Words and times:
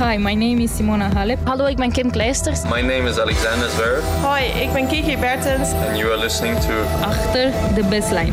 Hi, 0.00 0.16
my 0.16 0.34
name 0.34 0.62
is 0.62 0.76
Simona 0.76 1.12
Halep. 1.12 1.38
Hallo, 1.44 1.66
ik 1.66 1.76
ben 1.76 1.92
Kim 1.92 2.10
Kleisters. 2.10 2.62
My 2.62 2.80
name 2.80 3.08
is 3.08 3.18
Alexander 3.18 3.70
Zverev. 3.70 4.04
Hoi, 4.22 4.44
ik 4.44 4.72
ben 4.72 4.86
Kiki 4.86 5.16
Bertens. 5.18 5.72
And 5.72 5.98
you 5.98 6.10
are 6.10 6.18
listening 6.18 6.58
to 6.60 6.72
Achter 7.02 7.52
de 7.74 7.82
baseline. 7.84 8.32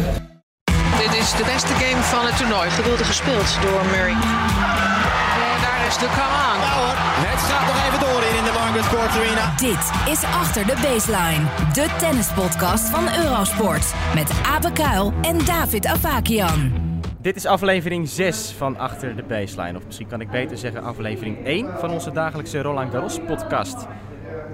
Dit 0.97 1.17
is 1.19 1.31
de 1.31 1.43
beste 1.53 1.73
game 1.73 2.01
van 2.01 2.25
het 2.25 2.37
toernooi. 2.37 2.69
Geduldig 2.69 3.07
gespeeld 3.07 3.57
door 3.61 3.85
Murray. 3.85 4.11
En 4.11 5.57
daar 5.61 5.87
is 5.87 5.97
de 5.97 6.05
come 6.05 6.37
on. 6.49 6.59
Ja 6.59 6.73
hoor, 6.79 6.95
het 7.31 7.39
gaat 7.39 7.67
nog 7.67 7.85
even 7.85 7.99
door 7.99 8.21
in 8.37 8.43
de 8.43 8.51
Margaret 8.53 8.89
Court 8.89 9.11
Arena. 9.11 9.53
Dit 9.57 10.11
is 10.13 10.23
Achter 10.23 10.65
de 10.65 10.75
Baseline, 10.81 11.45
de 11.73 11.87
tennispodcast 11.97 12.89
van 12.89 13.15
Eurosport. 13.23 13.93
Met 14.13 14.31
Abe 14.55 14.71
Kuil 14.71 15.13
en 15.21 15.45
David 15.45 15.85
Avakian. 15.85 16.86
Dit 17.27 17.35
is 17.35 17.45
aflevering 17.45 18.09
6 18.09 18.51
van 18.51 18.77
Achter 18.77 19.15
de 19.15 19.23
Baseline. 19.23 19.77
Of 19.77 19.85
misschien 19.85 20.07
kan 20.07 20.21
ik 20.21 20.29
beter 20.29 20.57
zeggen 20.57 20.83
aflevering 20.83 21.45
1 21.45 21.79
van 21.79 21.91
onze 21.91 22.11
dagelijkse 22.11 22.61
Roland 22.61 22.91
Garros 22.91 23.19
podcast. 23.19 23.87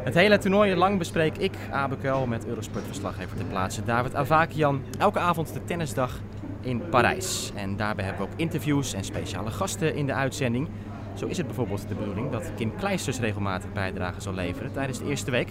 Het 0.04 0.14
hele 0.14 0.38
toernooi 0.38 0.76
lang 0.76 0.98
bespreek 0.98 1.38
ik, 1.38 1.52
Abe 1.72 1.98
Kuil, 1.98 2.26
met 2.26 2.46
Eurosport-verslaggever 2.46 3.38
ter 3.38 3.46
plaatse 3.46 3.84
David 3.84 4.16
Avakian. 4.16 4.82
Elke 5.00 5.20
avond 5.20 5.54
de 5.54 5.64
tennisdag 5.64 6.20
in 6.62 6.90
Parijs. 6.90 7.52
En 7.56 7.78
daarbij 7.78 8.06
hebben 8.06 8.26
we 8.26 8.32
ook 8.32 8.40
interviews 8.40 8.94
en 8.94 9.04
speciale 9.04 9.52
gasten 9.52 9.96
in 9.96 10.06
de 10.06 10.14
uitzending. 10.14 10.70
Zo 11.14 11.26
is 11.26 11.38
het 11.38 11.46
bijvoorbeeld 11.46 11.88
de 11.88 11.96
bedoeling 11.96 12.32
dat 12.32 12.52
Kim 12.56 12.76
Kleisters 12.76 13.20
regelmatig 13.20 13.74
bijdrage 13.74 14.22
zal 14.22 14.34
leveren 14.34 14.72
tijdens 14.72 15.00
de 15.00 15.06
eerste 15.06 15.32
week. 15.32 15.50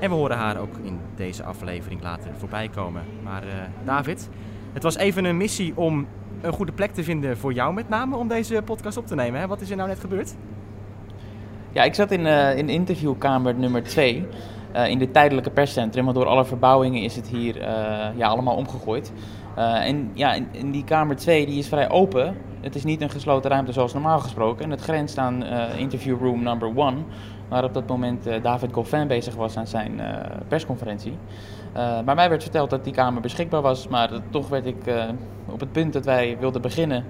En 0.00 0.10
we 0.10 0.16
horen 0.16 0.36
haar 0.36 0.58
ook 0.58 0.74
in 0.82 1.00
deze 1.16 1.44
aflevering 1.44 2.02
later 2.02 2.30
voorbij 2.38 2.68
komen. 2.68 3.02
Maar 3.22 3.44
uh, 3.44 3.52
David, 3.84 4.28
het 4.72 4.82
was 4.82 4.96
even 4.96 5.24
een 5.24 5.36
missie 5.36 5.76
om 5.76 6.06
een 6.40 6.52
goede 6.52 6.72
plek 6.72 6.90
te 6.90 7.04
vinden 7.04 7.38
voor 7.38 7.52
jou 7.52 7.74
met 7.74 7.88
name 7.88 8.16
om 8.16 8.28
deze 8.28 8.62
podcast 8.64 8.96
op 8.96 9.06
te 9.06 9.14
nemen. 9.14 9.40
Hè? 9.40 9.46
Wat 9.46 9.60
is 9.60 9.70
er 9.70 9.76
nou 9.76 9.88
net 9.88 10.00
gebeurd? 10.00 10.34
Ja, 11.72 11.82
ik 11.82 11.94
zat 11.94 12.10
in, 12.10 12.26
uh, 12.26 12.56
in 12.56 12.68
interviewkamer 12.68 13.54
nummer 13.54 13.82
2 13.82 14.26
uh, 14.74 14.88
in 14.88 14.98
dit 14.98 15.12
tijdelijke 15.12 15.50
perscentrum. 15.50 16.04
Want 16.04 16.16
door 16.16 16.26
alle 16.26 16.44
verbouwingen 16.44 17.02
is 17.02 17.16
het 17.16 17.28
hier 17.28 17.56
uh, 17.56 17.62
ja, 18.16 18.28
allemaal 18.28 18.56
omgegooid. 18.56 19.12
en 19.56 20.10
ja, 20.14 20.34
in, 20.34 20.48
in, 20.50 20.70
die 20.70 20.84
kamer 20.84 21.16
2 21.16 21.46
die 21.46 21.58
is 21.58 21.68
vrij 21.68 21.90
open. 21.90 22.36
Het 22.60 22.74
is 22.74 22.84
niet 22.84 23.00
een 23.00 23.10
gesloten 23.10 23.50
ruimte 23.50 23.72
zoals 23.72 23.92
normaal 23.92 24.18
gesproken. 24.18 24.64
En 24.64 24.70
het 24.70 24.80
grenst 24.80 25.18
aan 25.18 25.44
interview 25.76 26.20
room 26.20 26.42
number 26.42 26.72
1. 26.76 27.04
Waar 27.48 27.64
op 27.64 27.74
dat 27.74 27.86
moment 27.86 28.28
David 28.42 28.72
Goffin 28.72 29.06
bezig 29.06 29.34
was 29.34 29.56
aan 29.56 29.66
zijn 29.66 30.00
persconferentie. 30.48 31.16
Uh, 31.76 32.00
maar 32.04 32.14
mij 32.14 32.28
werd 32.28 32.42
verteld 32.42 32.70
dat 32.70 32.84
die 32.84 32.92
kamer 32.92 33.22
beschikbaar 33.22 33.62
was, 33.62 33.88
maar 33.88 34.10
toch 34.30 34.48
werd 34.48 34.66
ik 34.66 34.86
uh, 34.86 35.04
op 35.46 35.60
het 35.60 35.72
punt 35.72 35.92
dat 35.92 36.04
wij 36.04 36.36
wilden 36.40 36.62
beginnen 36.62 37.04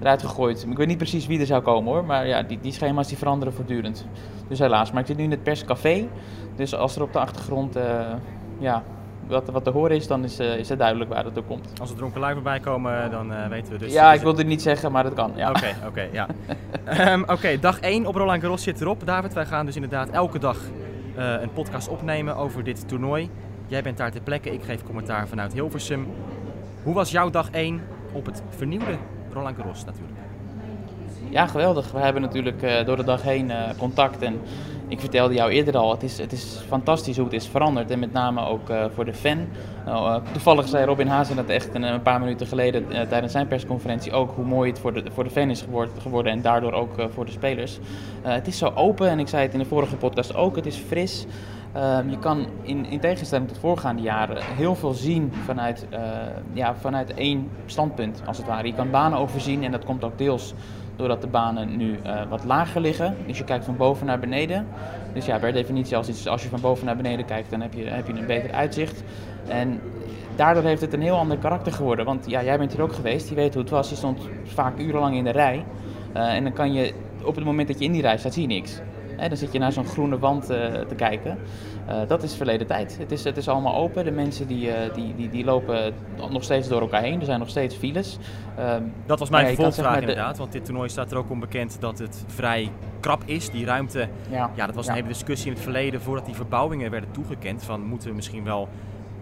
eruit 0.00 0.22
gegooid. 0.22 0.66
Ik 0.70 0.76
weet 0.76 0.86
niet 0.86 0.96
precies 0.96 1.26
wie 1.26 1.40
er 1.40 1.46
zou 1.46 1.62
komen 1.62 1.92
hoor, 1.92 2.04
maar 2.04 2.26
ja, 2.26 2.42
die, 2.42 2.58
die 2.60 2.72
schema's 2.72 3.08
die 3.08 3.16
veranderen 3.16 3.54
voortdurend. 3.54 4.06
Dus 4.48 4.58
helaas, 4.58 4.92
maar 4.92 5.00
ik 5.00 5.06
zit 5.06 5.16
nu 5.16 5.22
in 5.22 5.30
het 5.30 5.42
perscafé, 5.42 6.08
dus 6.56 6.74
als 6.74 6.96
er 6.96 7.02
op 7.02 7.12
de 7.12 7.18
achtergrond 7.18 7.76
uh, 7.76 7.82
ja, 8.58 8.82
wat, 9.26 9.50
wat 9.50 9.64
te 9.64 9.70
horen 9.70 9.96
is, 9.96 10.06
dan 10.06 10.24
is, 10.24 10.38
is 10.38 10.68
het 10.68 10.78
duidelijk 10.78 11.10
waar 11.10 11.24
het 11.24 11.34
door 11.34 11.44
komt. 11.44 11.72
Als 11.80 11.90
er 11.90 11.96
dronken 11.96 12.20
lui 12.20 12.34
voorbij 12.34 12.60
komen, 12.60 13.10
dan 13.10 13.48
weten 13.48 13.72
we 13.72 13.78
dus... 13.78 13.92
Ja, 13.92 14.12
ik 14.12 14.20
wilde 14.20 14.38
het 14.38 14.46
niet 14.46 14.62
zeggen, 14.62 14.92
maar 14.92 15.02
dat 15.02 15.14
kan, 15.14 15.32
ja. 15.34 15.50
Oké, 15.50 15.68
oké, 15.86 15.86
okay, 15.86 16.08
ja. 16.12 16.26
um, 17.12 17.22
Oké, 17.22 17.32
okay, 17.32 17.60
dag 17.60 17.80
1 17.80 18.06
op 18.06 18.14
Roland 18.14 18.40
Garros 18.40 18.62
zit 18.62 18.80
erop. 18.80 19.06
David, 19.06 19.34
wij 19.34 19.46
gaan 19.46 19.66
dus 19.66 19.74
inderdaad 19.74 20.10
elke 20.10 20.38
dag 20.38 20.58
een 21.16 21.52
podcast 21.52 21.88
opnemen 21.88 22.36
over 22.36 22.64
dit 22.64 22.88
toernooi. 22.88 23.30
Jij 23.68 23.82
bent 23.82 23.96
daar 23.96 24.10
ter 24.10 24.20
plekke, 24.20 24.52
ik 24.52 24.62
geef 24.62 24.82
commentaar 24.84 25.28
vanuit 25.28 25.52
Hilversum. 25.52 26.06
Hoe 26.82 26.94
was 26.94 27.10
jouw 27.10 27.30
dag 27.30 27.50
1 27.50 27.80
op 28.12 28.26
het 28.26 28.42
vernieuwde 28.48 28.96
Roland 29.32 29.56
Garros 29.56 29.84
natuurlijk? 29.84 30.18
Ja, 31.30 31.46
geweldig. 31.46 31.92
We 31.92 31.98
hebben 31.98 32.22
natuurlijk 32.22 32.62
uh, 32.62 32.84
door 32.84 32.96
de 32.96 33.04
dag 33.04 33.22
heen 33.22 33.50
uh, 33.50 33.62
contact. 33.78 34.22
En 34.22 34.40
ik 34.86 35.00
vertelde 35.00 35.34
jou 35.34 35.50
eerder 35.50 35.76
al, 35.76 35.90
het 35.90 36.02
is, 36.02 36.18
het 36.18 36.32
is 36.32 36.60
fantastisch 36.68 37.16
hoe 37.16 37.24
het 37.24 37.34
is 37.34 37.46
veranderd. 37.46 37.90
En 37.90 37.98
met 37.98 38.12
name 38.12 38.46
ook 38.46 38.70
uh, 38.70 38.84
voor 38.94 39.04
de 39.04 39.14
fan. 39.14 39.46
Nou, 39.84 40.22
toevallig 40.32 40.68
zei 40.68 40.84
Robin 40.84 41.06
Hazen 41.06 41.36
dat 41.36 41.48
echt 41.48 41.74
een, 41.74 41.82
een 41.82 42.02
paar 42.02 42.20
minuten 42.20 42.46
geleden 42.46 43.08
tijdens 43.08 43.32
zijn 43.32 43.48
persconferentie 43.48 44.12
ook 44.12 44.34
hoe 44.34 44.44
mooi 44.44 44.70
het 44.70 44.78
voor 44.78 44.92
de, 44.92 45.02
voor 45.12 45.24
de 45.24 45.30
fan 45.30 45.50
is 45.50 45.64
geworden. 45.98 46.32
En 46.32 46.42
daardoor 46.42 46.72
ook 46.72 46.90
voor 47.14 47.24
de 47.24 47.32
spelers. 47.32 47.78
het 48.22 48.46
is 48.46 48.58
zo 48.58 48.72
open 48.74 49.08
en 49.08 49.18
ik 49.18 49.28
zei 49.28 49.42
het 49.42 49.52
in 49.52 49.58
de 49.58 49.64
vorige 49.64 49.96
podcast 49.96 50.34
ook, 50.34 50.56
het 50.56 50.66
is 50.66 50.76
fris. 50.76 51.26
Um, 51.76 52.10
je 52.10 52.18
kan 52.18 52.46
in, 52.62 52.86
in, 52.86 53.00
tegenstelling 53.00 53.48
tot 53.48 53.58
voorgaande 53.58 54.02
jaren 54.02 54.36
heel 54.42 54.74
veel 54.74 54.92
zien 54.92 55.32
vanuit, 55.44 55.86
uh, 55.92 55.98
ja, 56.52 56.74
vanuit 56.74 57.14
één 57.14 57.50
standpunt, 57.66 58.22
als 58.26 58.36
het 58.36 58.46
ware. 58.46 58.66
Je 58.66 58.74
kan 58.74 58.90
banen 58.90 59.18
overzien 59.18 59.64
en 59.64 59.72
dat 59.72 59.84
komt 59.84 60.04
ook 60.04 60.18
deels 60.18 60.54
doordat 60.96 61.20
de 61.20 61.26
banen 61.26 61.76
nu 61.76 61.98
uh, 62.06 62.20
wat 62.28 62.44
lager 62.44 62.80
liggen. 62.80 63.16
Dus 63.26 63.38
je 63.38 63.44
kijkt 63.44 63.64
van 63.64 63.76
boven 63.76 64.06
naar 64.06 64.18
beneden. 64.18 64.66
Dus 65.12 65.26
ja, 65.26 65.38
per 65.38 65.52
definitie, 65.52 65.96
als, 65.96 66.26
als 66.26 66.42
je 66.42 66.48
van 66.48 66.60
boven 66.60 66.86
naar 66.86 66.96
beneden 66.96 67.26
kijkt, 67.26 67.50
dan 67.50 67.60
heb 67.60 67.74
je, 67.74 67.84
heb 67.84 68.06
je 68.06 68.12
een 68.12 68.26
beter 68.26 68.52
uitzicht. 68.52 69.02
En 69.48 69.80
daardoor 70.36 70.62
heeft 70.62 70.80
het 70.80 70.92
een 70.92 71.02
heel 71.02 71.16
ander 71.16 71.38
karakter 71.38 71.72
geworden. 71.72 72.04
Want 72.04 72.30
ja, 72.30 72.42
jij 72.42 72.58
bent 72.58 72.72
hier 72.72 72.82
ook 72.82 72.92
geweest, 72.92 73.28
je 73.28 73.34
weet 73.34 73.54
hoe 73.54 73.62
het 73.62 73.70
was. 73.70 73.90
Je 73.90 73.96
stond 73.96 74.20
vaak 74.44 74.78
urenlang 74.78 75.16
in 75.16 75.24
de 75.24 75.30
rij. 75.30 75.64
Uh, 76.16 76.34
en 76.34 76.42
dan 76.42 76.52
kan 76.52 76.72
je, 76.72 76.92
op 77.24 77.34
het 77.34 77.44
moment 77.44 77.68
dat 77.68 77.78
je 77.78 77.84
in 77.84 77.92
die 77.92 78.02
rij 78.02 78.18
staat, 78.18 78.32
zie 78.32 78.42
je 78.42 78.48
niks. 78.48 78.80
Hè, 79.18 79.28
dan 79.28 79.36
zit 79.36 79.52
je 79.52 79.58
naar 79.58 79.72
zo'n 79.72 79.86
groene 79.86 80.18
wand 80.18 80.50
uh, 80.50 80.56
te 80.66 80.94
kijken. 80.96 81.38
Uh, 81.88 82.00
dat 82.06 82.22
is 82.22 82.34
verleden 82.34 82.66
tijd. 82.66 82.98
Het 82.98 83.12
is, 83.12 83.24
het 83.24 83.36
is 83.36 83.48
allemaal 83.48 83.74
open. 83.74 84.04
De 84.04 84.10
mensen 84.10 84.46
die, 84.46 84.66
uh, 84.66 84.74
die, 84.94 85.14
die, 85.14 85.28
die 85.28 85.44
lopen 85.44 85.92
nog 86.30 86.42
steeds 86.42 86.68
door 86.68 86.80
elkaar 86.80 87.02
heen. 87.02 87.20
Er 87.20 87.24
zijn 87.26 87.38
nog 87.38 87.48
steeds 87.48 87.74
files. 87.74 88.18
Um, 88.58 88.92
dat 89.06 89.18
was 89.18 89.30
mijn 89.30 89.42
ja, 89.42 89.48
vervolgvraag 89.48 89.84
zeg 89.84 89.92
maar 89.94 90.08
inderdaad. 90.08 90.38
Want 90.38 90.52
dit 90.52 90.64
toernooi 90.64 90.88
staat 90.88 91.10
er 91.10 91.18
ook 91.18 91.30
onbekend 91.30 91.80
dat 91.80 91.98
het 91.98 92.24
vrij 92.26 92.70
krap 93.00 93.22
is. 93.24 93.50
Die 93.50 93.64
ruimte, 93.64 94.08
ja, 94.30 94.50
ja 94.54 94.66
dat 94.66 94.74
was 94.74 94.86
een 94.86 94.94
hele 94.94 95.08
discussie 95.08 95.46
in 95.46 95.52
het 95.52 95.62
verleden 95.62 96.00
voordat 96.00 96.26
die 96.26 96.34
verbouwingen 96.34 96.90
werden 96.90 97.10
toegekend. 97.10 97.62
Van 97.62 97.82
moeten 97.82 98.08
we 98.08 98.14
misschien 98.14 98.44
wel 98.44 98.68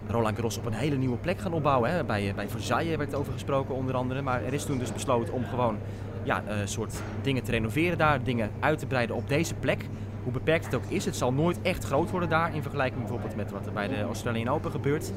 Roland 0.07 0.35
Garros 0.35 0.57
op 0.57 0.65
een 0.65 0.73
hele 0.73 0.95
nieuwe 0.95 1.17
plek 1.17 1.39
gaan 1.39 1.53
opbouwen. 1.53 1.91
Hè? 1.91 2.03
Bij, 2.03 2.33
bij 2.35 2.49
Versailles 2.49 2.95
werd 2.95 3.15
over 3.15 3.33
gesproken 3.33 3.75
onder 3.75 3.95
andere. 3.95 4.21
Maar 4.21 4.43
er 4.43 4.53
is 4.53 4.65
toen 4.65 4.77
dus 4.77 4.93
besloten 4.93 5.33
om 5.33 5.45
gewoon 5.45 5.77
ja, 6.27 6.43
een 6.47 6.59
uh, 6.59 6.65
soort 6.65 7.01
dingen 7.21 7.43
te 7.43 7.51
renoveren 7.51 7.97
daar, 7.97 8.23
dingen 8.23 8.51
uit 8.59 8.79
te 8.79 8.85
breiden 8.85 9.15
op 9.15 9.29
deze 9.29 9.53
plek. 9.53 9.85
Hoe 10.23 10.31
beperkt 10.31 10.65
het 10.65 10.75
ook 10.75 10.85
is, 10.87 11.05
het 11.05 11.15
zal 11.15 11.33
nooit 11.33 11.61
echt 11.61 11.83
groot 11.83 12.09
worden 12.09 12.29
daar 12.29 12.55
in 12.55 12.61
vergelijking 12.61 13.01
bijvoorbeeld 13.01 13.35
met 13.35 13.51
wat 13.51 13.65
er 13.65 13.71
bij 13.71 13.87
de 13.87 14.01
Australian 14.01 14.47
Open 14.47 14.71
gebeurt. 14.71 15.11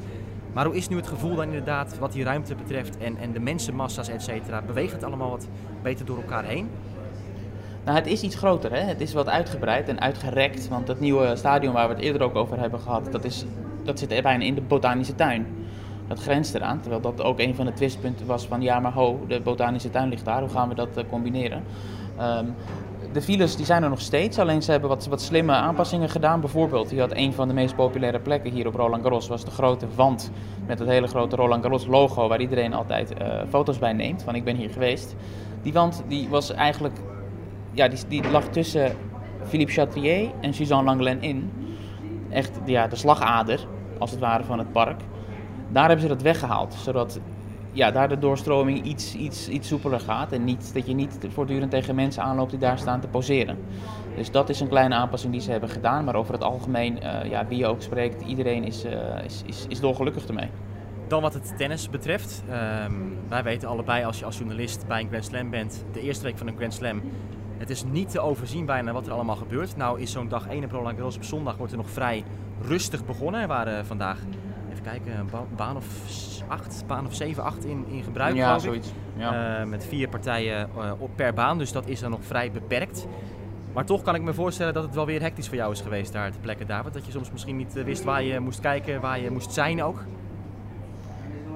Maar 0.53 0.65
hoe 0.65 0.75
is 0.75 0.87
nu 0.87 0.95
het 0.95 1.07
gevoel 1.07 1.35
dan 1.35 1.45
inderdaad 1.45 1.97
wat 1.97 2.11
die 2.11 2.23
ruimte 2.23 2.55
betreft 2.55 2.97
en, 2.97 3.17
en 3.17 3.31
de 3.31 3.39
mensenmassa's, 3.39 4.07
et 4.07 4.21
cetera? 4.21 4.61
Beweegt 4.61 4.91
het 4.91 5.03
allemaal 5.03 5.29
wat 5.29 5.47
beter 5.81 6.05
door 6.05 6.17
elkaar 6.17 6.43
heen? 6.43 6.69
Nou, 7.85 7.97
het 7.97 8.07
is 8.07 8.21
iets 8.21 8.35
groter. 8.35 8.71
Hè? 8.71 8.79
Het 8.79 9.01
is 9.01 9.13
wat 9.13 9.27
uitgebreid 9.27 9.87
en 9.87 10.01
uitgerekt. 10.01 10.67
Want 10.67 10.87
dat 10.87 10.99
nieuwe 10.99 11.35
stadion 11.35 11.73
waar 11.73 11.87
we 11.87 11.93
het 11.93 12.03
eerder 12.03 12.21
ook 12.21 12.35
over 12.35 12.59
hebben 12.59 12.79
gehad, 12.79 13.11
dat, 13.11 13.23
is, 13.23 13.45
dat 13.83 13.99
zit 13.99 14.21
bijna 14.21 14.43
in 14.43 14.55
de 14.55 14.61
botanische 14.61 15.15
tuin. 15.15 15.45
Dat 16.11 16.21
grenst 16.21 16.55
eraan. 16.55 16.79
Terwijl 16.79 17.01
dat 17.01 17.21
ook 17.21 17.39
een 17.39 17.55
van 17.55 17.65
de 17.65 17.73
twistpunten 17.73 18.25
was 18.25 18.45
van 18.45 18.61
ja, 18.61 18.79
maar 18.79 18.93
ho, 18.93 19.19
de 19.27 19.41
botanische 19.41 19.89
tuin 19.89 20.09
ligt 20.09 20.25
daar. 20.25 20.39
Hoe 20.39 20.49
gaan 20.49 20.69
we 20.69 20.75
dat 20.75 20.97
uh, 20.97 21.03
combineren? 21.09 21.63
Um, 22.21 22.55
de 23.13 23.21
files 23.21 23.55
die 23.55 23.65
zijn 23.65 23.83
er 23.83 23.89
nog 23.89 23.99
steeds, 23.99 24.39
alleen 24.39 24.61
ze 24.61 24.71
hebben 24.71 24.89
wat, 24.89 25.07
wat 25.07 25.21
slimme 25.21 25.51
aanpassingen 25.51 26.09
gedaan. 26.09 26.39
Bijvoorbeeld, 26.39 26.89
je 26.89 26.99
had 26.99 27.15
een 27.15 27.33
van 27.33 27.47
de 27.47 27.53
meest 27.53 27.75
populaire 27.75 28.19
plekken 28.19 28.51
hier 28.51 28.67
op 28.67 28.75
Roland 28.75 29.01
Garros, 29.01 29.27
was 29.27 29.45
de 29.45 29.51
grote 29.51 29.85
wand 29.95 30.31
met 30.65 30.79
het 30.79 30.87
hele 30.87 31.07
grote 31.07 31.35
Roland 31.35 31.61
Garros 31.61 31.85
logo, 31.85 32.27
waar 32.27 32.41
iedereen 32.41 32.73
altijd 32.73 33.13
uh, 33.21 33.27
foto's 33.49 33.79
bij 33.79 33.93
neemt, 33.93 34.23
van 34.23 34.35
ik 34.35 34.43
ben 34.43 34.55
hier 34.55 34.69
geweest. 34.69 35.15
Die 35.61 35.73
wand 35.73 36.03
die 36.07 36.29
was 36.29 36.51
eigenlijk, 36.51 36.97
ja, 37.71 37.87
die, 37.87 37.99
die 38.07 38.31
lag 38.31 38.43
tussen 38.43 38.95
Philippe 39.43 39.71
Chatrier 39.71 40.31
en 40.41 40.53
Suzanne 40.53 40.85
Langlen 40.85 41.21
in. 41.21 41.51
Echt 42.29 42.59
ja, 42.65 42.87
de 42.87 42.95
slagader, 42.95 43.67
als 43.97 44.11
het 44.11 44.19
ware, 44.19 44.43
van 44.43 44.57
het 44.57 44.71
park. 44.71 45.01
Daar 45.71 45.87
hebben 45.87 46.01
ze 46.01 46.07
dat 46.07 46.21
weggehaald, 46.21 46.73
zodat 46.73 47.19
ja, 47.71 47.91
daar 47.91 48.09
de 48.09 48.19
doorstroming 48.19 48.83
iets, 48.83 49.15
iets, 49.15 49.49
iets 49.49 49.67
soepeler 49.67 49.99
gaat. 49.99 50.31
En 50.31 50.43
niet, 50.43 50.73
dat 50.73 50.87
je 50.87 50.93
niet 50.93 51.17
voortdurend 51.29 51.71
tegen 51.71 51.95
mensen 51.95 52.23
aanloopt 52.23 52.49
die 52.49 52.59
daar 52.59 52.77
staan 52.77 52.99
te 52.99 53.07
poseren. 53.07 53.57
Dus 54.15 54.31
dat 54.31 54.49
is 54.49 54.59
een 54.59 54.67
kleine 54.67 54.95
aanpassing 54.95 55.31
die 55.31 55.41
ze 55.41 55.51
hebben 55.51 55.69
gedaan. 55.69 56.03
Maar 56.03 56.15
over 56.15 56.33
het 56.33 56.43
algemeen, 56.43 56.97
uh, 57.03 57.29
ja, 57.29 57.47
wie 57.47 57.57
je 57.57 57.65
ook 57.65 57.81
spreekt, 57.81 58.21
iedereen 58.21 58.63
is, 58.63 58.85
uh, 58.85 58.91
is, 59.23 59.43
is, 59.45 59.65
is 59.67 59.79
dolgelukkig 59.79 60.25
ermee. 60.25 60.49
Dan 61.07 61.21
wat 61.21 61.33
het 61.33 61.57
tennis 61.57 61.89
betreft. 61.89 62.43
Um, 62.85 63.17
wij 63.27 63.43
weten 63.43 63.67
allebei 63.67 64.03
als 64.05 64.19
je 64.19 64.25
als 64.25 64.37
journalist 64.37 64.87
bij 64.87 65.01
een 65.01 65.07
Grand 65.07 65.25
Slam 65.25 65.49
bent, 65.49 65.85
de 65.91 66.01
eerste 66.01 66.23
week 66.23 66.37
van 66.37 66.47
een 66.47 66.55
Grand 66.55 66.73
Slam, 66.73 67.01
het 67.57 67.69
is 67.69 67.83
niet 67.83 68.09
te 68.11 68.19
overzien 68.19 68.65
bijna 68.65 68.91
wat 68.91 69.05
er 69.05 69.13
allemaal 69.13 69.35
gebeurt. 69.35 69.77
Nou 69.77 70.01
is 70.01 70.11
zo'n 70.11 70.27
dag 70.27 70.47
1 70.47 70.63
op 70.63 70.71
Roland 70.71 70.95
Garros 70.95 71.15
op 71.15 71.23
zondag 71.23 71.57
wordt 71.57 71.71
er 71.71 71.77
nog 71.77 71.89
vrij 71.89 72.23
rustig 72.61 73.05
begonnen. 73.05 73.41
Er 73.41 73.47
waren 73.47 73.85
vandaag 73.85 74.17
even 74.85 75.03
kijken, 75.03 75.19
een 75.19 75.47
baan 75.55 75.75
of 75.75 75.85
acht, 76.47 76.83
baan 76.87 77.05
of 77.05 77.13
zeven, 77.13 77.43
acht 77.43 77.65
in, 77.65 77.85
in 77.87 78.03
gebruik. 78.03 78.35
Ja, 78.35 78.59
zoiets. 78.59 78.91
Ja. 79.15 79.61
Uh, 79.61 79.65
met 79.65 79.85
vier 79.85 80.09
partijen 80.09 80.69
uh, 80.77 80.91
op 80.97 81.09
per 81.15 81.33
baan, 81.33 81.57
dus 81.57 81.71
dat 81.71 81.87
is 81.87 81.99
dan 81.99 82.11
nog 82.11 82.23
vrij 82.23 82.51
beperkt. 82.51 83.07
Maar 83.73 83.85
toch 83.85 84.01
kan 84.01 84.15
ik 84.15 84.21
me 84.21 84.33
voorstellen 84.33 84.73
dat 84.73 84.83
het 84.83 84.95
wel 84.95 85.05
weer 85.05 85.21
hectisch 85.21 85.47
voor 85.47 85.57
jou 85.57 85.71
is 85.71 85.81
geweest 85.81 86.13
daar 86.13 86.31
te 86.31 86.39
plekken, 86.39 86.67
David. 86.67 86.93
Dat 86.93 87.05
je 87.05 87.11
soms 87.11 87.31
misschien 87.31 87.57
niet 87.57 87.77
uh, 87.77 87.83
wist 87.83 88.03
waar 88.03 88.23
je 88.23 88.39
moest 88.39 88.59
kijken, 88.59 89.01
waar 89.01 89.19
je 89.19 89.31
moest 89.31 89.53
zijn 89.53 89.83
ook. 89.83 90.03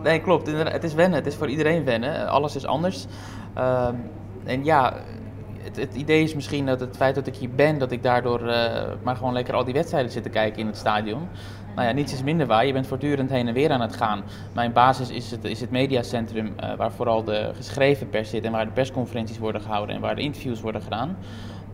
Nee, 0.03 0.21
klopt. 0.21 0.47
Het 0.47 0.83
is 0.83 0.93
wennen. 0.93 1.17
Het 1.17 1.27
is 1.27 1.35
voor 1.35 1.49
iedereen 1.49 1.83
wennen. 1.83 2.27
Alles 2.27 2.55
is 2.55 2.65
anders. 2.65 3.05
Ehm, 3.53 3.95
en 4.43 4.63
ja, 4.63 4.93
het, 5.73 5.95
idee 5.95 6.23
is 6.23 6.35
misschien 6.35 6.65
dat 6.65 6.79
het 6.79 6.95
feit 6.95 7.15
dat 7.15 7.27
ik 7.27 7.35
hier 7.35 7.49
ben, 7.49 7.77
dat 7.79 7.91
ik 7.91 8.03
daardoor 8.03 8.47
eh, 8.47 8.83
maar 9.03 9.15
gewoon 9.15 9.33
lekker 9.33 9.53
al 9.53 9.63
die 9.63 9.73
wedstrijden 9.73 10.11
zit 10.11 10.23
te 10.23 10.29
kijken 10.29 10.59
in 10.59 10.67
het 10.67 10.77
stadion. 10.77 11.27
Nou 11.75 11.87
ja, 11.87 11.93
niets 11.93 12.13
is 12.13 12.23
minder 12.23 12.47
waar. 12.47 12.65
Je 12.65 12.73
bent 12.73 12.87
voortdurend 12.87 13.29
heen 13.29 13.47
en 13.47 13.53
weer 13.53 13.71
aan 13.71 13.81
het 13.81 13.95
gaan. 13.95 14.23
Mijn 14.53 14.73
basis 14.73 15.09
is 15.09 15.31
het, 15.31 15.43
is 15.43 15.61
het 15.61 15.71
mediacentrum 15.71 16.45
uh, 16.45 16.73
waar 16.73 16.91
vooral 16.91 17.23
de 17.23 17.51
geschreven 17.55 18.09
pers 18.09 18.29
zit 18.29 18.43
en 18.43 18.51
waar 18.51 18.65
de 18.65 18.71
persconferenties 18.71 19.37
worden 19.37 19.61
gehouden 19.61 19.95
en 19.95 20.01
waar 20.01 20.15
de 20.15 20.21
interviews 20.21 20.61
worden 20.61 20.81
gedaan. 20.81 21.17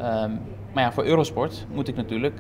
Um, 0.02 0.40
maar 0.74 0.84
ja, 0.84 0.92
voor 0.92 1.06
Eurosport 1.06 1.66
moet 1.72 1.88
ik 1.88 1.96
natuurlijk 1.96 2.40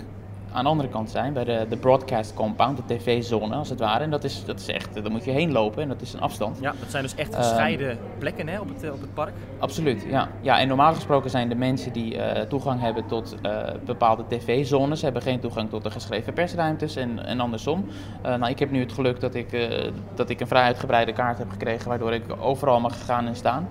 aan 0.53 0.63
de 0.63 0.69
andere 0.69 0.89
kant 0.89 1.09
zijn, 1.09 1.33
bij 1.33 1.44
de, 1.44 1.65
de 1.69 1.77
broadcast 1.77 2.33
compound, 2.33 2.77
de 2.77 2.95
tv-zone 2.95 3.56
als 3.56 3.69
het 3.69 3.80
ware. 3.80 4.03
En 4.03 4.09
dat 4.09 4.24
is, 4.24 4.45
dat 4.45 4.59
is 4.59 4.68
echt, 4.68 4.94
daar 4.94 5.12
moet 5.12 5.25
je 5.25 5.31
heen 5.31 5.51
lopen 5.51 5.81
en 5.81 5.88
dat 5.88 6.01
is 6.01 6.13
een 6.13 6.21
afstand. 6.21 6.57
Ja, 6.62 6.74
dat 6.80 6.92
zijn 6.92 7.03
dus 7.03 7.15
echt 7.15 7.36
gescheiden 7.36 7.89
uh, 7.92 7.98
plekken 8.18 8.48
hè, 8.48 8.59
op, 8.59 8.68
het, 8.69 8.92
op 8.92 9.01
het 9.01 9.13
park? 9.13 9.33
Absoluut, 9.59 10.06
ja. 10.09 10.30
ja. 10.42 10.59
En 10.59 10.68
normaal 10.68 10.94
gesproken 10.94 11.30
zijn 11.30 11.50
de 11.50 11.56
mensen 11.56 11.94
die 11.94 12.15
uh, 12.15 12.39
toegang 12.42 12.81
hebben 12.81 13.06
tot 13.06 13.36
uh, 13.45 13.63
bepaalde 13.86 14.24
tv-zones, 14.27 15.01
hebben 15.01 15.21
geen 15.21 15.39
toegang 15.39 15.69
tot 15.69 15.83
de 15.83 15.92
geschreven 15.92 16.33
persruimtes 16.33 16.95
en, 16.95 17.25
en 17.25 17.39
andersom. 17.39 17.86
nou, 18.21 18.47
ik 18.47 18.59
heb 18.59 18.71
nu 18.71 18.80
het 18.80 18.94
geluk 18.94 19.19
dat 19.19 19.36
ik, 19.36 19.69
dat 20.15 20.30
ik 20.30 20.39
een 20.39 20.47
vrij 20.47 20.63
uitgebreide 20.63 21.13
kaart 21.13 21.38
heb 21.38 21.50
gekregen, 21.50 21.89
waardoor 21.89 22.13
ik 22.13 22.24
overal 22.39 22.80
mag 22.80 23.06
gaan 23.06 23.27
en 23.27 23.36
staan. 23.36 23.68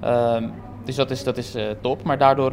Ehm, 0.00 0.48
dus 0.84 0.94
dat 0.94 1.10
is, 1.10 1.24
dat 1.24 1.36
is 1.36 1.56
top, 1.80 2.02
maar 2.02 2.18
daardoor 2.18 2.52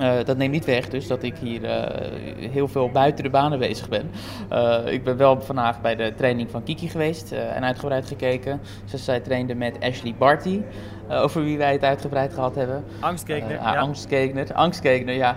uh, 0.00 0.24
dat 0.24 0.36
neemt 0.36 0.52
niet 0.52 0.64
weg 0.64 0.88
dus 0.88 1.06
dat 1.06 1.22
ik 1.22 1.36
hier 1.36 1.62
uh, 1.62 2.50
heel 2.50 2.68
veel 2.68 2.90
buiten 2.90 3.24
de 3.24 3.30
banen 3.30 3.58
bezig 3.58 3.88
ben. 3.88 4.10
Uh, 4.52 4.78
ik 4.86 5.04
ben 5.04 5.16
wel 5.16 5.40
vandaag 5.40 5.80
bij 5.80 5.96
de 5.96 6.12
training 6.16 6.50
van 6.50 6.62
Kiki 6.62 6.88
geweest 6.88 7.32
en 7.32 7.64
uitgebreid 7.64 8.06
gekeken. 8.06 8.60
Dus 8.90 9.04
zij 9.04 9.20
trainde 9.20 9.54
met 9.54 9.76
Ashley 9.80 10.14
Barty, 10.18 10.60
over 11.08 11.44
wie 11.44 11.58
wij 11.58 11.72
het 11.72 11.82
uitgebreid 11.82 12.34
gehad 12.34 12.54
hebben. 12.54 12.84
Angstgekner. 13.00 13.52
ja. 13.52 13.76
Angstgekner, 13.76 14.54
angstgekner, 14.54 15.14
ja. 15.14 15.36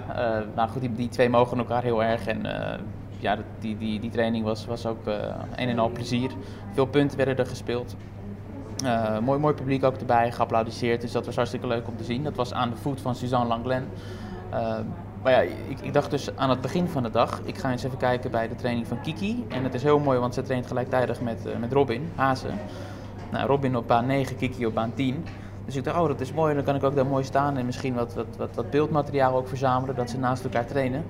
nou 0.56 0.70
goed, 0.70 0.82
die, 0.82 0.94
die, 0.94 1.10
twee 1.10 1.30
mogen 1.30 1.58
elkaar 1.58 1.84
heel 1.84 2.04
erg 2.04 2.28
en 2.28 2.42
ja, 3.20 3.38
die, 3.60 3.78
die, 3.78 4.00
die 4.00 4.10
training 4.10 4.46
was, 4.46 4.66
was 4.66 4.86
ook 4.86 5.06
een 5.56 5.70
en 5.70 5.80
al 5.80 5.90
plezier. 5.90 6.32
Veel 6.74 6.86
punten 6.86 7.18
werden 7.18 7.38
er 7.38 7.46
gespeeld. 7.46 7.96
Mooi, 9.22 9.40
mooi 9.40 9.54
publiek 9.54 9.84
ook 9.84 9.96
erbij, 9.96 10.32
geapplaudiseerd. 10.32 11.02
Dus 11.02 11.12
dat 11.12 11.26
was 11.26 11.36
hartstikke 11.36 11.68
leuk 11.68 11.88
om 11.88 11.98
te 11.98 12.04
zien. 12.04 12.24
Dat 12.24 12.36
was 12.36 12.54
aan 12.54 12.70
de 12.70 12.76
voet 12.76 13.02
van 13.02 13.16
Suzanne 13.16 13.48
Langlen. 13.48 13.88
Uh, 14.54 14.76
maar 15.24 15.32
ja, 15.32 15.40
ik, 15.40 15.80
ik, 15.82 15.94
dacht 15.94 16.12
dus 16.12 16.36
aan 16.36 16.50
het 16.50 16.62
begin 16.62 16.88
van 16.88 17.04
de 17.04 17.10
dag, 17.10 17.42
ik 17.44 17.58
ga 17.58 17.72
eens 17.72 17.84
even 17.84 17.98
kijken 17.98 18.32
bij 18.32 18.48
de 18.48 18.56
training 18.56 18.88
van 18.88 19.02
Kiki. 19.02 19.46
En 19.50 19.64
het 19.64 19.74
is 19.74 19.84
heel 19.84 20.00
mooi, 20.00 20.20
want 20.20 20.34
ze 20.34 20.42
traint 20.42 20.68
gelijktijdig 20.68 21.22
met, 21.22 21.46
uh, 21.46 21.58
met 21.60 21.74
Robin 21.74 22.12
Hazen. 22.16 22.60
Nou, 23.32 23.48
Robin 23.48 23.76
op 23.76 23.88
baan 23.88 24.06
9, 24.06 24.36
Kiki 24.36 24.66
op 24.66 24.74
baan 24.74 24.94
10. 24.94 25.26
Dus 25.66 25.76
ik 25.76 25.84
dacht, 25.84 26.00
oh 26.00 26.08
dat 26.08 26.20
is 26.20 26.34
mooi, 26.34 26.56
dan 26.56 26.64
kan 26.64 26.76
ik 26.76 26.84
ook 26.84 26.96
daar 26.96 27.06
mooi 27.06 27.24
staan 27.24 27.58
en 27.58 27.66
misschien 27.66 27.94
wat, 27.94 28.14
wat, 28.14 28.26
wat, 28.38 28.56
wat 28.56 28.70
beeldmateriaal 28.70 29.36
ook 29.36 29.48
verzamelen, 29.48 29.96
dat 29.96 30.10
ze 30.10 30.18
naast 30.18 30.44
elkaar 30.44 30.66
trainen. 30.66 31.06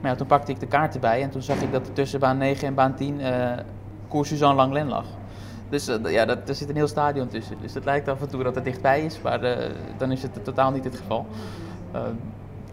Maar 0.00 0.10
ja, 0.10 0.16
toen 0.16 0.26
pakte 0.26 0.52
ik 0.52 0.60
de 0.60 0.66
kaart 0.66 0.94
erbij 0.94 1.22
en 1.22 1.30
toen 1.30 1.42
zag 1.42 1.60
ik 1.60 1.72
dat 1.72 1.86
er 1.86 1.92
tussen 1.92 2.20
baan 2.20 2.38
9 2.38 2.66
en 2.68 2.74
baan 2.74 2.94
10 2.94 3.20
uh, 3.20 3.52
koers 4.08 4.28
Suzanne 4.28 4.56
Langlen 4.56 4.88
lag. 4.88 5.04
Dus 5.68 5.88
uh, 5.88 6.12
ja, 6.12 6.24
dat, 6.24 6.48
er 6.48 6.54
zit 6.54 6.68
een 6.68 6.76
heel 6.76 6.88
stadion 6.88 7.28
tussen. 7.28 7.56
Dus 7.60 7.74
het 7.74 7.84
lijkt 7.84 8.08
af 8.08 8.20
en 8.20 8.28
toe 8.28 8.42
dat 8.42 8.54
het 8.54 8.64
dichtbij 8.64 9.04
is, 9.04 9.20
maar 9.20 9.40
dan 9.98 10.12
is 10.12 10.22
het 10.22 10.44
totaal 10.44 10.70
niet 10.70 10.84
het 10.84 10.96
geval. 10.96 11.26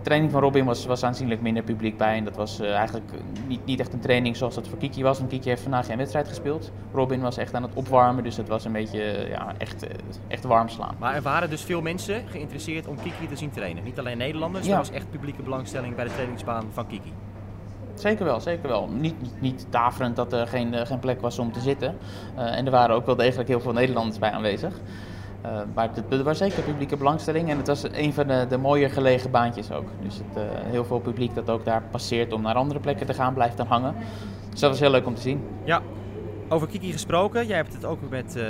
De 0.04 0.10
training 0.10 0.32
van 0.32 0.42
Robin 0.42 0.66
was, 0.66 0.86
was 0.86 1.04
aanzienlijk 1.04 1.42
minder 1.42 1.64
publiek 1.64 1.98
bij. 1.98 2.18
En 2.18 2.24
dat 2.24 2.36
was 2.36 2.62
uh, 2.62 2.76
eigenlijk 2.76 3.12
niet, 3.48 3.66
niet 3.66 3.80
echt 3.80 3.94
een 3.94 4.00
training 4.00 4.38
zoals 4.38 4.56
dat 4.56 4.68
voor 4.68 4.78
Kiki 4.78 5.04
was. 5.04 5.18
Want 5.18 5.30
Kiki 5.30 5.50
heeft 5.50 5.62
vandaag 5.62 5.86
geen 5.86 5.98
wedstrijd 5.98 6.28
gespeeld. 6.28 6.72
Robin 6.94 7.22
was 7.22 7.38
echt 7.38 7.54
aan 7.54 7.64
het 7.64 7.72
opwarmen, 7.74 8.24
dus 8.24 8.38
het 8.38 8.48
was 8.48 8.66
een 8.66 8.72
beetje 8.72 9.26
ja, 9.30 9.54
echt, 9.58 9.86
echt 10.28 10.44
warm 10.44 10.70
slaan. 10.70 10.96
Maar 11.00 11.16
er 11.16 11.22
waren 11.22 11.50
dus 11.50 11.62
veel 11.62 11.82
mensen 11.82 12.24
geïnteresseerd 12.28 12.88
om 12.88 12.96
Kiki 12.96 13.28
te 13.28 13.36
zien 13.36 13.52
trainen. 13.52 13.84
Niet 13.84 14.00
alleen 14.00 14.18
Nederlanders, 14.18 14.66
ja. 14.66 14.72
er 14.72 14.78
was 14.78 14.92
echt 14.92 15.12
publieke 15.12 15.42
belangstelling 15.42 15.96
bij 15.96 16.06
de 16.06 16.12
trainingsbaan 16.12 16.66
van 16.72 16.88
Kiki. 16.88 17.14
Zeker 17.94 18.26
wel, 18.26 18.40
zeker 18.40 18.68
wel. 18.68 18.88
Niet, 18.88 19.22
niet, 19.22 19.42
niet 19.42 19.68
dat 20.16 20.34
er 20.34 20.48
geen, 20.48 20.88
geen 20.88 21.00
plek 21.00 21.22
was 21.22 21.40
om 21.40 21.52
te 21.52 21.60
zitten. 21.60 21.98
Uh, 22.38 22.58
en 22.58 22.66
er 22.66 22.72
waren 22.72 22.96
ook 22.96 23.06
wel 23.06 23.16
degelijk 23.16 23.48
heel 23.50 23.60
veel 23.60 23.74
Nederlanders 23.74 24.20
bij 24.20 24.32
aanwezig. 24.32 24.74
Uh, 25.46 25.62
maar 25.74 25.90
er 26.10 26.24
was 26.24 26.38
zeker 26.38 26.64
publieke 26.64 26.98
belangstelling 26.98 27.50
en 27.50 27.58
het 27.58 27.68
was 27.68 27.84
een 27.92 28.14
van 28.14 28.28
de, 28.28 28.46
de 28.50 28.58
mooier 28.58 28.90
gelegen 28.90 29.32
baantjes 29.32 29.72
ook. 29.72 29.88
Dus 30.02 30.16
het, 30.18 30.38
uh, 30.38 30.44
heel 30.64 30.86
veel 30.86 31.00
publiek 31.00 31.36
dat 31.36 31.50
ook 31.50 31.66
daar 31.66 31.84
passeert 31.92 32.34
om 32.34 32.42
naar 32.42 32.56
andere 32.56 32.80
plekken 32.80 33.06
te 33.06 33.14
gaan, 33.14 33.34
blijft 33.34 33.58
dan 33.58 33.68
hangen. 33.68 33.96
Dus 34.50 34.60
dat 34.60 34.70
was 34.70 34.80
heel 34.80 34.92
leuk 34.92 35.06
om 35.06 35.16
te 35.16 35.22
zien. 35.22 35.42
Ja, 35.64 35.82
over 36.50 36.68
Kiki 36.68 36.92
gesproken. 36.92 37.48
Jij 37.48 37.56
hebt 37.56 37.74
het 37.74 37.86
ook 37.86 38.10
met, 38.10 38.36
uh, 38.38 38.44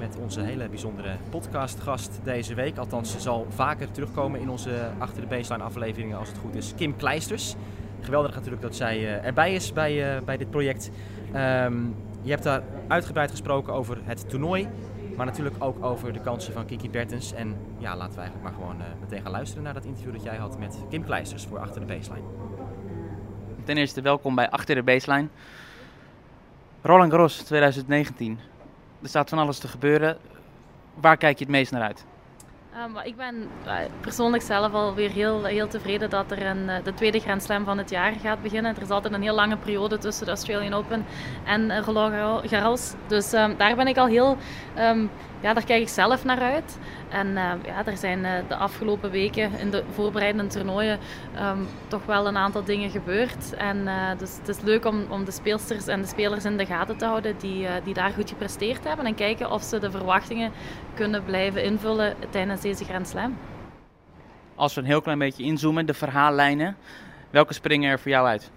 met 0.00 0.16
onze 0.22 0.40
hele 0.40 0.68
bijzondere 0.68 1.16
podcastgast 1.30 2.20
deze 2.22 2.54
week. 2.54 2.78
Althans, 2.78 3.12
ze 3.12 3.20
zal 3.20 3.46
vaker 3.48 3.90
terugkomen 3.90 4.40
in 4.40 4.50
onze 4.50 4.70
Achter 4.98 5.20
de 5.20 5.26
Baseline 5.26 5.64
afleveringen 5.64 6.18
als 6.18 6.28
het 6.28 6.38
goed 6.38 6.54
is. 6.54 6.72
Kim 6.76 6.96
Kleisters. 6.96 7.54
Geweldig 8.00 8.34
natuurlijk 8.34 8.62
dat 8.62 8.76
zij 8.76 9.20
erbij 9.20 9.54
is 9.54 9.72
bij, 9.72 10.22
bij 10.24 10.36
dit 10.36 10.50
project. 10.50 10.90
Um, 11.34 11.94
je 12.22 12.30
hebt 12.30 12.42
daar 12.42 12.62
uitgebreid 12.88 13.30
gesproken 13.30 13.72
over 13.72 13.98
het 14.04 14.28
toernooi. 14.28 14.68
Maar 15.16 15.26
natuurlijk 15.26 15.56
ook 15.58 15.84
over 15.84 16.12
de 16.12 16.20
kansen 16.20 16.52
van 16.52 16.66
Kiki 16.66 16.90
Bertens. 16.90 17.32
En 17.32 17.56
ja, 17.78 17.96
laten 17.96 18.14
we 18.14 18.20
eigenlijk 18.20 18.42
maar 18.42 18.60
gewoon 18.62 18.80
uh, 18.80 18.86
meteen 19.00 19.22
gaan 19.22 19.30
luisteren 19.30 19.64
naar 19.64 19.74
dat 19.74 19.84
interview 19.84 20.12
dat 20.12 20.22
jij 20.22 20.36
had 20.36 20.58
met 20.58 20.78
Kim 20.90 21.04
Kleisters 21.04 21.44
voor 21.44 21.58
Achter 21.58 21.80
de 21.80 21.86
Baseline. 21.86 22.26
Ten 23.64 23.76
eerste 23.76 24.00
welkom 24.00 24.34
bij 24.34 24.50
Achter 24.50 24.74
de 24.74 24.82
Baseline. 24.82 25.28
Roland 26.82 27.10
Garros 27.10 27.36
2019. 27.36 28.38
Er 29.02 29.08
staat 29.08 29.28
van 29.28 29.38
alles 29.38 29.58
te 29.58 29.68
gebeuren. 29.68 30.16
Waar 30.94 31.16
kijk 31.16 31.38
je 31.38 31.44
het 31.44 31.52
meest 31.52 31.72
naar 31.72 31.82
uit? 31.82 32.04
Um, 32.82 32.98
ik 33.04 33.16
ben 33.16 33.34
uh, 33.66 33.76
persoonlijk 34.00 34.42
zelf 34.42 34.72
alweer 34.72 35.10
heel, 35.10 35.44
heel 35.44 35.68
tevreden 35.68 36.10
dat 36.10 36.30
er 36.30 36.46
een, 36.46 36.68
uh, 36.68 36.74
de 36.84 36.94
tweede 36.94 37.20
Grand 37.20 37.42
Slam 37.42 37.64
van 37.64 37.78
het 37.78 37.90
jaar 37.90 38.12
gaat 38.12 38.42
beginnen. 38.42 38.76
Er 38.76 38.82
is 38.82 38.90
altijd 38.90 39.14
een 39.14 39.22
heel 39.22 39.34
lange 39.34 39.56
periode 39.56 39.98
tussen 39.98 40.24
de 40.24 40.30
Australian 40.30 40.72
Open 40.74 41.06
en 41.44 41.82
Roland 41.84 42.48
Garros. 42.50 42.94
Dus 43.06 43.32
um, 43.32 43.56
daar 43.56 43.76
ben 43.76 43.86
ik 43.86 43.96
al 43.96 44.06
heel, 44.06 44.36
um, 44.78 45.10
ja, 45.44 45.54
daar 45.54 45.64
kijk 45.64 45.82
ik 45.82 45.88
zelf 45.88 46.24
naar 46.24 46.40
uit. 46.40 46.78
En 47.08 47.32
ja, 47.64 47.86
er 47.86 47.96
zijn 47.96 48.22
de 48.48 48.56
afgelopen 48.56 49.10
weken 49.10 49.58
in 49.58 49.70
de 49.70 49.84
voorbereidende 49.90 50.52
toernooien 50.52 50.98
toch 51.88 52.06
wel 52.06 52.26
een 52.26 52.36
aantal 52.36 52.64
dingen 52.64 52.90
gebeurd. 52.90 53.54
En 53.54 53.88
dus 54.18 54.36
het 54.36 54.48
is 54.48 54.60
leuk 54.60 54.84
om, 54.84 55.04
om 55.08 55.24
de 55.24 55.30
speelsters 55.30 55.86
en 55.86 56.00
de 56.00 56.06
spelers 56.06 56.44
in 56.44 56.56
de 56.56 56.66
gaten 56.66 56.96
te 56.96 57.04
houden 57.04 57.34
die, 57.38 57.66
die 57.84 57.94
daar 57.94 58.10
goed 58.10 58.28
gepresteerd 58.28 58.84
hebben. 58.84 59.06
En 59.06 59.14
kijken 59.14 59.50
of 59.50 59.62
ze 59.62 59.78
de 59.78 59.90
verwachtingen 59.90 60.52
kunnen 60.94 61.24
blijven 61.24 61.64
invullen 61.64 62.14
tijdens 62.30 62.60
deze 62.60 62.84
Grand 62.84 63.08
Slam. 63.08 63.36
Als 64.54 64.74
we 64.74 64.80
een 64.80 64.86
heel 64.86 65.00
klein 65.00 65.18
beetje 65.18 65.44
inzoomen, 65.44 65.86
de 65.86 65.94
verhaallijnen, 65.94 66.76
welke 67.30 67.54
springen 67.54 67.90
er 67.90 67.98
voor 67.98 68.10
jou 68.10 68.26
uit? 68.26 68.50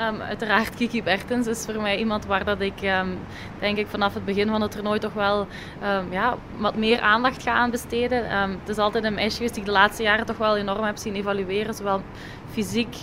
Um, 0.00 0.20
uiteraard 0.20 0.74
Kiki 0.74 1.02
Bertens 1.02 1.46
is 1.46 1.64
voor 1.64 1.82
mij 1.82 1.98
iemand 1.98 2.26
waar 2.26 2.44
dat 2.44 2.60
ik 2.60 2.82
um, 2.82 3.18
denk 3.58 3.78
ik 3.78 3.86
vanaf 3.86 4.14
het 4.14 4.24
begin 4.24 4.48
van 4.48 4.62
het 4.62 4.70
toernooi 4.70 4.98
toch 4.98 5.12
wel 5.12 5.46
um, 5.82 6.12
ja, 6.12 6.36
wat 6.56 6.76
meer 6.76 7.00
aandacht 7.00 7.42
ga 7.42 7.52
aan 7.52 7.70
besteden. 7.70 8.50
het 8.58 8.68
is 8.68 8.78
altijd 8.78 9.04
een 9.04 9.14
meisje 9.14 9.36
geweest 9.36 9.54
die 9.54 9.62
ik 9.62 9.68
de 9.68 9.74
laatste 9.74 10.02
jaren 10.02 10.26
toch 10.26 10.36
wel 10.36 10.56
enorm 10.56 10.84
heb 10.84 10.96
zien 10.96 11.14
evalueren. 11.14 11.74
Zowel 11.74 12.02
fysiek 12.50 12.96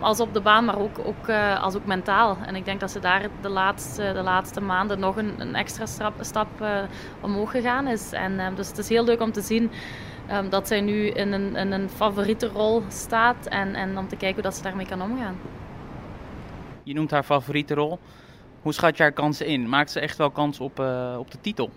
als 0.00 0.20
op 0.20 0.34
de 0.34 0.40
baan, 0.40 0.64
maar 0.64 0.78
ook, 0.78 0.98
ook 1.04 1.28
uh, 1.28 1.62
als 1.62 1.74
ook 1.74 1.86
mentaal. 1.86 2.36
En 2.46 2.56
ik 2.56 2.64
denk 2.64 2.80
dat 2.80 2.90
ze 2.90 3.00
daar 3.00 3.28
de 3.40 3.48
laatste, 3.48 4.12
de 4.14 4.22
laatste 4.22 4.60
maanden 4.60 4.98
nog 4.98 5.16
een, 5.16 5.34
een 5.38 5.54
extra 5.54 5.86
stap, 6.20 6.60
uh, 6.60 6.68
omhoog 7.20 7.50
gegaan 7.50 7.86
is. 7.86 8.12
En, 8.12 8.54
dus 8.54 8.68
het 8.68 8.78
is 8.78 8.88
heel 8.88 9.04
leuk 9.04 9.20
om 9.20 9.32
te 9.32 9.40
zien 9.40 9.70
dat 10.50 10.68
zij 10.68 10.80
nu 10.80 11.06
in 11.06 11.32
een, 11.32 11.56
in 11.56 11.72
een 11.72 11.88
favoriete 11.88 12.48
rol 12.48 12.82
staat 12.88 13.46
en, 13.46 13.74
en 13.74 13.98
om 13.98 14.08
te 14.08 14.16
kijken 14.16 14.34
hoe 14.34 14.42
dat 14.42 14.56
ze 14.56 14.62
daarmee 14.62 14.86
kan 14.86 15.02
omgaan. 15.02 15.36
Je 16.84 16.94
noemt 16.94 17.10
haar 17.10 17.22
favoriete 17.22 17.74
rol. 17.74 17.98
Hoe 18.62 18.72
schat 18.72 18.96
je 18.96 19.02
haar 19.02 19.12
kansen 19.12 19.46
in? 19.46 19.68
Maakt 19.68 19.90
ze 19.90 20.00
echt 20.00 20.16
wel 20.16 20.30
kans 20.30 20.60
op, 20.60 20.80
uh, 20.80 21.16
op 21.18 21.30
de 21.30 21.40
titel? 21.40 21.70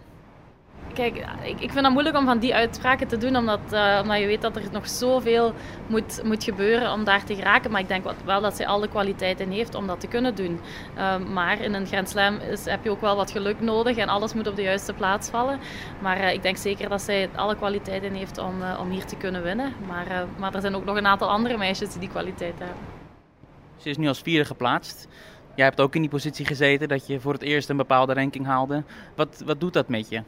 Kijk, 0.94 1.16
ik, 1.44 1.60
ik 1.60 1.72
vind 1.72 1.86
het 1.86 1.94
moeilijk 1.94 2.18
om 2.18 2.26
van 2.26 2.40
die 2.40 2.56
uitspraken 2.56 3.08
te 3.08 3.18
doen, 3.18 3.36
omdat, 3.36 3.60
uh, 3.72 4.00
omdat 4.02 4.20
je 4.20 4.26
weet 4.26 4.42
dat 4.42 4.56
er 4.56 4.62
nog 4.72 4.90
zoveel 4.90 5.54
moet, 5.88 6.22
moet 6.24 6.44
gebeuren 6.44 6.92
om 6.92 7.04
daar 7.04 7.24
te 7.24 7.36
geraken. 7.36 7.72
Maar 7.72 7.82
ik 7.82 7.88
denk 7.88 8.06
wel 8.26 8.42
dat 8.42 8.56
zij 8.56 8.68
alle 8.68 8.88
kwaliteiten 8.88 9.50
heeft 9.52 9.76
om 9.76 9.88
dat 9.88 10.00
te 10.00 10.08
kunnen 10.08 10.36
doen. 10.36 10.60
Uh, 10.98 11.18
maar 11.18 11.62
in 11.62 11.74
een 11.74 11.86
Grand 11.86 12.10
Slam 12.10 12.38
is, 12.38 12.66
heb 12.66 12.84
je 12.84 12.90
ook 12.90 13.02
wel 13.02 13.16
wat 13.16 13.32
geluk 13.32 13.62
nodig 13.62 13.98
en 13.98 14.10
alles 14.10 14.34
moet 14.34 14.48
op 14.48 14.56
de 14.56 14.62
juiste 14.62 14.94
plaats 14.94 15.30
vallen. 15.30 15.60
Maar 16.02 16.20
uh, 16.20 16.34
ik 16.34 16.42
denk 16.42 16.58
zeker 16.58 16.90
dat 16.90 17.02
zij 17.02 17.30
alle 17.36 17.56
kwaliteiten 17.56 18.14
heeft 18.14 18.38
om, 18.38 18.56
om 18.80 18.90
hier 18.90 19.06
te 19.06 19.16
kunnen 19.16 19.44
winnen. 19.44 19.74
Maar, 19.88 20.26
maar 20.38 20.56
er 20.56 20.62
zijn 20.62 20.76
ook 20.76 20.86
nog 20.86 20.98
een 20.98 21.08
aantal 21.08 21.30
andere 21.30 21.58
meisjes 21.58 21.90
die 21.90 22.00
die 22.00 22.10
kwaliteiten 22.10 22.66
hebben. 22.66 22.97
Ze 23.78 23.90
is 23.90 23.98
nu 23.98 24.08
als 24.08 24.22
vierde 24.22 24.46
geplaatst. 24.46 25.08
Jij 25.56 25.66
hebt 25.66 25.82
ook 25.82 25.96
in 25.96 26.02
die 26.02 26.10
positie 26.10 26.46
gezeten 26.46 26.88
dat 26.88 27.08
je 27.08 27.20
voor 27.20 27.34
het 27.34 27.42
eerst 27.42 27.70
een 27.70 27.78
bepaalde 27.78 28.14
ranking 28.14 28.46
haalde. 28.46 28.84
Wat, 29.16 29.42
wat 29.46 29.60
doet 29.60 29.74
dat 29.74 29.88
met 29.88 30.10
je? 30.10 30.22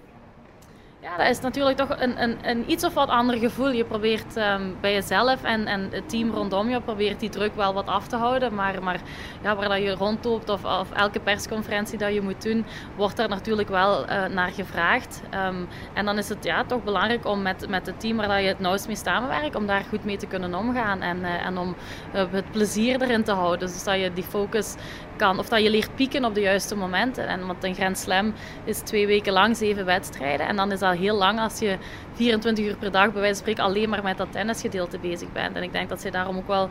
Ja, 1.02 1.18
dat 1.18 1.28
is 1.30 1.40
natuurlijk 1.40 1.78
toch 1.78 1.90
een, 2.00 2.22
een, 2.24 2.38
een 2.42 2.72
iets 2.72 2.84
of 2.84 2.94
wat 2.94 3.10
ander 3.10 3.38
gevoel. 3.38 3.70
Je 3.70 3.86
probeert 3.86 4.38
ehm, 4.38 4.62
bij 4.82 4.94
jezelf 4.94 5.44
en, 5.44 5.66
en 5.66 5.88
het 5.92 6.10
team 6.10 6.32
rondom 6.32 6.70
je 6.70 6.82
probeert 6.82 7.20
die 7.20 7.30
druk 7.30 7.56
wel 7.56 7.74
wat 7.74 7.88
af 7.88 8.08
te 8.08 8.16
houden. 8.16 8.54
Maar, 8.54 8.84
maar 8.84 9.00
ja, 9.42 9.56
waar 9.56 9.70
dat 9.70 9.82
je 9.82 9.92
rondloopt 9.92 10.50
of, 10.50 10.66
of 10.66 10.92
elke 10.92 11.20
persconferentie 11.20 11.98
dat 11.98 12.14
je 12.14 12.22
moet 12.22 12.42
doen, 12.42 12.66
wordt 12.96 13.18
daar 13.18 13.30
natuurlijk 13.30 13.70
wel 13.70 14.10
uh, 14.10 14.26
naar 14.26 14.52
gevraagd. 14.52 15.22
Ehm, 15.30 15.56
en 15.94 16.06
dan 16.06 16.18
is 16.18 16.30
het 16.30 16.44
ja, 16.44 16.64
toch 16.64 16.84
belangrijk 16.84 17.26
om 17.26 17.42
met, 17.42 17.70
met 17.70 17.86
het 17.86 18.00
team 18.00 18.18
waar 18.18 18.28
dat 18.28 18.42
je 18.42 18.48
het 18.48 18.60
nauwst 18.60 18.88
mee 18.88 18.96
samenwerkt, 18.96 19.56
om 19.56 19.66
daar 19.66 19.84
goed 19.90 20.04
mee 20.04 20.18
te 20.18 20.28
kunnen 20.28 20.56
omgaan. 20.56 21.02
En, 21.02 21.20
uh, 21.20 21.46
en 21.46 21.58
om 21.58 21.76
uh, 22.16 22.24
het 22.32 22.52
plezier 22.52 23.02
erin 23.02 23.24
te 23.24 23.32
houden. 23.32 23.60
Dus 23.60 23.84
dat 23.84 24.00
je 24.00 24.14
die 24.14 24.24
focus 24.24 24.76
kan, 25.20 25.40
of 25.40 25.50
dat 25.50 25.64
je 25.64 25.70
leert 25.70 25.96
pieken 25.96 26.26
op 26.26 26.34
de 26.34 26.42
juiste 26.42 26.76
momenten. 26.76 27.28
En 27.28 27.48
want 27.48 27.64
een 27.64 27.76
Grand 27.76 27.98
Slam 27.98 28.34
is 28.64 28.80
twee 28.80 29.08
weken 29.08 29.34
lang 29.34 29.58
zeven 29.58 29.86
wedstrijden. 29.86 30.48
En 30.48 30.56
dan 30.56 30.72
is 30.72 30.80
dat 30.80 30.89
heel 30.92 31.16
lang 31.16 31.40
als 31.40 31.60
je 31.60 31.78
24 32.14 32.66
uur 32.66 32.76
per 32.76 32.92
dag 32.92 33.12
bij 33.12 33.22
wijze 33.22 33.28
van 33.28 33.36
spreken 33.36 33.64
alleen 33.64 33.90
maar 33.90 34.04
met 34.04 34.18
dat 34.18 34.32
tennisgedeelte 34.32 35.00
bezig 35.00 35.32
bent. 35.32 35.56
En 35.56 35.64
ik 35.64 35.72
denk 35.72 35.90
dat 35.90 36.02
zij 36.02 36.12
daarom 36.12 36.38
ook 36.38 36.48
wel 36.48 36.70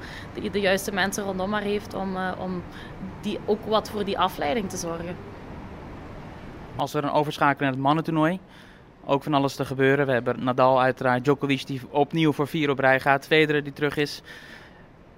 de, 0.53 0.61
juiste 0.61 0.93
mensen 0.93 1.25
rondom 1.25 1.53
haar 1.53 1.63
heeft 1.63 1.95
om, 1.95 2.17
uh, 2.17 2.33
om 2.39 2.63
die, 3.21 3.39
ook 3.47 3.65
wat 3.65 3.91
voor 3.91 4.05
die 4.05 4.19
afleiding 4.19 4.71
te 4.71 4.77
zorgen. 4.77 5.17
Als 6.77 6.93
we 6.93 7.01
dan 7.01 7.13
overschakelen 7.13 7.63
naar 7.63 7.73
het 7.73 7.81
mannentoernooi, 7.81 8.41
ook 9.05 9.23
van 9.23 9.35
alles 9.35 9.55
te 9.55 9.65
gebeuren. 9.65 10.07
We 10.07 10.13
hebben 10.13 10.45
Nadal 10.45 10.81
uiteraard, 10.81 11.25
Djokovic 11.25 11.67
die 11.67 11.81
opnieuw 11.91 12.33
voor 12.33 12.49
vier 12.49 12.71
op 12.71 12.79
rij 12.79 13.01
gaat, 13.01 13.27
Federer 13.27 13.65
die 13.65 13.73
terug 13.73 13.97
is. 13.97 14.23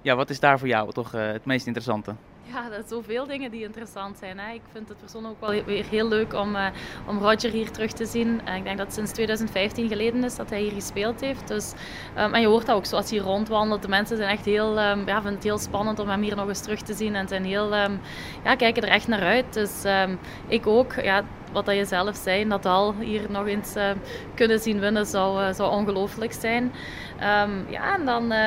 Ja, 0.03 0.17
wat 0.17 0.31
is 0.31 0.41
daar 0.41 0.59
voor 0.59 0.69
jou 0.69 0.93
toch 0.93 1.15
uh, 1.15 1.27
het 1.27 1.45
meest 1.45 1.67
interessante? 1.67 2.15
Ja, 2.53 2.69
dat 2.69 2.89
zoveel 2.89 3.27
dingen 3.27 3.51
die 3.51 3.63
interessant 3.63 4.19
zijn. 4.19 4.39
Hè. 4.39 4.53
Ik 4.53 4.61
vind 4.73 4.89
het 4.89 4.99
persoonlijk 4.99 5.35
ook 5.35 5.51
wel 5.51 5.65
weer 5.65 5.85
heel 5.85 6.09
leuk 6.09 6.35
om, 6.35 6.55
uh, 6.55 6.67
om 7.07 7.19
Roger 7.19 7.51
hier 7.51 7.71
terug 7.71 7.93
te 7.93 8.07
zien. 8.07 8.41
Ik 8.57 8.65
denk 8.65 8.79
dat 8.79 8.87
het 8.87 8.95
sinds 8.95 9.13
2015 9.13 9.89
geleden 9.89 10.25
is 10.25 10.37
dat 10.37 10.51
hij 10.51 10.61
hier 10.61 10.73
gespeeld 10.73 11.21
heeft. 11.21 11.49
Dus, 11.49 11.73
um, 12.19 12.35
en 12.35 12.41
je 12.41 12.47
hoort 12.47 12.67
dat 12.67 12.77
ook 12.77 12.87
zoals 12.87 13.11
hij 13.11 13.19
rondwandelt. 13.19 13.83
De 13.83 13.89
mensen 13.89 14.17
zijn 14.17 14.31
echt 14.31 14.45
heel, 14.45 14.71
um, 14.71 15.07
ja, 15.07 15.15
vinden 15.15 15.35
het 15.35 15.43
heel 15.43 15.59
spannend 15.59 15.99
om 15.99 16.09
hem 16.09 16.23
hier 16.23 16.37
nog 16.37 16.49
eens 16.49 16.63
terug 16.63 16.83
te 16.83 16.95
zien. 16.95 17.15
En 17.15 17.29
zijn 17.29 17.45
heel, 17.45 17.77
um, 17.77 18.01
ja, 18.45 18.55
kijken 18.55 18.83
er 18.83 18.89
echt 18.89 19.09
naar 19.09 19.23
uit. 19.23 19.53
Dus 19.53 19.85
ik 20.49 20.67
ook. 20.67 20.95
Ja, 21.03 21.25
wat 21.53 21.67
dat 21.67 21.77
je 21.77 21.85
zelf 21.85 22.17
zei, 22.17 22.45
Nadal 22.45 22.95
hier 22.99 23.23
nog 23.29 23.47
eens 23.47 23.77
uh, 23.77 23.91
kunnen 24.35 24.59
zien 24.59 24.81
winnen 24.81 25.07
zou, 25.07 25.55
zou 25.55 25.73
ongelooflijk 25.73 26.33
zijn. 26.33 26.63
Um, 27.43 27.67
ja, 27.69 27.95
en 27.95 28.05
dan 28.05 28.23
uh, 28.23 28.39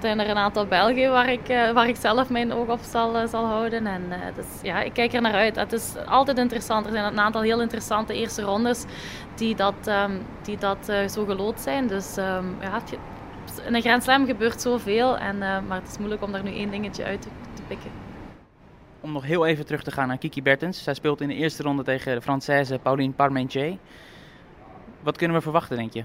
zijn 0.00 0.20
er 0.20 0.28
een 0.28 0.36
aantal 0.36 0.66
Belgen 0.66 1.10
waar 1.10 1.32
ik, 1.32 1.46
waar 1.74 1.88
ik 1.88 1.96
zelf 1.96 2.30
mijn 2.30 2.52
oog 2.52 2.68
op 2.68 2.80
zal, 2.82 3.28
zal 3.28 3.44
houden. 3.44 3.86
En 3.86 4.02
dus, 4.34 4.46
ja, 4.62 4.80
ik 4.82 4.92
kijk 4.92 5.12
er 5.12 5.20
naar 5.20 5.34
uit. 5.34 5.56
Het 5.56 5.72
is 5.72 5.94
altijd 6.06 6.38
interessant. 6.38 6.86
Er 6.86 6.92
zijn 6.92 7.04
een 7.04 7.20
aantal 7.20 7.42
heel 7.42 7.60
interessante 7.60 8.14
eerste 8.14 8.42
rondes 8.42 8.84
die 9.34 9.54
dat, 9.54 9.74
um, 9.86 10.26
die 10.42 10.58
dat 10.58 10.92
zo 11.10 11.24
gelood 11.24 11.60
zijn. 11.60 11.86
Dus 11.86 12.16
um, 12.16 12.56
ja, 12.60 12.80
in 13.66 13.74
een 13.74 13.82
Grand 13.82 14.02
Slam 14.02 14.26
gebeurt 14.26 14.60
zoveel. 14.60 15.18
En, 15.18 15.38
maar 15.38 15.80
het 15.80 15.88
is 15.90 15.98
moeilijk 15.98 16.22
om 16.22 16.32
daar 16.32 16.42
nu 16.42 16.54
één 16.54 16.70
dingetje 16.70 17.04
uit 17.04 17.22
te 17.22 17.62
pikken 17.66 18.01
om 19.02 19.12
nog 19.12 19.24
heel 19.24 19.46
even 19.46 19.66
terug 19.66 19.82
te 19.82 19.90
gaan 19.90 20.08
naar 20.08 20.18
Kiki 20.18 20.42
Bertens. 20.42 20.82
Zij 20.82 20.94
speelt 20.94 21.20
in 21.20 21.28
de 21.28 21.34
eerste 21.34 21.62
ronde 21.62 21.82
tegen 21.82 22.14
de 22.14 22.22
Française 22.22 22.82
Pauline 22.82 23.12
Parmentier. 23.12 23.76
Wat 25.00 25.16
kunnen 25.16 25.36
we 25.36 25.42
verwachten, 25.42 25.76
denk 25.76 25.92
je? 25.92 26.04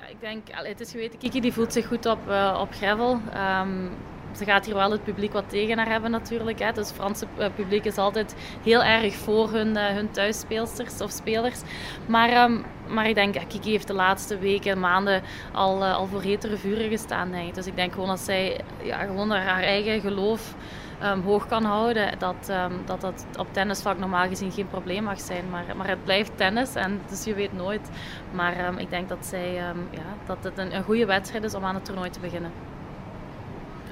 Ja, 0.00 0.06
ik 0.06 0.20
denk, 0.20 0.46
het 0.50 0.80
is 0.80 0.90
geweten, 0.90 1.18
Kiki 1.18 1.40
die 1.40 1.52
voelt 1.52 1.72
zich 1.72 1.86
goed 1.86 2.06
op, 2.06 2.18
uh, 2.28 2.58
op 2.60 2.72
gravel. 2.72 3.20
Um, 3.60 3.90
ze 4.36 4.44
gaat 4.44 4.66
hier 4.66 4.74
wel 4.74 4.90
het 4.90 5.04
publiek 5.04 5.32
wat 5.32 5.48
tegen 5.48 5.78
haar 5.78 5.88
hebben 5.88 6.10
natuurlijk. 6.10 6.58
Hè. 6.58 6.72
Dus 6.72 6.88
het 6.88 6.96
Franse 6.96 7.26
publiek 7.54 7.84
is 7.84 7.96
altijd 7.96 8.34
heel 8.62 8.82
erg 8.82 9.14
voor 9.14 9.50
hun, 9.50 9.68
uh, 9.68 9.86
hun 9.86 10.10
thuisspeelsters 10.10 11.00
of 11.00 11.10
spelers. 11.10 11.60
Maar, 12.06 12.44
um, 12.44 12.64
maar 12.88 13.08
ik 13.08 13.14
denk, 13.14 13.34
Kiki 13.48 13.70
heeft 13.70 13.86
de 13.86 13.92
laatste 13.92 14.38
weken, 14.38 14.80
maanden 14.80 15.22
al, 15.52 15.84
al 15.84 16.06
voor 16.06 16.22
hetere 16.22 16.56
vuren 16.56 16.90
gestaan. 16.90 17.32
Dus 17.52 17.66
ik 17.66 17.76
denk 17.76 17.92
gewoon 17.92 18.08
dat 18.08 18.20
zij 18.20 18.60
ja, 18.82 18.98
gewoon 18.98 19.30
haar 19.30 19.62
eigen 19.62 20.00
geloof 20.00 20.54
um, 21.04 21.22
hoog 21.22 21.46
kan 21.46 21.64
houden, 21.64 22.18
dat, 22.18 22.50
um, 22.50 22.72
dat 22.84 23.00
dat 23.00 23.26
op 23.38 23.46
tennisvlak 23.50 23.98
normaal 23.98 24.28
gezien 24.28 24.52
geen 24.52 24.68
probleem 24.68 25.02
mag 25.02 25.20
zijn. 25.20 25.44
Maar, 25.50 25.64
maar 25.76 25.88
het 25.88 26.04
blijft 26.04 26.32
tennis, 26.34 26.74
en 26.74 27.00
dus 27.08 27.24
je 27.24 27.34
weet 27.34 27.52
nooit. 27.52 27.90
Maar 28.30 28.68
um, 28.68 28.78
ik 28.78 28.90
denk 28.90 29.08
dat, 29.08 29.26
zij, 29.26 29.54
ja, 29.90 30.02
dat 30.26 30.36
het 30.40 30.58
een, 30.58 30.74
een 30.74 30.84
goede 30.84 31.06
wedstrijd 31.06 31.44
is 31.44 31.54
om 31.54 31.64
aan 31.64 31.74
het 31.74 31.84
toernooi 31.84 32.10
te 32.10 32.20
beginnen. 32.20 32.50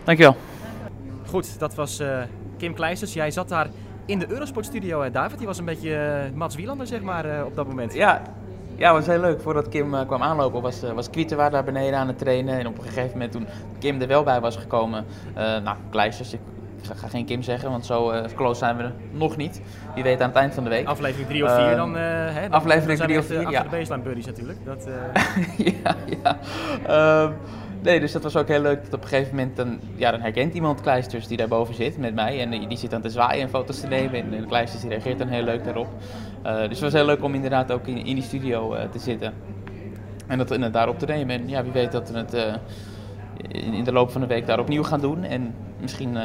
Dankjewel. 0.05 0.37
Goed, 1.27 1.59
dat 1.59 1.75
was 1.75 2.01
uh, 2.01 2.23
Kim 2.57 2.75
Kleisters. 2.75 3.13
Jij 3.13 3.31
zat 3.31 3.49
daar 3.49 3.69
in 4.05 4.19
de 4.19 4.31
Eurosport 4.31 4.67
studio, 4.67 5.03
uh, 5.03 5.13
David. 5.13 5.39
Die 5.39 5.47
was 5.47 5.59
een 5.59 5.65
beetje 5.65 6.23
uh, 6.31 6.37
Mats 6.37 6.57
Wielander, 6.57 6.87
zeg 6.87 7.01
maar, 7.01 7.27
uh, 7.27 7.45
op 7.45 7.57
dat 7.57 7.67
moment. 7.67 7.95
Ja, 7.95 8.23
ja, 8.77 8.93
was 8.93 9.07
heel 9.07 9.21
leuk. 9.21 9.41
Voordat 9.41 9.69
Kim 9.69 9.95
uh, 9.95 10.01
kwam 10.07 10.23
aanlopen 10.23 10.63
was, 10.63 10.85
uh, 10.85 10.93
was 10.93 11.11
Kwieten 11.11 11.37
daar 11.51 11.65
beneden 11.65 11.99
aan 11.99 12.07
het 12.07 12.19
trainen. 12.19 12.59
En 12.59 12.67
op 12.67 12.79
een 12.79 12.85
gegeven 12.85 13.11
moment 13.13 13.33
toen 13.33 13.47
Kim 13.79 14.01
er 14.01 14.07
wel 14.07 14.23
bij 14.23 14.41
was 14.41 14.57
gekomen, 14.57 15.07
uh, 15.29 15.35
nou, 15.37 15.77
Kleisters, 15.91 16.33
ik 16.33 16.41
ik 16.89 16.97
ga 16.97 17.09
geen 17.09 17.25
Kim 17.25 17.43
zeggen, 17.43 17.71
want 17.71 17.87
zo 17.87 18.13
uh, 18.13 18.21
close 18.35 18.59
zijn 18.59 18.77
we 18.77 18.91
nog 19.13 19.37
niet. 19.37 19.61
Wie 19.95 20.03
weet 20.03 20.21
aan 20.21 20.29
het 20.29 20.39
eind 20.39 20.55
van 20.55 20.65
de 20.65 20.71
week. 20.71 20.87
Aflevering 20.87 21.29
3 21.29 21.45
of 21.45 21.55
4 21.55 21.71
uh, 21.71 21.77
dan, 21.77 21.91
uh, 21.91 22.03
hè, 22.03 22.41
dan, 22.43 22.51
Aflevering 22.51 22.99
3 22.99 23.19
of 23.19 23.27
4, 23.27 23.51
ja. 23.51 23.63
de 23.63 23.69
baseline 23.69 24.03
buddies 24.03 24.27
natuurlijk. 24.27 24.59
Dat, 24.65 24.89
ja, 25.83 25.97
ja. 26.23 26.39
Uh, 26.89 27.31
nee, 27.83 28.01
dus 28.01 28.13
dat 28.13 28.23
was 28.23 28.37
ook 28.37 28.49
heel 28.49 28.61
leuk. 28.61 28.85
Dat 28.85 28.95
op 28.95 29.03
een 29.03 29.09
gegeven 29.09 29.37
moment, 29.37 29.57
dan, 29.57 29.81
ja, 29.95 30.11
dan 30.11 30.21
herkent 30.21 30.55
iemand 30.55 30.81
Kleisters 30.81 31.27
die 31.27 31.37
daarboven 31.37 31.75
zit 31.75 31.99
met 31.99 32.15
mij. 32.15 32.41
En 32.41 32.69
die 32.69 32.79
zit 32.79 32.91
dan 32.91 33.01
te 33.01 33.11
zwaaien 33.11 33.43
en 33.43 33.49
foto's 33.49 33.81
te 33.81 33.87
nemen. 33.87 34.33
En 34.33 34.47
Kleisters 34.47 34.81
die 34.81 34.91
reageert 34.91 35.19
dan 35.19 35.29
heel 35.29 35.45
leuk 35.45 35.65
daarop. 35.65 35.89
dus 36.43 36.69
het 36.69 36.81
was 36.81 36.93
heel 36.93 37.07
leuk 37.07 37.23
om 37.23 37.35
inderdaad 37.35 37.73
ook 37.73 37.87
in, 37.87 37.97
in 37.97 38.15
die 38.15 38.25
studio 38.25 38.77
te 38.93 38.99
zitten. 38.99 39.33
En 40.27 40.39
dat 40.39 40.51
en 40.51 40.73
daarop 40.73 40.99
te 40.99 41.07
nemen. 41.07 41.41
En 41.41 41.49
ja, 41.49 41.63
wie 41.63 41.73
weet 41.73 41.93
dat 41.93 42.11
we 42.11 42.19
het 42.19 42.61
in, 43.49 43.73
in 43.73 43.85
de 43.85 43.93
loop 43.93 44.11
van 44.11 44.21
de 44.21 44.27
week 44.27 44.47
daar 44.47 44.59
opnieuw 44.59 44.83
gaan 44.83 45.01
doen. 45.01 45.25
En 45.25 45.55
misschien 45.81 46.17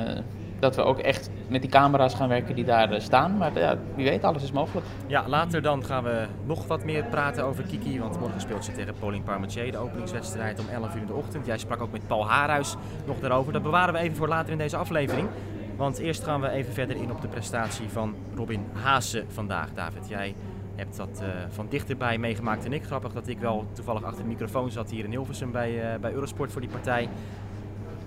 dat 0.60 0.76
we 0.76 0.82
ook 0.82 1.00
echt 1.00 1.30
met 1.48 1.62
die 1.62 1.70
camera's 1.70 2.14
gaan 2.14 2.30
werken 2.30 2.56
die 2.56 2.66
daar 2.66 3.02
staan. 3.02 3.38
Maar 3.38 3.60
ja, 3.60 3.78
wie 3.96 4.10
weet, 4.10 4.24
alles 4.24 4.44
is 4.44 4.52
mogelijk. 4.52 4.86
Ja, 5.08 5.24
later 5.28 5.62
dan 5.62 5.86
gaan 5.86 6.04
we 6.04 6.26
nog 6.46 6.68
wat 6.68 6.84
meer 6.84 7.04
praten 7.04 7.44
over 7.44 7.64
Kiki. 7.64 8.00
Want 8.00 8.20
morgen 8.20 8.42
speelt 8.42 8.66
ze 8.66 8.72
tegen 8.72 8.94
Pauline 9.00 9.24
Parmentier, 9.24 9.72
de 9.72 9.78
openingswedstrijd 9.78 10.60
om 10.60 10.66
11 10.74 10.96
uur 10.96 11.02
in 11.02 11.08
de 11.08 11.14
ochtend. 11.14 11.46
Jij 11.46 11.58
sprak 11.58 11.82
ook 11.82 11.92
met 11.92 12.08
Paul 12.08 12.28
Haarhuis 12.28 12.76
nog 13.06 13.20
daarover. 13.20 13.54
Dat 13.54 13.64
bewaren 13.64 13.94
we 13.94 14.00
even 14.00 14.18
voor 14.18 14.28
later 14.28 14.52
in 14.52 14.58
deze 14.58 14.78
aflevering. 14.78 15.28
Want 15.76 15.98
eerst 15.98 16.24
gaan 16.24 16.42
we 16.42 16.50
even 16.50 16.74
verder 16.74 16.96
in 16.96 17.12
op 17.12 17.22
de 17.22 17.28
prestatie 17.28 17.90
van 17.90 18.16
Robin 18.36 18.66
Haase 18.74 19.24
vandaag. 19.28 19.74
David, 19.74 20.08
jij 20.08 20.36
hebt 20.76 20.98
dat 20.98 21.22
uh, 21.22 21.28
van 21.50 21.68
dichterbij 21.70 22.18
meegemaakt 22.18 22.66
en 22.66 22.74
ik. 22.74 22.84
Grappig 22.84 23.14
dat 23.14 23.28
ik 23.28 23.40
wel 23.40 23.66
toevallig 23.74 24.04
achter 24.04 24.24
de 24.24 24.30
microfoon 24.30 24.72
zat 24.72 24.90
hier 24.90 25.04
in 25.04 25.10
Hilversum 25.10 25.52
bij, 25.52 25.94
uh, 25.94 26.00
bij 26.00 26.12
Eurosport 26.12 26.52
voor 26.52 26.62
die 26.62 26.70
partij. 26.70 27.10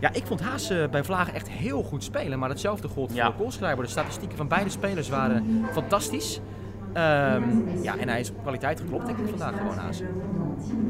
Ja, 0.01 0.13
ik 0.13 0.27
vond 0.27 0.41
Haas 0.41 0.71
uh, 0.71 0.89
bij 0.89 1.05
Vlagen 1.05 1.35
echt 1.35 1.49
heel 1.49 1.83
goed 1.83 2.05
spelen. 2.05 2.39
Maar 2.39 2.49
hetzelfde 2.49 2.89
gold 2.89 3.11
voor 3.11 3.21
ja. 3.21 3.33
Koolschrijver. 3.39 3.85
De 3.85 3.91
statistieken 3.91 4.37
van 4.37 4.49
beide 4.49 4.71
spelers 4.71 5.09
waren 5.09 5.65
fantastisch. 5.73 6.41
Um, 6.89 7.83
ja, 7.83 7.97
en 7.99 8.09
hij 8.09 8.21
is 8.21 8.31
op 8.31 8.43
kwaliteit 8.43 8.81
geklopt, 8.81 9.07
denk 9.07 9.19
ik, 9.19 9.29
vandaag 9.29 9.57
gewoon 9.57 9.77
Haas. 9.77 10.03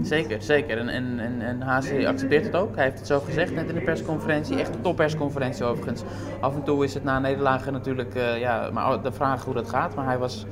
Zeker, 0.02 0.42
zeker. 0.42 0.78
En, 0.78 0.88
en, 0.88 1.20
en, 1.20 1.42
en 1.42 1.60
Haas 1.60 1.90
accepteert 2.06 2.44
het 2.44 2.56
ook. 2.56 2.74
Hij 2.74 2.84
heeft 2.84 2.98
het 2.98 3.06
zo 3.06 3.20
gezegd 3.20 3.54
net 3.54 3.68
in 3.68 3.74
de 3.74 3.80
persconferentie. 3.80 4.60
Echt 4.60 4.74
een 4.74 4.80
toppersconferentie 4.80 5.64
overigens. 5.64 6.02
Af 6.40 6.54
en 6.54 6.62
toe 6.62 6.84
is 6.84 6.94
het 6.94 7.04
na 7.04 7.18
nederlagen 7.18 7.72
natuurlijk 7.72 8.14
uh, 8.14 8.38
ja, 8.38 8.70
maar 8.72 9.02
de 9.02 9.12
vraag 9.12 9.44
hoe 9.44 9.54
dat 9.54 9.68
gaat. 9.68 9.94
Maar 9.94 10.04
hij 10.04 10.18
was 10.18 10.46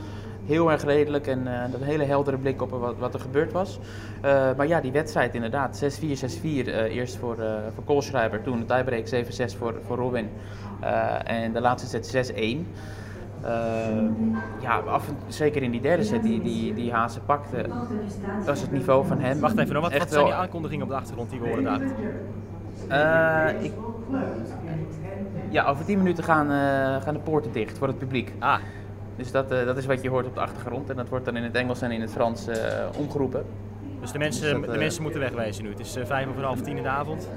heel 0.46 0.70
erg 0.70 0.84
redelijk 0.84 1.26
en 1.26 1.40
uh, 1.46 1.62
een 1.72 1.82
hele 1.82 2.04
heldere 2.04 2.38
blik 2.38 2.62
op 2.62 2.70
wat, 2.70 2.96
wat 2.98 3.14
er 3.14 3.20
gebeurd 3.20 3.52
was. 3.52 3.78
Uh, 4.24 4.48
maar 4.56 4.66
ja, 4.66 4.80
die 4.80 4.92
wedstrijd 4.92 5.34
inderdaad, 5.34 5.84
6-4, 6.00 6.04
6-4 6.06 6.42
uh, 6.42 6.56
eerst 6.82 7.16
voor, 7.16 7.36
voor 7.74 7.84
Koolschrijver, 7.84 8.42
toen 8.42 8.58
de 8.58 8.64
tiebreak 8.64 9.06
7-6 9.52 9.58
voor, 9.58 9.74
voor 9.86 9.96
Robin 9.96 10.28
en 11.24 11.52
de 11.52 11.60
laatste 11.60 11.88
set 11.88 12.32
6-1. 12.32 12.36
ja, 14.60 14.78
af 14.78 15.08
en, 15.08 15.16
zeker 15.28 15.62
in 15.62 15.70
die 15.70 15.80
derde 15.80 16.04
set 16.04 16.22
die, 16.22 16.42
die, 16.42 16.74
die 16.74 16.92
Haase 16.92 17.20
pakte, 17.20 17.66
was 18.44 18.60
het 18.60 18.72
niveau 18.72 19.06
van 19.06 19.20
hem. 19.20 19.40
Wacht 19.40 19.58
even, 19.58 19.74
nog, 19.74 19.82
wat, 19.82 19.98
wat 19.98 20.12
zijn 20.12 20.24
die 20.24 20.34
aankondigingen 20.34 20.84
op 20.84 20.90
de 20.90 20.96
achtergrond 20.96 21.30
die 21.30 21.40
we 21.40 21.48
horen 21.48 21.64
daar? 21.64 21.80
ik, 23.62 23.72
ja, 25.48 25.66
over 25.66 25.84
10 25.84 25.98
minuten 25.98 26.24
gaan, 26.24 26.46
gaan 27.02 27.14
de 27.14 27.20
poorten 27.20 27.52
dicht 27.52 27.78
voor 27.78 27.86
het 27.86 27.98
publiek. 27.98 28.32
Ah. 28.38 28.58
Dus 29.16 29.30
dat, 29.30 29.52
uh, 29.52 29.64
dat 29.64 29.76
is 29.76 29.86
wat 29.86 30.02
je 30.02 30.08
hoort 30.08 30.26
op 30.26 30.34
de 30.34 30.40
achtergrond. 30.40 30.90
En 30.90 30.96
dat 30.96 31.08
wordt 31.08 31.24
dan 31.24 31.36
in 31.36 31.42
het 31.42 31.54
Engels 31.54 31.82
en 31.82 31.90
in 31.90 32.00
het 32.00 32.12
Frans 32.12 32.48
uh, 32.48 32.54
omgeroepen. 32.98 33.44
Dus 34.00 34.12
de 34.12 34.18
mensen, 34.18 34.42
dus 34.42 34.66
dat, 34.66 34.72
de 34.72 34.78
mensen 34.78 35.02
moeten 35.02 35.20
wegwezen 35.20 35.64
nu. 35.64 35.70
Het 35.70 35.80
is 35.80 35.96
vijf 36.04 36.28
over 36.28 36.44
half 36.44 36.60
tien 36.60 36.76
in 36.76 36.82
de 36.82 36.88
avond. 36.88 37.28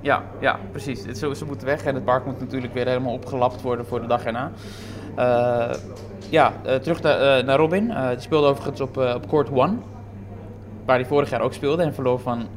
Ja, 0.00 0.22
ja 0.40 0.58
precies. 0.70 1.04
Het, 1.06 1.18
ze, 1.18 1.36
ze 1.36 1.44
moeten 1.44 1.66
weg 1.66 1.84
en 1.84 1.94
het 1.94 2.04
park 2.04 2.24
moet 2.24 2.40
natuurlijk 2.40 2.74
weer 2.74 2.86
helemaal 2.86 3.12
opgelapt 3.12 3.62
worden 3.62 3.86
voor 3.86 4.00
de 4.00 4.06
dag 4.06 4.24
erna. 4.24 4.50
ja, 6.30 6.52
terug 6.62 7.02
naar, 7.02 7.44
naar 7.44 7.58
Robin. 7.58 7.86
die 7.86 8.20
speelde 8.20 8.46
overigens 8.46 8.80
op, 8.80 8.96
op 8.96 9.28
Court 9.28 9.48
1. 9.50 9.82
Waar 10.84 10.96
hij 10.96 11.06
vorig 11.06 11.30
jaar 11.30 11.40
ook 11.40 11.52
speelde 11.52 11.82
en 11.82 11.94
verloor 11.94 12.20
van 12.20 12.48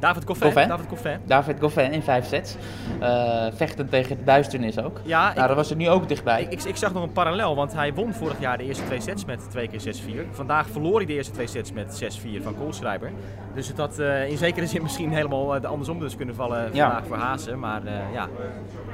David. 0.00 0.24
Goffin. 0.26 0.68
David 0.68 0.86
Coffin. 0.86 1.18
David 1.26 1.56
Goffin 1.60 1.92
in 1.92 2.02
vijf 2.02 2.26
sets. 2.26 2.56
Eh 3.00 3.46
vechten 3.54 3.88
tegen 3.88 4.16
de 4.16 4.24
duisternis 4.24 4.78
ook. 4.78 5.00
Ja, 5.04 5.20
nou, 5.20 5.40
ik- 5.40 5.46
dat 5.46 5.56
was 5.56 5.70
er 5.70 5.76
nu 5.76 5.88
ook 5.88 6.08
dichtbij. 6.08 6.42
Ik, 6.42 6.52
ik, 6.52 6.62
ik 6.62 6.76
zag 6.76 6.92
nog 6.92 7.02
een 7.02 7.12
parallel, 7.12 7.56
want 7.56 7.72
hij 7.72 7.94
won 7.94 8.12
vorig 8.14 8.40
jaar 8.40 8.58
de 8.58 8.64
eerste 8.64 8.84
twee 8.84 9.00
sets 9.00 9.24
met 9.24 9.50
2 9.50 9.68
keer 9.68 9.80
6-4. 9.80 10.26
Vandaag 10.30 10.68
verloor 10.68 10.96
hij 10.96 11.06
de 11.06 11.12
eerste 11.12 11.32
twee 11.32 11.46
sets 11.46 11.72
met 11.72 12.02
6-4 12.40 12.42
van 12.42 12.56
Koolschrijber. 12.58 13.10
Dus 13.54 13.68
het 13.68 13.76
had 13.78 13.98
eh, 13.98 14.28
in 14.30 14.36
zekere 14.36 14.66
zin 14.66 14.82
misschien 14.82 15.12
helemaal 15.12 15.54
eh, 15.54 15.60
de 15.60 15.66
andersom 15.66 16.00
dus 16.00 16.16
kunnen 16.16 16.34
vallen 16.34 16.70
Ja. 16.72 16.86
vandaag 16.86 17.06
voor 17.06 17.16
Hazen. 17.16 17.58
Maar 17.58 17.80
ja, 18.12 18.28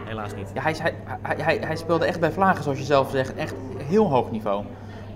helaas 0.05 0.35
niet. 0.35 0.51
Ja, 0.55 0.63
hij, 0.63 0.75
hij, 1.23 1.37
hij, 1.39 1.59
hij 1.67 1.77
speelde 1.77 2.05
echt 2.05 2.21
bij 2.21 2.33
Vlagen, 2.33 2.63
zoals 2.63 2.79
je 2.79 2.85
zelf 2.85 3.11
zegt, 3.11 3.35
echt 3.35 3.55
heel 3.85 4.09
hoog 4.11 4.31
niveau. 4.31 4.65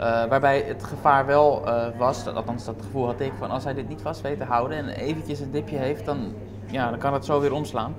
Eh, 0.01 0.25
waarbij 0.29 0.65
het 0.67 0.85
gevaar 0.85 1.27
wel 1.27 1.67
eh, 1.67 1.87
was, 1.99 2.25
dat- 2.25 2.35
althans 2.35 2.65
dat 2.65 2.75
gevoel 2.83 3.07
had 3.07 3.21
ik, 3.21 3.33
van 3.39 3.51
als 3.51 3.65
hij 3.65 3.75
dit 3.75 3.89
niet 3.89 4.01
vast 4.03 4.21
weet 4.21 4.39
te 4.39 4.45
houden 4.45 4.79
en 4.79 4.89
eventjes 4.89 5.41
een 5.41 5.51
dipje 5.51 5.77
heeft, 5.77 6.05
dan, 6.05 6.19
ja, 6.67 6.91
dan 6.91 6.99
kan 6.99 7.13
het 7.13 7.25
zo 7.25 7.41
weer 7.41 7.53
omslaan. 7.53 7.95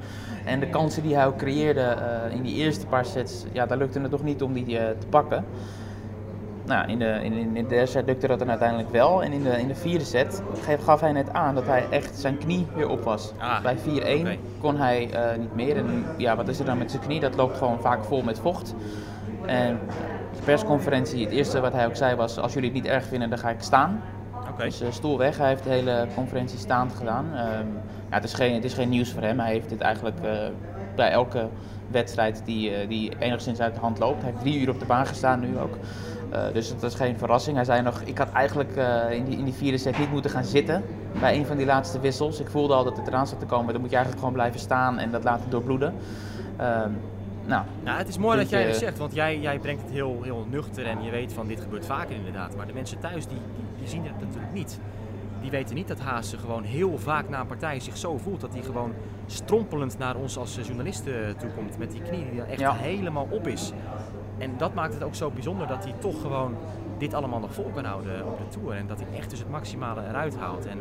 En 0.45 0.59
de 0.59 0.69
kansen 0.69 1.03
die 1.03 1.15
hij 1.15 1.25
ook 1.25 1.37
creëerde 1.37 1.81
eh, 1.81 2.35
in 2.35 2.41
die 2.41 2.55
eerste 2.55 2.85
paar 2.87 3.05
sets, 3.05 3.45
ja, 3.51 3.65
daar 3.65 3.77
lukte 3.77 3.99
het 3.99 4.11
toch 4.11 4.23
niet 4.23 4.41
om 4.41 4.53
die 4.53 4.65
te 4.99 5.07
pakken. 5.09 5.45
Nou, 6.65 6.87
in 6.89 6.99
de, 6.99 7.19
in, 7.23 7.33
in 7.33 7.53
de 7.53 7.65
derde 7.67 7.85
set 7.85 8.05
lukte 8.05 8.27
dat 8.27 8.39
dan 8.39 8.49
uiteindelijk 8.49 8.89
wel. 8.89 9.23
En 9.23 9.31
in 9.31 9.43
de, 9.43 9.49
in 9.59 9.67
de 9.67 9.75
vierde 9.75 10.05
set 10.05 10.41
gaf- 10.83 10.99
hij 11.01 11.11
net 11.11 11.33
aan 11.33 11.55
dat 11.55 11.65
hij 11.65 11.85
echt 11.89 12.15
zijn 12.19 12.37
knie 12.37 12.67
weer 12.75 12.89
op 12.89 13.03
was. 13.03 13.31
Ah, 13.37 13.61
Bij 13.61 13.77
4-1 13.77 13.79
oké. 14.19 14.37
kon 14.61 14.75
hij 14.77 15.09
niet 15.39 15.55
meer. 15.55 15.77
En 15.77 16.05
ja, 16.17 16.35
wat 16.35 16.47
is 16.47 16.59
er 16.59 16.65
dan 16.65 16.77
met 16.77 16.91
zijn 16.91 17.03
knie? 17.03 17.19
Dat 17.19 17.35
loopt 17.35 17.57
gewoon 17.57 17.79
vaak 17.79 18.03
vol 18.03 18.21
met 18.21 18.39
vocht. 18.39 18.75
En 19.45 19.79
de 20.35 20.41
persconferentie, 20.43 21.23
het 21.23 21.33
eerste 21.33 21.59
wat 21.59 21.73
hij 21.73 21.85
ook 21.85 21.95
zei 21.95 22.15
was: 22.15 22.37
Als 22.37 22.53
jullie 22.53 22.71
het 22.71 22.81
niet 22.81 22.91
erg 22.91 23.05
vinden, 23.05 23.29
dan 23.29 23.39
ga 23.39 23.49
ik 23.49 23.61
staan. 23.61 24.01
Dus 24.57 24.81
eh, 24.81 24.91
stoel 24.91 25.17
weg. 25.17 25.37
Hij 25.37 25.47
heeft 25.47 25.63
de 25.63 25.69
hele 25.69 26.07
conferentie 26.15 26.57
staand 26.57 26.93
gedaan. 26.93 27.25
Ehm, 27.33 27.67
ja, 28.09 28.15
het, 28.15 28.23
is 28.23 28.33
geen, 28.33 28.53
het 28.53 28.63
is 28.63 28.73
geen 28.73 28.89
nieuws 28.89 29.11
voor 29.11 29.21
hem. 29.21 29.39
Hij 29.39 29.51
heeft 29.51 29.69
dit 29.69 29.81
eigenlijk 29.81 30.19
eh, 30.21 30.31
bij 30.95 31.11
elke 31.11 31.47
wedstrijd 31.87 32.41
die, 32.45 32.75
eh, 32.75 32.87
die 32.87 33.11
enigszins 33.19 33.59
uit 33.59 33.73
de 33.73 33.79
hand 33.79 33.99
loopt. 33.99 34.21
Hij 34.21 34.31
heeft 34.31 34.43
drie 34.43 34.59
uur 34.59 34.69
op 34.69 34.79
de 34.79 34.85
baan 34.85 35.05
gestaan 35.05 35.39
nu 35.39 35.59
ook. 35.59 35.77
Dus 36.53 36.69
het 36.69 36.81
was 36.81 36.95
geen 36.95 37.17
verrassing. 37.17 37.55
Hij 37.55 37.65
zei 37.65 37.81
nog, 37.81 38.01
ik 38.01 38.17
had 38.17 38.31
eigenlijk 38.31 38.75
in, 39.09 39.25
die, 39.25 39.37
in 39.37 39.43
die 39.43 39.53
vierde 39.53 39.77
set 39.77 39.97
niet 39.97 40.11
moeten 40.11 40.31
gaan 40.31 40.43
zitten 40.43 40.83
bij 41.19 41.35
een 41.35 41.45
van 41.45 41.57
die 41.57 41.65
laatste 41.65 41.99
wissels. 41.99 42.39
Ik 42.39 42.47
voelde 42.47 42.73
al 42.73 42.83
dat 42.83 42.97
het 42.97 43.07
eraan 43.07 43.27
zat 43.27 43.39
te 43.39 43.45
komen. 43.45 43.71
Dan 43.71 43.81
moet 43.81 43.89
je 43.89 43.95
eigenlijk 43.95 44.25
gewoon 44.25 44.39
blijven 44.39 44.59
staan 44.59 44.99
en 44.99 45.11
dat 45.11 45.23
laten 45.23 45.49
doorbloeden. 45.49 45.93
Ehm, 46.57 46.91
nou, 47.45 47.65
Nou, 47.83 47.97
het 47.97 48.07
is 48.07 48.17
mooi 48.17 48.37
dat 48.37 48.49
jij 48.49 48.65
dat 48.67 48.75
zegt, 48.75 48.97
want 48.97 49.13
jij, 49.13 49.39
jij 49.39 49.59
brengt 49.59 49.81
het 49.81 49.91
heel, 49.91 50.19
heel 50.21 50.45
nuchter 50.49 50.85
en 50.85 51.03
je 51.03 51.11
weet 51.11 51.33
van 51.33 51.47
dit 51.47 51.59
gebeurt 51.61 51.85
vaker 51.85 52.15
inderdaad. 52.15 52.55
Maar 52.55 52.67
de 52.67 52.73
mensen 52.73 52.99
thuis 52.99 53.27
die, 53.27 53.37
die, 53.55 53.65
die 53.79 53.87
zien 53.87 54.05
het 54.05 54.19
natuurlijk 54.19 54.53
niet. 54.53 54.79
Die 55.41 55.51
weten 55.51 55.75
niet 55.75 55.87
dat 55.87 55.99
Haase 55.99 56.37
gewoon 56.37 56.63
heel 56.63 56.97
vaak 56.97 57.29
na 57.29 57.39
een 57.39 57.47
partij 57.47 57.79
zich 57.79 57.97
zo 57.97 58.17
voelt 58.17 58.41
dat 58.41 58.53
hij 58.53 58.61
gewoon 58.63 58.93
strompelend 59.25 59.97
naar 59.97 60.15
ons 60.15 60.37
als 60.37 60.57
eh, 60.57 60.65
journalisten 60.65 61.37
toe 61.37 61.49
komt 61.49 61.77
met 61.77 61.91
die 61.91 62.01
knie 62.01 62.29
die 62.29 62.39
dan 62.39 62.47
echt 62.47 62.59
Ja. 62.59 62.73
helemaal 62.73 63.27
op 63.29 63.47
is. 63.47 63.71
En 64.37 64.51
dat 64.57 64.73
maakt 64.73 64.93
het 64.93 65.03
ook 65.03 65.15
zo 65.15 65.31
bijzonder 65.31 65.67
dat 65.67 65.83
hij 65.83 65.93
toch 65.99 66.21
gewoon 66.21 66.55
dit 66.97 67.13
allemaal 67.13 67.39
nog 67.39 67.53
vol 67.53 67.71
kan 67.73 67.85
houden 67.85 68.25
op 68.25 68.37
de 68.37 68.47
Tour. 68.59 68.75
En 68.75 68.87
dat 68.87 68.99
hij 68.99 69.17
echt 69.17 69.29
dus 69.29 69.39
het 69.39 69.49
maximale 69.49 70.01
eruit 70.09 70.37
haalt. 70.37 70.65
En 70.65 70.79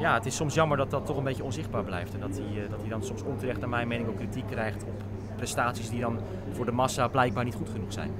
ja, 0.00 0.14
het 0.14 0.26
is 0.26 0.36
soms 0.36 0.54
jammer 0.54 0.76
dat 0.76 0.90
dat 0.90 1.06
toch 1.06 1.16
een 1.16 1.24
beetje 1.24 1.44
onzichtbaar 1.44 1.84
blijft. 1.84 2.14
En 2.14 2.20
dat 2.20 2.30
hij, 2.36 2.62
eh, 2.64 2.70
dat 2.70 2.80
hij 2.80 2.88
dan 2.88 3.02
soms 3.04 3.22
onterecht 3.22 3.60
naar 3.60 3.68
mijn 3.68 3.88
mening 3.88 4.08
ook 4.08 4.16
kritiek 4.16 4.46
krijgt 4.46 4.82
op 4.82 5.02
prestaties 5.38 5.90
die 5.90 6.00
dan 6.00 6.18
voor 6.52 6.64
de 6.64 6.72
massa 6.72 7.08
blijkbaar 7.08 7.44
niet 7.44 7.54
goed 7.54 7.68
genoeg 7.68 7.92
zijn. 7.92 8.10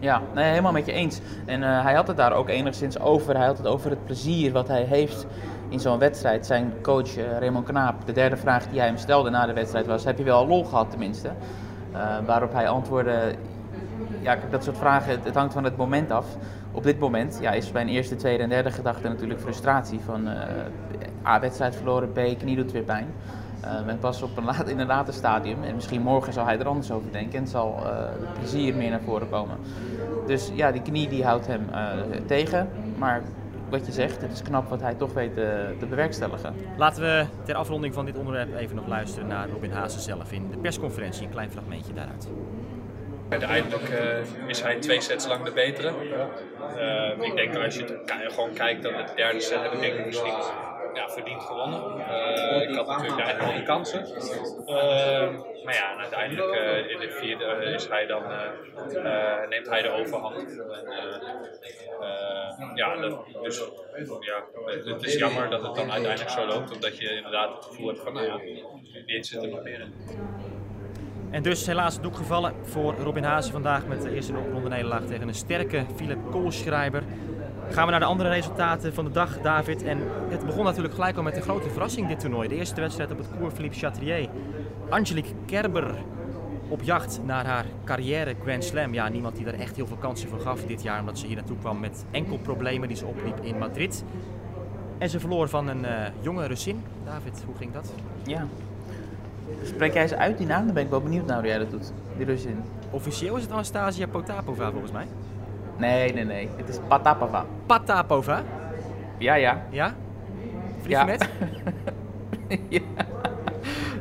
Ja, 0.00 0.22
nee, 0.34 0.50
helemaal 0.50 0.72
met 0.72 0.86
je 0.86 0.92
eens. 0.92 1.20
En 1.46 1.62
eh, 1.62 1.82
hij 1.82 1.94
had 1.94 2.06
het 2.08 2.16
daar 2.16 2.32
ook 2.32 2.48
enigszins 2.48 3.00
over. 3.00 3.36
Hij 3.36 3.46
had 3.46 3.58
het 3.58 3.66
over 3.66 3.90
het 3.90 4.04
plezier 4.04 4.52
wat 4.52 4.68
hij 4.68 4.82
heeft 4.82 5.26
in 5.68 5.80
zo'n 5.80 5.98
wedstrijd. 5.98 6.46
Zijn 6.46 6.72
coach 6.82 7.16
eh, 7.16 7.38
Raymond 7.38 7.66
Knaap, 7.66 8.06
de 8.06 8.12
derde 8.12 8.36
vraag 8.36 8.66
die 8.66 8.78
hij 8.78 8.88
hem 8.88 8.96
stelde 8.96 9.30
na 9.30 9.46
de 9.46 9.52
wedstrijd 9.52 9.86
was: 9.86 10.04
Heb 10.04 10.18
je 10.18 10.24
wel 10.24 10.46
lol 10.46 10.64
gehad 10.64 10.90
tenminste? 10.90 11.28
Eh, 11.92 12.16
waarop 12.26 12.52
hij 12.52 12.68
antwoordde: 12.68 13.34
Ja, 14.20 14.38
dat 14.50 14.64
soort 14.64 14.78
vragen, 14.78 15.20
het, 15.22 15.34
hangt 15.34 15.52
van 15.52 15.64
het 15.64 15.76
moment 15.76 16.10
af. 16.10 16.26
Op 16.72 16.82
dit 16.82 16.98
moment 16.98 17.38
ja, 17.40 17.50
is 17.50 17.72
mijn 17.72 17.88
eerste, 17.88 18.16
tweede 18.16 18.42
en 18.42 18.48
derde 18.48 18.70
gedachte 18.70 19.08
natuurlijk 19.08 19.40
frustratie. 19.40 20.00
Van 20.00 20.28
A, 21.26 21.40
wedstrijd 21.40 21.76
verloren, 21.76 22.12
B, 22.12 22.38
knie 22.38 22.56
doet 22.56 22.72
weer 22.72 22.82
pijn. 22.82 23.06
Eh, 23.60 23.86
en 23.86 23.98
pas 23.98 24.22
op 24.22 24.36
een 24.36 24.44
laat, 24.44 24.68
in 24.68 24.78
een 24.78 24.86
later 24.86 25.14
stadium, 25.14 25.62
en 25.62 25.74
misschien 25.74 26.02
morgen 26.02 26.32
zal 26.32 26.44
hij 26.44 26.58
er 26.58 26.66
anders 26.66 26.90
over 26.90 27.12
denken 27.12 27.38
en 27.38 27.46
zal 27.46 27.76
eh, 27.84 27.90
het 27.98 28.38
plezier 28.38 28.74
meer 28.74 28.90
naar 28.90 29.00
voren 29.00 29.30
komen. 29.30 29.58
Dus 30.26 30.50
ja, 30.54 30.72
die 30.72 30.82
knie 30.82 31.08
die 31.08 31.24
houdt 31.24 31.46
hem 31.46 31.68
eh, 31.72 31.90
tegen. 32.26 32.68
Maar 32.96 33.22
wat 33.68 33.86
je 33.86 33.92
zegt, 33.92 34.22
het 34.22 34.32
is 34.32 34.42
knap 34.42 34.68
wat 34.68 34.80
hij 34.80 34.94
toch 34.94 35.12
weet 35.12 35.34
te, 35.34 35.74
te 35.78 35.86
bewerkstelligen. 35.86 36.54
Laten 36.76 37.02
we 37.02 37.26
ter 37.44 37.54
afronding 37.54 37.94
van 37.94 38.04
dit 38.04 38.18
onderwerp 38.18 38.54
even 38.56 38.76
nog 38.76 38.86
luisteren 38.86 39.28
naar 39.28 39.48
Robin 39.48 39.72
Haase 39.72 40.00
zelf 40.00 40.32
in 40.32 40.50
de 40.50 40.56
persconferentie. 40.56 41.24
Een 41.24 41.30
klein 41.30 41.50
fragmentje 41.50 41.92
daaruit. 41.92 42.28
Uiteindelijk 43.28 43.88
eh, 43.88 44.48
is 44.48 44.62
hij 44.62 44.76
twee 44.76 45.00
sets 45.00 45.26
lang 45.26 45.44
de 45.44 45.52
betere. 45.52 45.92
Eh, 46.76 47.26
ik 47.26 47.36
denk 47.36 47.56
als 47.56 47.74
je 47.74 47.82
het 47.82 48.32
gewoon 48.32 48.52
kijkt 48.52 48.82
dan 48.82 48.92
de 48.92 49.04
derde 49.16 49.40
set 49.40 49.62
heb 49.62 49.72
ik 49.72 49.80
denk 49.80 49.94
ik 49.94 50.06
misschien 50.06 50.34
ja, 50.98 51.08
verdiend 51.08 51.42
gewonnen. 51.42 51.80
Eh, 52.08 52.68
ik 52.68 52.74
had 52.74 52.86
natuurlijk 52.86 53.20
eigenlijk 53.20 53.52
al 53.52 53.58
de 53.58 53.62
kansen. 53.62 54.00
Eh, 54.66 55.28
maar 55.64 55.74
ja, 55.74 55.92
en 55.92 55.98
uiteindelijk 55.98 56.52
eh, 56.52 56.90
in 56.90 56.98
de 56.98 57.10
vierde 57.10 57.44
eh, 57.44 57.74
is 57.74 57.88
hij 57.88 58.06
dan, 58.06 58.22
neemt 59.48 59.68
hij 59.68 59.82
de 59.82 59.90
overhand. 59.90 60.36
En, 60.36 60.86
eh, 60.86 61.14
eh, 62.00 62.70
ja, 62.74 62.96
dat, 62.96 63.24
dus 63.42 63.62
ja, 64.20 64.44
het, 64.84 65.02
is 65.02 65.14
jammer 65.14 65.50
dat 65.50 65.62
het 65.62 65.74
dan 65.74 65.90
uiteindelijk 65.90 66.30
zo 66.30 66.46
loopt, 66.46 66.74
omdat 66.74 66.98
je 66.98 67.16
inderdaad 67.16 67.54
het 67.54 67.64
gevoel 67.64 67.86
hebt 67.86 68.00
van, 68.00 68.12
nou 68.12 68.26
ja, 68.26 68.38
dit 69.06 69.26
zit 69.26 69.42
er 69.42 69.48
nog 69.48 69.62
meer 69.62 69.80
in. 69.80 69.94
En 71.30 71.42
dus 71.42 71.66
helaas 71.66 71.94
het 71.94 72.02
doek 72.02 72.16
gevallen 72.16 72.54
voor 72.62 72.94
Robin 72.94 73.24
Haase 73.24 73.52
vandaag 73.52 73.86
met 73.86 74.02
de 74.02 74.14
eerste 74.14 74.32
ronde 74.32 74.68
nederlaag 74.68 75.04
tegen 75.04 75.28
een 75.28 75.34
sterke 75.34 75.84
Philip 75.96 76.30
Koolschrijber. 76.30 77.02
Gaan 77.70 77.84
we 77.84 77.90
naar 77.90 78.00
de 78.00 78.06
andere 78.06 78.28
resultaten 78.28 78.94
van 78.94 79.04
de 79.04 79.10
dag, 79.10 79.40
David. 79.40 79.82
En 79.82 79.98
het 80.28 80.46
begon 80.46 80.64
natuurlijk 80.64 80.94
gelijk 80.94 81.16
al 81.16 81.22
met 81.22 81.36
een 81.36 81.42
grote 81.42 81.70
verrassing 81.70 82.08
dit 82.08 82.20
toernooi. 82.20 82.48
De 82.48 82.54
eerste 82.54 82.80
wedstrijd 82.80 83.10
op 83.10 83.18
het 83.18 83.28
Cours 83.38 83.54
Philippe 83.54 83.76
Chatrier. 83.76 84.28
Angelique 84.88 85.32
Kerber 85.46 85.94
op 86.68 86.82
jacht 86.82 87.20
naar 87.24 87.46
haar 87.46 87.64
carrière 87.84 88.34
Grand 88.42 88.64
Slam. 88.64 88.94
Ja, 88.94 89.08
niemand 89.08 89.36
die 89.36 89.46
er 89.46 89.60
echt 89.60 89.76
heel 89.76 89.86
veel 89.86 89.96
kansen 89.96 90.28
voor 90.28 90.40
gaf 90.40 90.64
dit 90.64 90.82
jaar, 90.82 91.00
omdat 91.00 91.18
ze 91.18 91.26
hier 91.26 91.36
naartoe 91.36 91.58
kwam 91.58 91.80
met 91.80 92.04
enkel 92.10 92.38
problemen 92.38 92.88
die 92.88 92.96
ze 92.96 93.06
opliep 93.06 93.38
in 93.40 93.58
Madrid. 93.58 94.04
En 94.98 95.10
ze 95.10 95.20
verloor 95.20 95.48
van 95.48 95.68
een 95.68 95.84
eh, 95.84 96.06
jonge 96.20 96.46
Russin. 96.46 96.82
David, 97.04 97.42
hoe 97.46 97.56
ging 97.56 97.72
dat? 97.72 97.92
Ja. 98.26 98.46
Spreek 99.62 99.92
jij 99.92 100.02
eens 100.02 100.14
uit 100.14 100.38
die 100.38 100.46
naam? 100.46 100.64
Dan 100.64 100.74
ben 100.74 100.84
ik 100.84 100.90
wel 100.90 101.00
benieuwd 101.00 101.26
naar 101.26 101.38
hoe 101.38 101.46
jij 101.46 101.58
dat 101.58 101.70
doet. 101.70 101.92
Die 102.16 102.26
Russin. 102.26 102.62
Officieel 102.90 103.36
is 103.36 103.42
het 103.42 103.52
Anastasia 103.52 104.06
Potapova 104.06 104.70
volgens 104.70 104.92
mij. 104.92 105.06
Nee, 105.78 106.12
nee, 106.12 106.24
nee. 106.24 106.48
Het 106.56 106.68
is 106.68 106.78
Patapava. 106.88 107.44
Patapova, 107.66 108.42
Ja, 109.18 109.34
ja. 109.34 109.62
ja? 109.70 109.94
Vriendje 110.80 110.90
Ja. 110.90 111.04
met? 111.04 111.28
ja. 112.68 112.80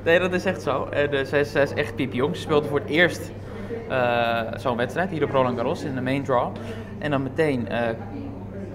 Nee, 0.04 0.20
dat 0.20 0.34
is 0.34 0.46
echt 0.46 0.62
zo. 0.62 0.86
En, 0.86 1.12
eh, 1.12 1.26
zij, 1.26 1.40
is, 1.40 1.52
zij 1.52 1.64
is 1.64 1.74
echt 1.74 1.96
piepjong. 1.96 2.36
Ze 2.36 2.42
speelde 2.42 2.68
voor 2.68 2.80
het 2.80 2.90
eerst 2.90 3.32
eh, 3.90 4.42
zo'n 4.56 4.78
wedstrijd 4.78 5.10
hier 5.10 5.24
op 5.24 5.32
Roland 5.32 5.56
Garros 5.58 5.84
in 5.84 5.96
de 5.96 6.02
main 6.02 6.24
draw. 6.24 6.52
En 7.00 7.12
dan 7.12 7.24
meteen 7.24 7.68
eh 7.68 7.90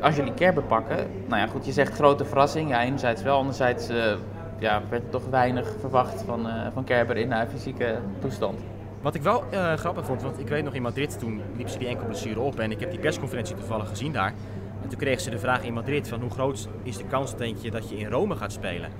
Angelique 0.00 0.34
Kerber 0.34 0.62
pakken. 0.62 0.96
Nou 1.28 1.40
ja, 1.40 1.46
goed, 1.46 1.66
je 1.66 1.72
zegt 1.72 1.94
grote 1.94 2.24
verrassing. 2.24 2.68
Ja, 2.70 2.82
enerzijds 2.82 3.22
wel. 3.22 3.36
Anderzijds 3.36 3.90
ja, 4.58 4.82
werd 4.88 5.10
toch 5.10 5.22
weinig 5.30 5.68
verwacht 5.80 6.22
van, 6.26 6.46
van 6.74 6.84
Kerber 6.84 7.16
in 7.16 7.30
haar 7.30 7.46
fysieke 7.46 7.98
toestand. 8.20 8.60
Wat 9.02 9.14
ik 9.14 9.22
wel 9.22 9.44
eh, 9.50 9.72
grappig 9.74 10.04
vond, 10.04 10.22
want 10.22 10.38
ik 10.38 10.48
weet 10.48 10.64
nog 10.64 10.74
in 10.74 10.82
Madrid 10.82 11.18
toen 11.18 11.40
liep 11.56 11.68
ze 11.68 11.78
die 11.78 11.88
enkel 11.88 12.06
blessure 12.06 12.40
op 12.40 12.58
en 12.58 12.70
ik 12.70 12.80
heb 12.80 12.90
die 12.90 13.00
persconferentie 13.00 13.56
toevallig 13.56 13.88
gezien 13.88 14.12
daar. 14.12 14.34
En 14.82 14.88
toen 14.88 14.98
kreeg 14.98 15.20
ze 15.20 15.30
de 15.30 15.38
vraag 15.38 15.62
in 15.62 15.72
Madrid 15.72 16.08
van 16.08 16.20
hoe 16.20 16.30
groot 16.30 16.68
is 16.82 16.96
de 16.96 17.04
kans 17.04 17.36
denk 17.36 17.56
je 17.58 17.70
dat 17.70 17.88
je 17.88 17.96
in 17.96 18.06
Rome 18.06 18.36
gaat 18.36 18.52
spelen? 18.52 18.90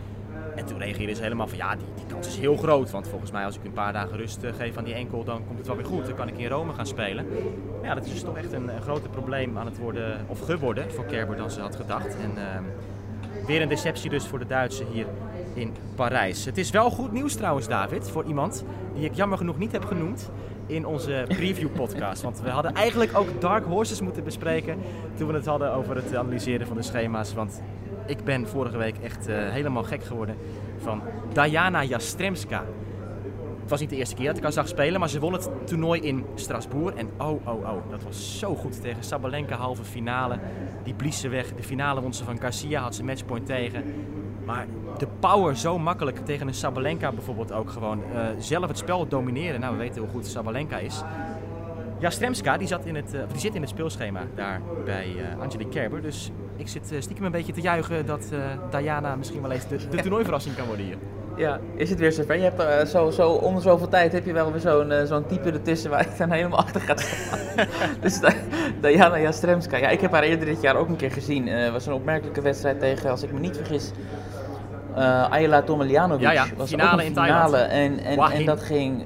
En 0.57 0.65
toen 0.65 0.79
reageerde 0.79 1.15
ze 1.15 1.23
helemaal 1.23 1.49
van 1.49 1.57
ja, 1.57 1.77
die, 1.77 1.87
die 1.95 2.07
kans 2.07 2.27
is 2.27 2.37
heel 2.37 2.57
groot. 2.57 2.91
Want 2.91 3.09
volgens 3.09 3.31
mij 3.31 3.45
als 3.45 3.57
ik 3.57 3.65
een 3.65 3.73
paar 3.73 3.93
dagen 3.93 4.17
rust 4.17 4.43
eh, 4.43 4.53
geef 4.59 4.77
aan 4.77 4.85
die 4.85 4.95
enkel, 4.95 5.25
dan 5.25 5.47
komt 5.47 5.59
het 5.59 5.67
wel 5.67 5.77
weer 5.77 5.87
goed. 5.87 6.07
Dan 6.07 6.15
kan 6.15 6.29
ik 6.29 6.39
in 6.39 6.49
Rome 6.49 6.73
gaan 6.73 6.87
spelen. 6.87 7.27
Maar 7.81 7.89
ja, 7.89 7.95
dat 7.95 8.05
is 8.05 8.13
dus 8.13 8.23
toch 8.23 8.37
echt 8.37 8.53
een, 8.53 8.69
een 8.69 8.83
groter 8.83 9.11
probleem 9.11 9.59
aan 9.59 9.67
het 9.67 9.79
worden, 9.79 10.25
of 10.27 10.41
geworden 10.41 10.91
voor 10.91 11.05
Kerber 11.05 11.37
dan 11.37 11.51
ze 11.51 11.61
had 11.61 11.77
gedacht. 11.77 12.17
En 12.17 12.33
ehm, 12.37 12.63
weer 13.47 13.63
een 13.63 13.69
deceptie 13.69 14.11
dus 14.11 14.27
voor 14.27 14.39
de 14.39 14.47
Duitsers 14.47 14.89
hier 14.93 15.07
in 15.55 15.73
Parijs. 15.95 16.45
Het 16.45 16.59
is 16.59 16.71
wel 16.71 16.91
goed 16.91 17.13
nieuws 17.13 17.35
trouwens, 17.35 17.69
David, 17.69 18.11
voor 18.11 18.25
iemand 18.25 18.65
die 18.95 19.05
ik 19.05 19.15
jammer 19.15 19.39
genoeg 19.39 19.59
niet 19.59 19.73
heb 19.73 19.85
genoemd 19.85 20.31
in 20.67 20.87
onze 20.87 21.25
preview 21.29 21.73
podcast. 21.73 22.23
Want 22.23 22.41
we 22.41 22.51
hadden 22.51 22.75
eigenlijk 22.75 23.17
ook 23.17 23.41
Dark 23.41 23.65
Horses 23.65 24.01
moeten 24.01 24.25
bespreken 24.25 24.79
toen 25.17 25.29
we 25.29 25.35
het 25.35 25.47
hadden 25.47 25.73
over 25.73 25.97
het 25.97 26.17
analyseren 26.17 26.67
van 26.67 26.77
de 26.77 26.83
schema's. 26.83 27.35
Want 27.35 27.63
ik 28.07 28.25
ben 28.25 28.49
vorige 28.49 28.77
week 28.77 28.97
echt 29.03 29.27
eh, 29.27 29.51
helemaal 29.51 29.83
gek 29.83 30.05
geworden 30.05 30.37
van 30.79 31.03
Diana 31.33 31.85
Jastremska. 31.85 32.65
was 33.69 33.81
niet 33.81 33.91
de 33.91 33.97
eerste 33.97 34.15
keer 34.15 34.27
dat 34.27 34.37
ik 34.37 34.43
haar 34.43 34.53
zag 34.53 34.69
spelen, 34.69 35.01
maar 35.01 35.09
ze 35.09 35.21
won 35.21 35.33
het 35.33 35.49
toernooi 35.65 36.01
in 36.01 36.25
Strasbourg. 36.35 36.95
En 36.95 37.09
oh, 37.19 37.47
oh, 37.47 37.61
oh, 37.63 37.91
dat 37.91 38.03
was 38.03 38.39
zo 38.39 38.55
goed 38.55 38.81
tegen 38.81 39.05
Sabalenka, 39.05 39.57
halve 39.57 39.85
finale. 39.85 40.39
Die 40.85 40.95
blies 40.95 41.21
ze 41.21 41.29
weg. 41.29 41.55
De 41.55 41.63
finale 41.63 42.01
won 42.01 42.15
ze 42.15 42.25
van 42.25 42.41
Garcia, 42.41 42.81
had 42.83 42.95
ze 42.95 43.05
matchpoint 43.05 43.47
tegen. 43.47 43.85
Maar 44.45 44.67
de 44.99 45.07
power 45.21 45.57
zo 45.57 45.79
makkelijk 45.79 46.25
tegen 46.25 46.49
een 46.49 46.55
Sabalenka 46.55 47.13
bijvoorbeeld 47.13 47.53
ook 47.53 47.71
gewoon. 47.71 48.03
eh, 48.15 48.21
zelf 48.39 48.69
het 48.69 48.79
spel 48.79 49.09
domineren. 49.09 49.61
Nou, 49.61 49.73
we 49.73 49.79
weten 49.79 50.01
hoe 50.01 50.11
goed 50.11 50.27
Sabalenka 50.27 50.79
is. 50.79 51.03
Jastremska, 51.99 52.57
die, 52.57 52.67
zat 52.69 52.85
in 52.85 52.95
het, 52.95 53.15
eh, 53.15 53.21
die 53.33 53.41
zit 53.41 53.55
in 53.55 53.61
het 53.61 53.71
speelschema 53.71 54.21
daar 54.35 54.61
bij 54.85 55.07
eh 55.19 55.41
Angelique 55.43 55.69
Kerber. 55.73 56.03
Dus 56.03 56.31
ik 56.57 56.69
zit 56.69 56.95
stiekem 56.99 57.25
een 57.25 57.31
beetje 57.31 57.53
te 57.53 57.61
juichen 57.61 58.07
dat 58.07 58.29
Diana 58.71 59.17
misschien 59.17 59.43
wel 59.43 59.51
eens 59.51 59.69
de, 59.69 59.77
de 59.91 59.97
toernooiverrassing 60.03 60.57
kan 60.57 60.67
worden 60.67 60.85
hier. 60.85 60.97
Ja, 61.37 61.61
is 61.77 61.91
het 61.91 61.99
weer 61.99 62.13
zover? 62.13 62.37
Je 62.37 62.43
hebt 62.43 62.61
eh, 62.61 62.85
zo, 62.85 63.11
zo 63.11 63.31
om 63.31 63.61
zoveel 63.61 63.89
tijd 63.89 64.13
heb 64.13 64.27
je 64.27 64.33
wel 64.33 64.53
weer 64.53 64.61
zo'n 64.61 64.93
zo'n 65.07 65.27
type 65.27 65.51
ertussen 65.51 65.91
waar 65.91 66.01
ik 66.01 66.19
dan 66.19 66.31
helemaal 66.31 66.59
achter 66.65 66.81
ga 66.81 66.97
staan. 66.97 67.39
dus 68.01 68.21
Di- 68.21 68.27
Diana 68.81 69.21
Jastremska. 69.21 69.77
Ja, 69.77 69.89
ik 69.89 70.01
heb 70.01 70.13
haar 70.13 70.23
eerder 70.23 70.47
dit 70.47 70.61
jaar 70.61 70.77
ook 70.77 70.89
een 70.89 70.97
keer 70.97 71.11
gezien. 71.13 71.47
Het 71.47 71.73
was 71.73 71.87
een 71.87 71.93
opmerkelijke 71.93 72.41
wedstrijd 72.43 72.79
tegen, 72.81 73.11
als 73.11 73.23
ik 73.23 73.33
me 73.33 73.39
niet 73.39 73.57
vergis, 73.57 73.91
eh 74.97 75.31
Ayla. 75.31 75.63
Ja, 76.19 76.33
ja, 76.33 76.45
was 76.57 76.71
finale 76.71 76.93
ook 76.93 76.99
een 76.99 77.05
in 77.07 77.13
finale. 77.13 77.51
Thailand. 77.51 77.73
En, 77.73 77.99
en, 78.05 78.19
en 78.19 78.45
dat 78.47 78.63
ging 78.63 79.05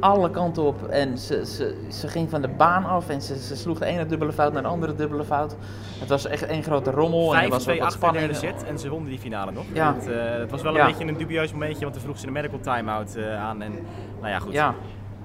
alle 0.00 0.30
kanten 0.30 0.62
op. 0.62 0.86
En 0.88 1.18
ze, 1.18 1.46
ze, 1.46 1.86
ze 1.88 2.08
ging 2.08 2.30
van 2.30 2.42
de 2.42 2.48
baan 2.48 2.84
af 2.84 3.08
en 3.08 3.22
ze, 3.22 3.38
ze 3.38 3.56
sloeg 3.56 3.78
de 3.78 3.84
ene 3.84 4.06
dubbele 4.06 4.32
fout 4.32 4.52
naar 4.52 4.62
de 4.62 4.68
andere 4.68 4.94
dubbele 4.94 5.24
fout. 5.24 5.56
Het 5.98 6.08
was 6.08 6.26
echt 6.26 6.46
één 6.46 6.62
grote 6.62 6.90
rommel. 6.90 7.36
en 7.36 7.42
er 7.42 7.48
was 7.48 7.62
5-2 7.62 7.66
wat, 7.66 7.76
in 7.76 7.84
de 7.84 7.90
spanning. 7.90 8.24
derde 8.24 8.38
set 8.46 8.64
en 8.64 8.78
ze 8.78 8.88
wonnen 8.88 9.10
die 9.10 9.18
finale 9.18 9.52
nog. 9.52 9.64
Ja. 9.72 9.94
Het, 9.94 10.08
eh, 10.08 10.16
het 10.38 10.50
was 10.50 10.62
wel 10.62 10.72
een 10.72 10.78
Ja. 10.78 10.86
beetje 10.86 11.04
een 11.06 11.16
dubieus 11.16 11.52
momentje, 11.52 11.80
want 11.80 11.92
toen 11.92 12.02
vroeg 12.02 12.18
ze 12.18 12.26
een 12.26 12.32
medical 12.32 12.60
time-out 12.60 13.14
eh, 13.14 13.42
aan. 13.42 13.62
En 13.62 13.72
nou 14.20 14.32
ja, 14.32 14.38
goed. 14.38 14.52
Ja, 14.52 14.74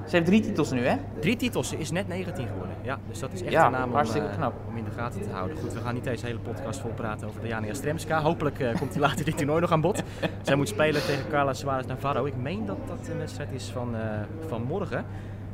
ze 0.06 0.16
heeft 0.16 0.26
drie 0.26 0.42
titels 0.42 0.72
nu 0.72 0.86
hè? 0.86 0.96
Drie 1.20 1.36
titels, 1.36 1.70
ze 1.70 1.78
is 1.78 1.92
net 1.92 2.08
19 2.08 2.48
geworden. 2.48 2.76
Ja, 2.82 3.00
dus 3.08 3.20
dat 3.20 3.34
is 3.34 3.42
echt 3.42 3.52
Ja, 3.52 3.66
een 3.66 3.72
naam 3.72 3.90
om, 3.90 3.96
hartstikke 3.96 4.28
eh, 4.28 4.36
knap. 4.36 4.54
om 4.70 4.78
in 4.78 4.84
de 4.84 4.92
gaten 4.92 5.22
te 5.22 5.30
houden. 5.30 5.58
Goed, 5.58 5.74
we 5.74 5.80
gaan 5.80 5.94
niet 5.94 6.04
deze 6.04 6.26
hele 6.26 6.40
podcast 6.40 6.80
vol 6.80 6.92
praten 6.92 7.28
over 7.28 7.42
Diana 7.42 7.66
Jastremska. 7.66 8.22
Hopelijk 8.22 8.60
eh, 8.60 8.76
komt 8.76 8.92
hij 8.92 9.02
later 9.02 9.26
dit 9.26 9.38
toernooi 9.38 9.62
nog 9.62 9.72
aan 9.72 9.82
bod. 9.82 10.04
Zij 10.42 10.56
moet 10.56 10.68
spelen 10.68 11.02
tegen 11.06 11.30
Carla 11.30 11.54
Suarez 11.54 11.86
Navarro. 11.88 12.26
Ik 12.26 12.36
meen 12.36 12.66
dat 12.66 12.78
dat 12.88 13.08
een 13.12 13.18
wedstrijd 13.18 13.52
is 13.52 13.70
van, 13.70 13.96
eh, 13.96 14.02
van 14.48 14.64
morgen. 14.64 15.06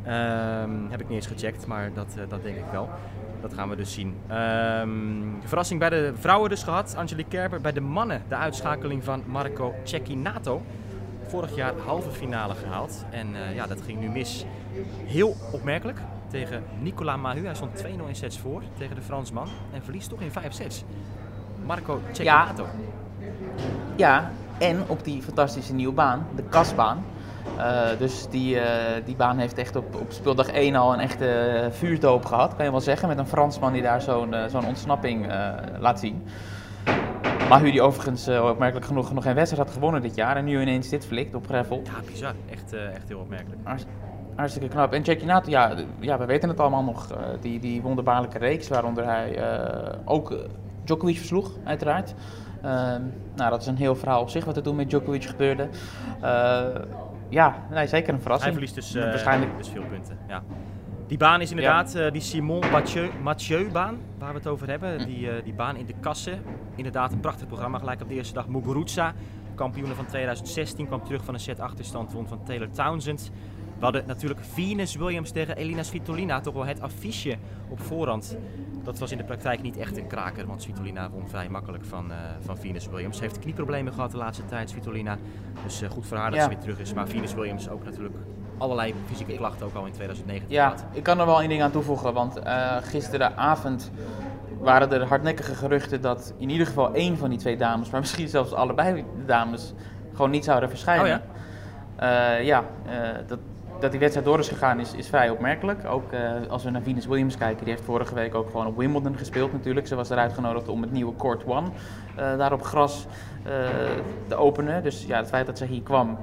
Ehm, 0.04 0.70
heb 0.90 1.02
ik 1.02 1.08
niet 1.10 1.18
eens 1.18 1.28
gecheckt, 1.28 1.68
maar 1.68 1.90
dat, 1.94 2.16
dat 2.30 2.44
denk 2.44 2.56
ik 2.56 2.66
wel. 2.72 2.90
Dat 3.42 3.54
gaan 3.54 3.70
we 3.70 3.76
dus 3.76 3.94
zien. 3.94 4.16
De 4.28 5.48
verrassing 5.48 5.80
bij 5.80 5.90
de 5.90 6.12
vrouwen 6.20 6.50
dus 6.50 6.64
gehad. 6.64 6.96
Angelique 6.98 7.30
Kerber. 7.30 7.62
Bij 7.62 7.72
de 7.72 7.82
mannen 7.82 8.22
de 8.28 8.36
uitschakeling 8.36 9.04
van 9.04 9.24
Marco 9.28 9.74
Cecchinato. 9.84 10.62
Vorig 11.32 11.56
jaar 11.56 11.74
halve 11.86 12.10
finale 12.10 12.56
gehaald. 12.56 13.06
En 13.10 13.36
eh, 13.36 13.56
ja, 13.56 13.67
dat 13.67 13.82
ging 13.82 14.00
nu 14.00 14.10
mis. 14.10 14.46
Heel 15.06 15.36
opmerkelijk 15.52 16.00
tegen 16.28 16.63
Nicolas 16.80 17.17
Mahut. 17.17 17.44
Hij 17.44 17.56
stond 17.56 17.84
2-0 17.84 17.88
in 18.08 18.15
sets 18.15 18.39
voor 18.39 18.63
tegen 18.78 18.96
de 18.96 19.02
Fransman. 19.02 19.48
En 19.74 19.84
verliest 19.84 20.10
toch 20.10 20.22
in 20.22 20.32
vijf 20.32 20.54
sets. 20.54 20.84
Marco 21.65 22.02
Cecchinato. 22.12 22.65
Ja, 23.96 24.32
en 24.58 24.84
op 24.88 25.04
die 25.04 25.22
fantastische 25.22 25.74
nieuwe 25.74 25.94
baan, 25.94 26.28
de 26.36 26.44
kasbaan. 26.44 27.06
Eh, 27.58 27.82
dus 27.98 28.28
die, 28.30 28.60
eh, 28.60 29.06
die 29.06 29.15
baan 29.15 29.38
heeft 29.38 29.58
echt 29.58 29.76
op, 29.76 29.96
op 29.96 30.12
speeldag 30.12 30.48
1 30.48 30.76
al 30.76 30.94
een 30.94 31.00
echte 31.00 31.67
vuurdoop 31.72 32.26
gehad, 32.26 32.56
kan 32.56 32.65
je 32.65 32.72
wel 32.72 32.82
zeggen. 32.82 33.08
Met 33.08 33.17
een 33.17 33.28
Fransman 33.28 33.74
die 33.74 33.82
daar 33.82 34.02
zo'n 34.02 34.36
zo'n 34.50 34.65
ontsnapping 34.65 35.28
laat 35.80 36.00
zien. 36.00 36.24
Mahu 37.60 37.72
die 37.72 37.82
overigens 37.82 38.28
eh, 38.28 38.46
opmerkelijk 38.50 38.86
genoeg 38.86 39.14
nog 39.14 39.24
geen 39.24 39.36
wedstrijd 39.36 39.64
had 39.66 39.74
gewonnen 39.74 40.02
dit 40.02 40.16
jaar. 40.16 40.36
En 40.36 40.46
nu 40.46 40.62
ineens 40.62 40.90
dit 40.90 41.06
flikt 41.06 41.36
op 41.36 41.46
gravel. 41.48 41.82
Ja, 41.84 41.92
bizar. 42.12 42.34
Echt, 42.50 42.74
eh, 42.74 42.86
echt 42.96 43.08
heel 43.08 43.20
opmerkelijk. 43.20 43.62
Hartst- 43.64 43.88
Hartstikke 44.36 44.68
knap. 44.68 44.94
En 44.94 45.02
Jackie 45.02 45.26
Nato, 45.26 45.50
ja, 45.50 45.74
ja, 46.00 46.18
we 46.18 46.26
weten 46.26 46.50
het 46.50 46.60
allemaal 46.60 46.84
nog. 46.84 47.12
eh, 47.12 47.18
die, 47.42 47.60
die 47.60 47.82
wonderbaarlijke 47.82 48.38
reeks, 48.38 48.68
waaronder 48.68 49.06
hij 49.06 49.44
ook 50.06 50.36
Djokovic 50.84 51.18
versloeg, 51.18 51.52
uiteraard. 51.64 52.14
Ehm, 52.62 53.02
nou, 53.36 53.50
dat 53.50 53.62
is 53.62 53.68
een 53.68 53.76
heel 53.76 53.96
verhaal 53.96 54.22
op 54.22 54.30
zich 54.30 54.46
wat 54.46 54.56
er 54.58 54.64
toen 54.64 54.76
met 54.76 54.90
Djokovic 54.90 55.24
gebeurde. 55.24 55.68
Ja, 57.30 57.56
nee, 57.70 57.88
zeker 57.88 58.14
een 58.14 58.22
verrassing. 58.22 58.56
Hij 58.56 58.66
verliest 58.68 58.94
dus, 58.94 59.04
Waarschijnlijk. 59.04 59.58
dus 59.58 59.70
veel 59.70 59.84
punten. 59.90 60.18
Ja. 60.28 60.42
Die 61.12 61.19
baan 61.19 61.41
is 61.41 61.50
inderdaad 61.50 61.95
eh, 61.95 62.12
die 62.12 62.21
Simon 62.21 62.63
Mathieu, 62.71 63.10
Mathieu-baan, 63.24 63.97
waar 64.17 64.32
we 64.32 64.38
het 64.38 64.47
over 64.47 64.69
hebben. 64.69 65.00
Hm. 65.00 65.06
Die, 65.06 65.30
eh, 65.30 65.43
die 65.43 65.54
baan 65.54 65.76
in 65.76 65.86
de 65.86 65.93
kassen. 66.00 66.41
Inderdaad, 66.76 67.12
een 67.12 67.19
prachtig 67.19 67.47
programma. 67.47 67.78
Gelijk 67.78 68.02
op 68.02 68.08
de 68.10 68.15
eerste 68.15 68.34
dag 68.34 68.47
Muguruza, 68.47 69.13
kampioene 69.56 69.93
van 69.93 70.06
2016, 70.06 70.88
kwam 70.88 71.04
terug 71.04 71.24
van 71.24 71.34
een 71.34 71.39
set 71.39 71.60
achterstand, 71.60 72.13
won 72.13 72.28
van 72.28 72.43
Taylor 72.43 72.69
Townsend. 72.71 73.32
We 73.78 73.84
hadden 73.84 74.04
natuurlijk 74.08 74.39
Venus 74.54 74.95
Williams 74.95 75.32
tegen 75.32 75.56
Elina 75.56 75.84
Svitolina, 75.84 76.39
toch 76.39 76.54
wel 76.54 76.65
het 76.65 76.82
affiche 76.82 77.36
op 77.69 77.80
voorhand. 77.80 78.38
Dat 78.84 79.00
was 79.00 79.12
in 79.12 79.17
de 79.17 79.24
praktijk 79.24 79.62
niet 79.62 79.78
echt 79.78 79.97
een 79.97 80.08
kraker, 80.08 80.47
want 80.47 80.62
Svitolina 80.62 81.10
won 81.10 81.30
vrij 81.30 81.50
makkelijk 81.50 81.86
van, 81.86 82.12
eh, 82.12 82.17
van 82.39 82.58
Venus 82.58 82.88
Williams. 82.88 83.17
Ze 83.17 83.24
heeft 83.24 83.39
knieproblemen 83.39 83.93
gehad 83.93 84.12
de 84.12 84.17
laatste 84.17 84.45
tijd, 84.45 84.69
Svitolina. 84.69 85.17
Dus 85.63 85.82
goed 85.89 86.06
voor 86.06 86.17
haar 86.17 86.30
dat 86.30 86.39
Ja. 86.39 86.43
ze 86.43 86.50
weer 86.50 86.60
terug 86.60 86.80
is. 86.80 86.93
Maar 86.93 87.08
Venus 87.08 87.34
Williams 87.34 87.69
ook 87.69 87.84
natuurlijk 87.84 88.15
allerlei 88.62 88.93
fysieke 89.06 89.36
klachten 89.36 89.65
ook 89.65 89.76
al 89.76 89.86
in 89.86 89.91
2019 89.91 90.56
Ja, 90.56 90.74
ik 90.91 91.04
kan 91.04 91.19
er 91.19 91.26
wel 91.26 91.39
één 91.39 91.50
ding 91.50 91.62
aan 91.62 91.71
toevoegen, 91.71 92.13
want 92.13 92.39
eh, 92.39 92.78
gisteravond 92.82 93.91
waren 94.60 94.91
er 94.91 95.08
hardnekkige 95.08 95.56
geruchten 95.56 96.02
dat 96.02 96.34
in 96.38 96.50
ieder 96.50 96.67
geval 96.67 96.93
één 96.93 97.17
van 97.17 97.30
die 97.30 97.39
twee 97.39 97.58
dames, 97.58 97.89
maar 97.89 98.00
misschien 98.00 98.28
zelfs 98.28 98.54
allebei 98.54 98.93
de 99.17 99.26
dames, 99.26 99.74
gewoon 100.13 100.32
niet 100.32 100.43
zouden 100.43 100.69
verschijnen. 100.69 101.21
ja, 102.00 102.36
ja 102.36 102.63
eh, 102.86 103.17
dat, 103.28 103.39
dat 103.82 103.91
die 103.91 104.00
wedstrijd 104.00 104.28
door 104.28 104.39
is 104.39 104.47
gegaan 104.47 104.80
is, 104.80 104.93
is 104.93 105.08
vrij 105.08 105.30
opmerkelijk. 105.30 105.86
Ook 105.86 106.12
eh, 106.12 106.32
als 106.50 106.63
we 106.63 106.69
naar 106.69 106.82
Venus 106.82 107.06
Williams 107.06 107.38
kijken, 107.38 107.63
die 107.63 107.74
heeft 107.74 107.86
vorige 107.86 108.13
week 108.13 108.36
ook 108.36 108.50
gewoon 108.50 108.67
op 108.67 108.78
Wimbledon 108.78 109.17
gespeeld 109.17 109.54
natuurlijk. 109.54 109.88
Ze 109.88 109.95
was 109.95 110.10
eruit 110.10 110.34
genodigd 110.34 110.67
om 110.67 110.82
het 110.82 110.91
nieuwe 110.91 111.15
Court 111.15 111.45
One 111.45 111.67
eh, 112.15 112.38
daar 112.38 112.54
op 112.54 112.63
gras 112.63 113.06
eh, 113.43 113.52
te 114.28 114.36
openen. 114.36 114.84
Dus 114.84 115.06
ja, 115.06 115.17
het 115.17 115.30
feit 115.30 115.45
dat 115.45 115.58
ze 115.58 115.65
hier 115.65 115.82
kwam 115.82 116.17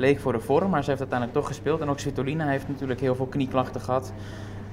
leek 0.00 0.20
voor 0.20 0.32
de 0.32 0.40
vorm, 0.40 0.70
maar 0.70 0.82
ze 0.82 0.88
heeft 0.88 1.00
uiteindelijk 1.00 1.38
toch 1.38 1.48
gespeeld. 1.48 1.80
En 1.80 1.88
ook 1.88 1.98
Svitolina 1.98 2.46
heeft 2.46 2.68
natuurlijk 2.68 3.00
heel 3.00 3.14
veel 3.14 3.26
knieklachten 3.26 3.80
gehad. 3.80 4.12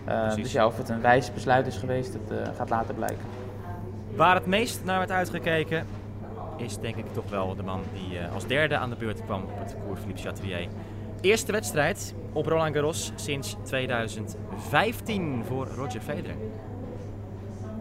Eh, 0.05 0.35
dus 0.35 0.51
ja, 0.51 0.65
of 0.65 0.77
het 0.77 0.89
een 0.89 1.01
wijs 1.01 1.33
besluit 1.33 1.67
is 1.67 1.77
geweest, 1.77 2.13
dat 2.13 2.37
eh, 2.37 2.55
gaat 2.55 2.69
later 2.69 2.93
blijken. 2.93 3.25
Waar 4.15 4.35
het 4.35 4.45
meest 4.45 4.83
naar 4.83 4.97
werd 4.97 5.11
uitgekeken 5.11 5.85
is 6.57 6.77
denk 6.77 6.95
ik 6.95 7.13
toch 7.13 7.29
wel 7.29 7.55
de 7.55 7.63
man 7.63 7.81
die 7.93 8.19
eh, 8.19 8.33
als 8.33 8.47
derde 8.47 8.77
aan 8.77 8.89
de 8.89 8.95
beurt 8.95 9.23
kwam 9.25 9.41
op 9.43 9.59
het 9.59 9.75
Cours 9.85 9.99
Philippe 9.99 10.21
Chatrier. 10.21 10.67
Eerste 11.21 11.51
wedstrijd 11.51 12.13
op 12.33 12.45
Roland 12.45 12.73
Garros 12.73 13.11
sinds 13.15 13.55
2015 13.63 15.43
voor 15.47 15.67
Roger 15.75 16.01
Federer. 16.01 16.35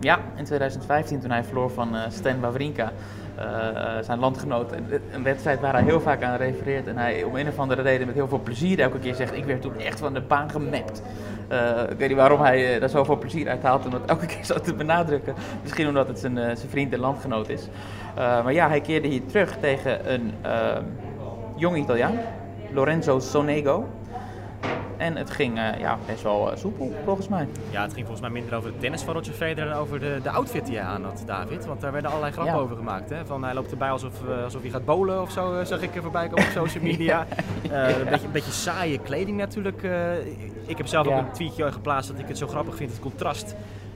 Ja, 0.01 0.21
in 0.37 0.45
2015 0.45 1.21
toen 1.21 1.31
hij 1.31 1.45
verloor 1.45 1.71
van 1.71 1.97
Stan 2.09 2.41
Wawrinka, 2.41 2.93
zijn 4.01 4.19
landgenoot. 4.19 4.73
Een, 4.73 4.87
een 5.13 5.23
wedstrijd 5.23 5.61
waar 5.61 5.73
hij 5.73 5.83
heel 5.83 6.01
vaak 6.01 6.23
aan 6.23 6.37
refereert 6.37 6.87
en 6.87 6.97
hij 6.97 7.23
om 7.23 7.37
een 7.37 7.49
of 7.49 7.59
andere 7.59 7.83
reden 7.83 8.07
met 8.07 8.15
heel 8.17 8.29
veel 8.29 8.41
plezier 8.41 8.81
elke 8.81 8.99
keer 8.99 9.15
zegt, 9.15 9.37
ik 9.37 9.45
werd 9.45 9.63
toen 9.63 9.79
echt 9.79 9.99
van 9.99 10.15
de 10.15 10.21
baan 10.21 10.51
gemapt. 10.51 11.03
Eh, 11.49 11.83
ik 11.91 11.99
weet 11.99 12.09
niet 12.09 12.17
waarom 12.17 12.41
hij 12.41 12.75
eh, 12.75 12.81
daar 12.81 12.89
zoveel 12.89 13.19
plezier 13.19 13.49
uit 13.49 13.63
haalt 13.63 13.85
om 13.85 13.91
dat 13.91 14.05
elke 14.15 14.27
keer 14.27 14.45
zo 14.45 14.61
te 14.61 14.75
benadrukken. 14.75 15.35
Misschien 15.63 15.89
omdat 15.89 16.09
het 16.09 16.19
zijn, 16.19 16.39
eh, 16.39 16.57
zijn 16.57 16.71
vriend 16.71 16.93
en 16.93 16.99
landgenoot 16.99 17.49
is. 17.49 17.69
Eh, 18.17 18.45
maar 18.45 18.53
ja, 18.53 18.69
hij 18.69 18.81
keerde 18.81 19.09
hier 19.09 19.27
terug 19.27 19.57
tegen 19.61 20.13
een 20.13 20.33
eh, 20.43 20.77
jong 21.57 21.77
Italiaan, 21.77 22.19
Lorenzo 22.73 23.19
Sonego. 23.19 23.89
En 24.97 25.17
het 25.17 25.31
ging 25.31 25.59
eh, 25.59 25.79
ja, 25.81 25.99
best 26.07 26.23
wel 26.23 26.53
eh, 26.53 26.59
soepel, 26.59 26.93
volgens 27.05 27.29
mij. 27.29 27.49
Ja, 27.71 27.83
het 27.83 27.93
ging 27.93 28.07
volgens 28.07 28.21
mij 28.21 28.31
minder 28.41 28.57
over 28.57 28.71
het 28.71 28.81
tennis 28.81 29.03
van 29.03 29.15
Roger 29.15 29.33
Federer 29.33 29.71
dan 29.71 29.79
over 29.79 30.01
de, 30.01 30.19
de 30.23 30.31
outfit 30.31 30.67
die 30.67 30.77
hij 30.77 30.87
aan 30.87 31.05
had, 31.05 31.23
David. 31.27 31.67
Want 31.67 31.81
daar 31.81 31.93
werden 31.93 32.11
allerlei 32.11 32.33
grappen 32.33 32.55
Ja. 32.55 32.61
over 32.61 32.77
gemaakt. 32.77 33.11
Hè? 33.11 33.27
Van 33.27 33.45
hij 33.45 33.55
loopt 33.55 33.71
erbij 33.71 33.91
alsof, 33.91 34.13
eh, 34.29 34.45
alsof 34.45 34.63
hij 34.63 34.71
gaat 34.71 34.85
bowlen 34.85 35.23
of 35.23 35.31
zo, 35.31 35.65
zag 35.65 35.83
ik 35.83 35.95
er 35.97 36.03
voorbij 36.03 36.29
komen 36.29 36.45
op 36.45 36.51
social 36.51 36.85
media. 36.93 37.27
Een, 37.63 38.09
beetje, 38.11 38.27
een 38.27 38.33
beetje 38.33 38.53
saaie 38.53 38.99
kleding 38.99 39.37
natuurlijk. 39.37 39.83
ik 40.67 40.77
heb 40.77 40.87
zelf 40.87 41.07
ook 41.07 41.19
een 41.19 41.33
tweetje 41.33 41.73
geplaatst 41.73 42.11
dat 42.11 42.21
ik 42.21 42.29
het 42.29 42.39
zo 42.39 42.47
grappig 42.47 42.77
vind, 42.77 42.91
het 42.91 43.01
contrast. 43.01 43.55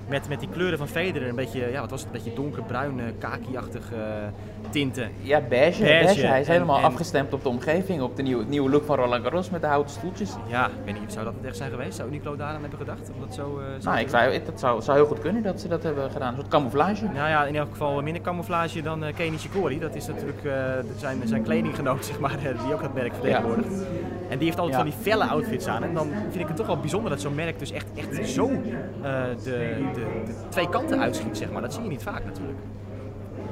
Met, 0.09 0.29
met 0.29 0.41
die 0.41 0.49
kleuren 0.49 0.79
van 0.79 0.89
Federer, 0.89 1.29
een 1.29 1.35
beetje, 1.35 1.71
ja, 1.71 1.81
wat 1.81 1.91
was 1.91 2.01
het, 2.01 2.09
een 2.15 2.23
beetje 2.23 2.35
donkerbruin, 2.43 3.01
kaki-achtige 3.19 3.95
eh, 3.95 4.60
tinten. 4.71 5.11
Ja, 5.21 5.41
beige. 5.49 5.83
Beige. 5.83 6.05
beige. 6.05 6.27
Hij 6.27 6.41
is 6.41 6.47
En- 6.47 6.53
helemaal 6.53 6.79
en- 6.79 6.85
afgestemd 6.85 7.33
op 7.33 7.43
de 7.43 7.49
omgeving, 7.49 8.03
op 8.03 8.17
de 8.17 8.23
nieuwe, 8.23 8.45
nieuwe 8.45 8.71
look 8.71 8.85
van 8.85 8.97
Roland 8.97 9.23
Garros 9.23 9.51
met 9.51 9.61
de 9.61 9.67
houten 9.67 9.91
stoeltjes. 9.95 10.31
Ja, 10.47 10.67
ik 10.67 10.73
weet 10.85 11.01
niet, 11.01 11.13
zou 11.13 11.25
dat 11.25 11.35
het 11.37 11.45
echt 11.45 11.57
zijn 11.57 11.71
geweest? 11.71 11.97
Zou 11.97 12.09
Uniqlo 12.09 12.37
daar 12.37 12.55
aan 12.55 12.61
hebben 12.61 12.79
gedacht? 12.79 13.11
Om 13.15 13.21
dat 13.21 13.35
zo, 13.35 13.61
zo 13.79 13.89
Nou, 13.91 14.01
ik 14.01 14.09
zou, 14.09 14.33
dat 14.45 14.61
zou, 14.61 14.83
zou 14.83 14.97
heel 14.99 15.07
goed 15.07 15.19
kunnen 15.19 15.43
dat 15.43 15.61
ze 15.61 15.69
dat 15.69 15.83
hebben 15.83 16.11
gedaan. 16.11 16.29
Een 16.29 16.39
soort 16.39 16.49
camouflage. 16.49 17.05
Nou 17.05 17.29
ja, 17.29 17.45
in 17.45 17.57
elk 17.57 17.69
geval 17.71 18.03
minder 18.03 18.23
camouflage 18.23 18.83
dan 18.83 19.05
uh, 19.05 19.15
Kenny 19.15 19.39
Shikori. 19.39 19.79
Dat 19.79 19.95
is 19.95 20.07
natuurlijk 20.07 20.45
eh, 20.45 20.53
zijn, 20.99 21.21
zijn 21.25 21.43
kledinggenoot, 21.43 22.05
zeg 22.05 22.19
maar, 22.21 22.37
die 22.65 22.73
ook 22.75 22.83
dat 22.83 22.95
merk 22.95 23.13
vertegenwoordigt. 23.13 23.85
En 24.29 24.39
die 24.39 24.47
heeft 24.47 24.59
altijd 24.59 24.77
Ja. 24.79 24.83
van 24.83 24.91
die 24.91 25.01
felle 25.13 25.25
outfits 25.25 25.67
aan. 25.67 25.83
En 25.83 25.95
dan 25.95 26.09
vind 26.31 26.41
ik 26.41 26.47
het 26.49 26.57
toch 26.57 26.67
wel 26.67 26.79
bijzonder 26.81 27.11
dat 27.11 27.21
zo'n 27.21 27.35
merk 27.35 27.59
dus 27.59 27.73
echt, 27.73 27.87
echt 27.95 28.29
zo 28.29 28.49
de, 28.49 29.35
de, 29.45 29.91
de 29.95 30.33
twee 30.49 30.69
kanten 30.69 31.01
uitschiet, 31.01 31.37
zeg 31.37 31.51
maar. 31.51 31.63
Dat 31.63 31.75
zie 31.75 31.83
je 31.83 31.89
niet 31.89 32.03
vaak 32.03 32.25
natuurlijk. 32.25 32.59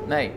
Nee. 0.06 0.32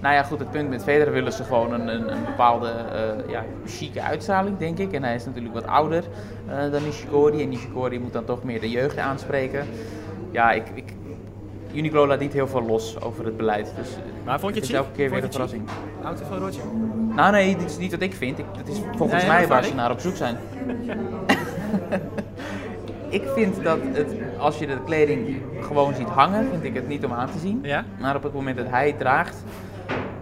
Nou 0.00 0.14
ja, 0.14 0.22
goed, 0.22 0.38
het 0.38 0.50
punt 0.50 0.68
met 0.68 0.82
Federer 0.82 1.12
willen 1.12 1.32
ze 1.32 1.44
gewoon 1.44 1.72
een, 1.72 1.88
een, 1.88 2.12
een 2.12 2.24
bepaalde 2.24 2.72
uh, 2.92 3.30
ja, 3.30 3.44
chique 3.66 4.02
uitstraling, 4.02 4.58
denk 4.58 4.78
ik. 4.78 4.92
En 4.92 5.02
hij 5.02 5.14
is 5.14 5.24
natuurlijk 5.24 5.54
wat 5.54 5.66
ouder 5.66 6.04
uh, 6.48 6.72
dan 6.72 6.82
Nishikori. 6.82 7.42
En 7.42 7.48
Nishikori 7.48 7.98
moet 8.00 8.12
dan 8.12 8.24
toch 8.24 8.42
meer 8.42 8.60
de 8.60 8.70
jeugd 8.70 8.98
aanspreken. 8.98 9.66
Ja, 10.30 10.50
ik, 10.52 10.64
ik, 10.74 10.92
Uniqlo 11.72 12.06
laat 12.06 12.20
niet 12.20 12.32
heel 12.32 12.48
veel 12.48 12.62
los 12.62 13.00
over 13.00 13.24
het 13.24 13.36
beleid. 13.36 13.72
Dus 13.76 13.88
maar 14.24 14.40
vond 14.40 14.54
je 14.54 14.60
het, 14.60 14.68
het 14.68 14.78
is 14.78 14.84
elke 14.84 14.96
keer 14.96 15.08
vond 15.08 15.20
weer 15.20 15.24
een 15.24 15.32
verrassing. 15.32 15.68
Auto 16.02 16.24
van 16.24 16.38
Roger? 16.38 16.62
Nou 17.14 17.32
nee, 17.32 17.56
dit 17.56 17.70
is 17.70 17.78
niet 17.78 17.90
wat 17.90 18.00
ik 18.00 18.14
vind. 18.14 18.38
Ik, 18.38 18.44
het 18.56 18.68
is 18.68 18.80
volgens 18.96 19.22
Nee, 19.22 19.30
mij 19.30 19.40
dat 19.40 19.48
waar 19.48 19.64
ze 19.64 19.74
naar 19.74 19.90
op 19.90 20.00
zoek 20.00 20.16
zijn. 20.16 20.36
ik 23.18 23.22
vind 23.34 23.62
dat 23.64 23.78
het, 23.92 24.14
als 24.38 24.58
je 24.58 24.66
de 24.66 24.84
kleding 24.84 25.42
gewoon 25.60 25.94
ziet 25.94 26.08
hangen, 26.08 26.48
vind 26.50 26.64
ik 26.64 26.74
het 26.74 26.88
niet 26.88 27.04
om 27.04 27.12
aan 27.12 27.30
te 27.30 27.38
zien. 27.38 27.58
Ja? 27.62 27.84
Maar 28.00 28.16
op 28.16 28.22
het 28.22 28.32
moment 28.32 28.56
dat 28.56 28.68
hij 28.68 28.86
het 28.86 28.98
draagt, 28.98 29.36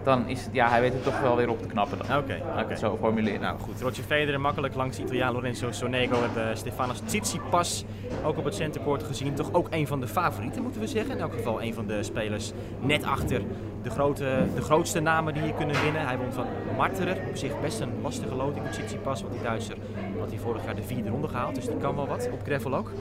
dan 0.07 0.27
is 0.27 0.43
het, 0.43 0.53
ja, 0.53 0.69
hij 0.69 0.81
weet 0.81 0.93
het 0.93 1.03
toch 1.03 1.19
wel 1.19 1.35
weer 1.35 1.49
op 1.49 1.61
te 1.61 1.67
knappen. 1.67 1.99
Oké, 2.17 2.41
het 2.55 2.79
zo 2.79 2.97
formuleren. 2.97 3.41
Nou 3.41 3.59
goed, 3.59 3.81
Roger 3.81 4.03
Federer 4.03 4.41
makkelijk 4.41 4.75
langs 4.75 4.97
de 4.97 5.03
Italiaan 5.03 5.33
Lorenzo 5.33 5.71
Sonego. 5.71 6.15
We 6.15 6.25
hebben 6.25 6.57
Stefanos 6.57 6.99
Tsitsipas 6.99 7.85
ook 8.23 8.37
op 8.37 8.43
het 8.43 8.55
centercourt 8.55 9.03
gezien. 9.03 9.33
Toch 9.33 9.53
ook 9.53 9.67
een 9.69 9.87
van 9.87 9.99
de 9.99 10.07
favorieten 10.07 10.63
moeten 10.63 10.81
we 10.81 10.87
zeggen. 10.87 11.15
In 11.15 11.21
elk 11.21 11.33
geval 11.33 11.61
een 11.61 11.73
van 11.73 11.87
de 11.87 12.03
spelers 12.03 12.51
net 12.79 13.03
achter 13.03 13.41
de, 13.83 13.89
grote, 13.89 14.45
de 14.55 14.61
grootste 14.61 14.99
namen 14.99 15.33
die 15.33 15.43
hier 15.43 15.53
kunnen 15.53 15.81
winnen. 15.81 16.07
Hij 16.07 16.17
won 16.17 16.31
van 16.31 16.45
Marterer. 16.77 17.17
Op 17.29 17.35
zich 17.35 17.61
best 17.61 17.79
een 17.79 18.01
lastige 18.01 18.35
loting 18.35 18.65
op 18.65 18.71
Tsitsipas. 18.71 19.21
Want 19.21 19.33
die 19.33 19.43
Duitser 19.43 19.77
had 20.19 20.29
hij 20.29 20.39
vorig 20.39 20.65
jaar 20.65 20.75
de 20.75 20.83
vierde 20.83 21.09
ronde 21.09 21.27
gehaald. 21.27 21.55
Dus 21.55 21.65
die 21.65 21.77
kan 21.77 21.95
wel 21.95 22.07
wat. 22.07 22.29
Op 22.31 22.41
gravel 22.45 22.75
ook. 22.75 22.91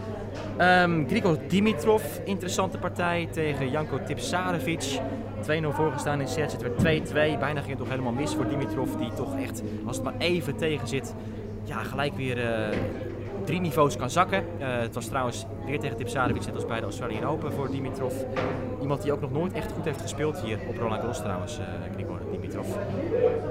Ehm 0.56 1.06
Grigor 1.08 1.38
Dimitrov, 1.48 2.02
interessante 2.24 2.78
partij 2.78 3.28
tegen 3.32 3.70
Janko 3.70 3.98
Tipsarevic. 4.02 5.00
2-0 5.42 5.48
voorgestaan 5.70 6.20
in 6.20 6.28
sets. 6.28 6.52
Het 6.52 6.62
werd 6.62 6.78
2-2. 6.78 7.12
Bijna 7.12 7.60
ging 7.60 7.68
het 7.68 7.78
toch 7.78 7.88
helemaal 7.88 8.12
mis 8.12 8.34
voor 8.34 8.48
Dimitrov. 8.48 8.94
Die 8.94 9.12
toch 9.12 9.38
echt, 9.38 9.62
als 9.86 9.96
het 9.96 10.04
maar 10.04 10.14
even 10.18 10.56
tegen 10.56 10.88
zit, 10.88 11.14
ja, 11.62 11.82
gelijk 11.82 12.14
weer 12.14 12.44
eh, 12.44 12.78
drie 13.44 13.60
niveaus 13.60 13.96
kan 13.96 14.10
zakken. 14.10 14.44
Eh, 14.58 14.78
het 14.78 14.94
was 14.94 15.06
trouwens 15.06 15.46
weer 15.64 15.80
tegen 15.80 15.96
Tipsarevic, 15.96 16.46
net 16.46 16.54
als 16.54 16.66
bij 16.66 16.78
de 16.78 16.84
Australian 16.84 17.24
Open 17.24 17.52
voor 17.52 17.70
Dimitrov. 17.70 18.14
Iemand 18.80 19.02
die 19.02 19.12
ook 19.12 19.20
nog 19.20 19.32
nooit 19.32 19.52
echt 19.52 19.72
goed 19.72 19.84
heeft 19.84 20.00
gespeeld 20.00 20.40
hier 20.40 20.58
op 20.68 20.76
Roland 20.76 21.00
Garros 21.00 21.18
trouwens, 21.18 21.58
eh 21.58 21.64
Grigor 21.94 22.15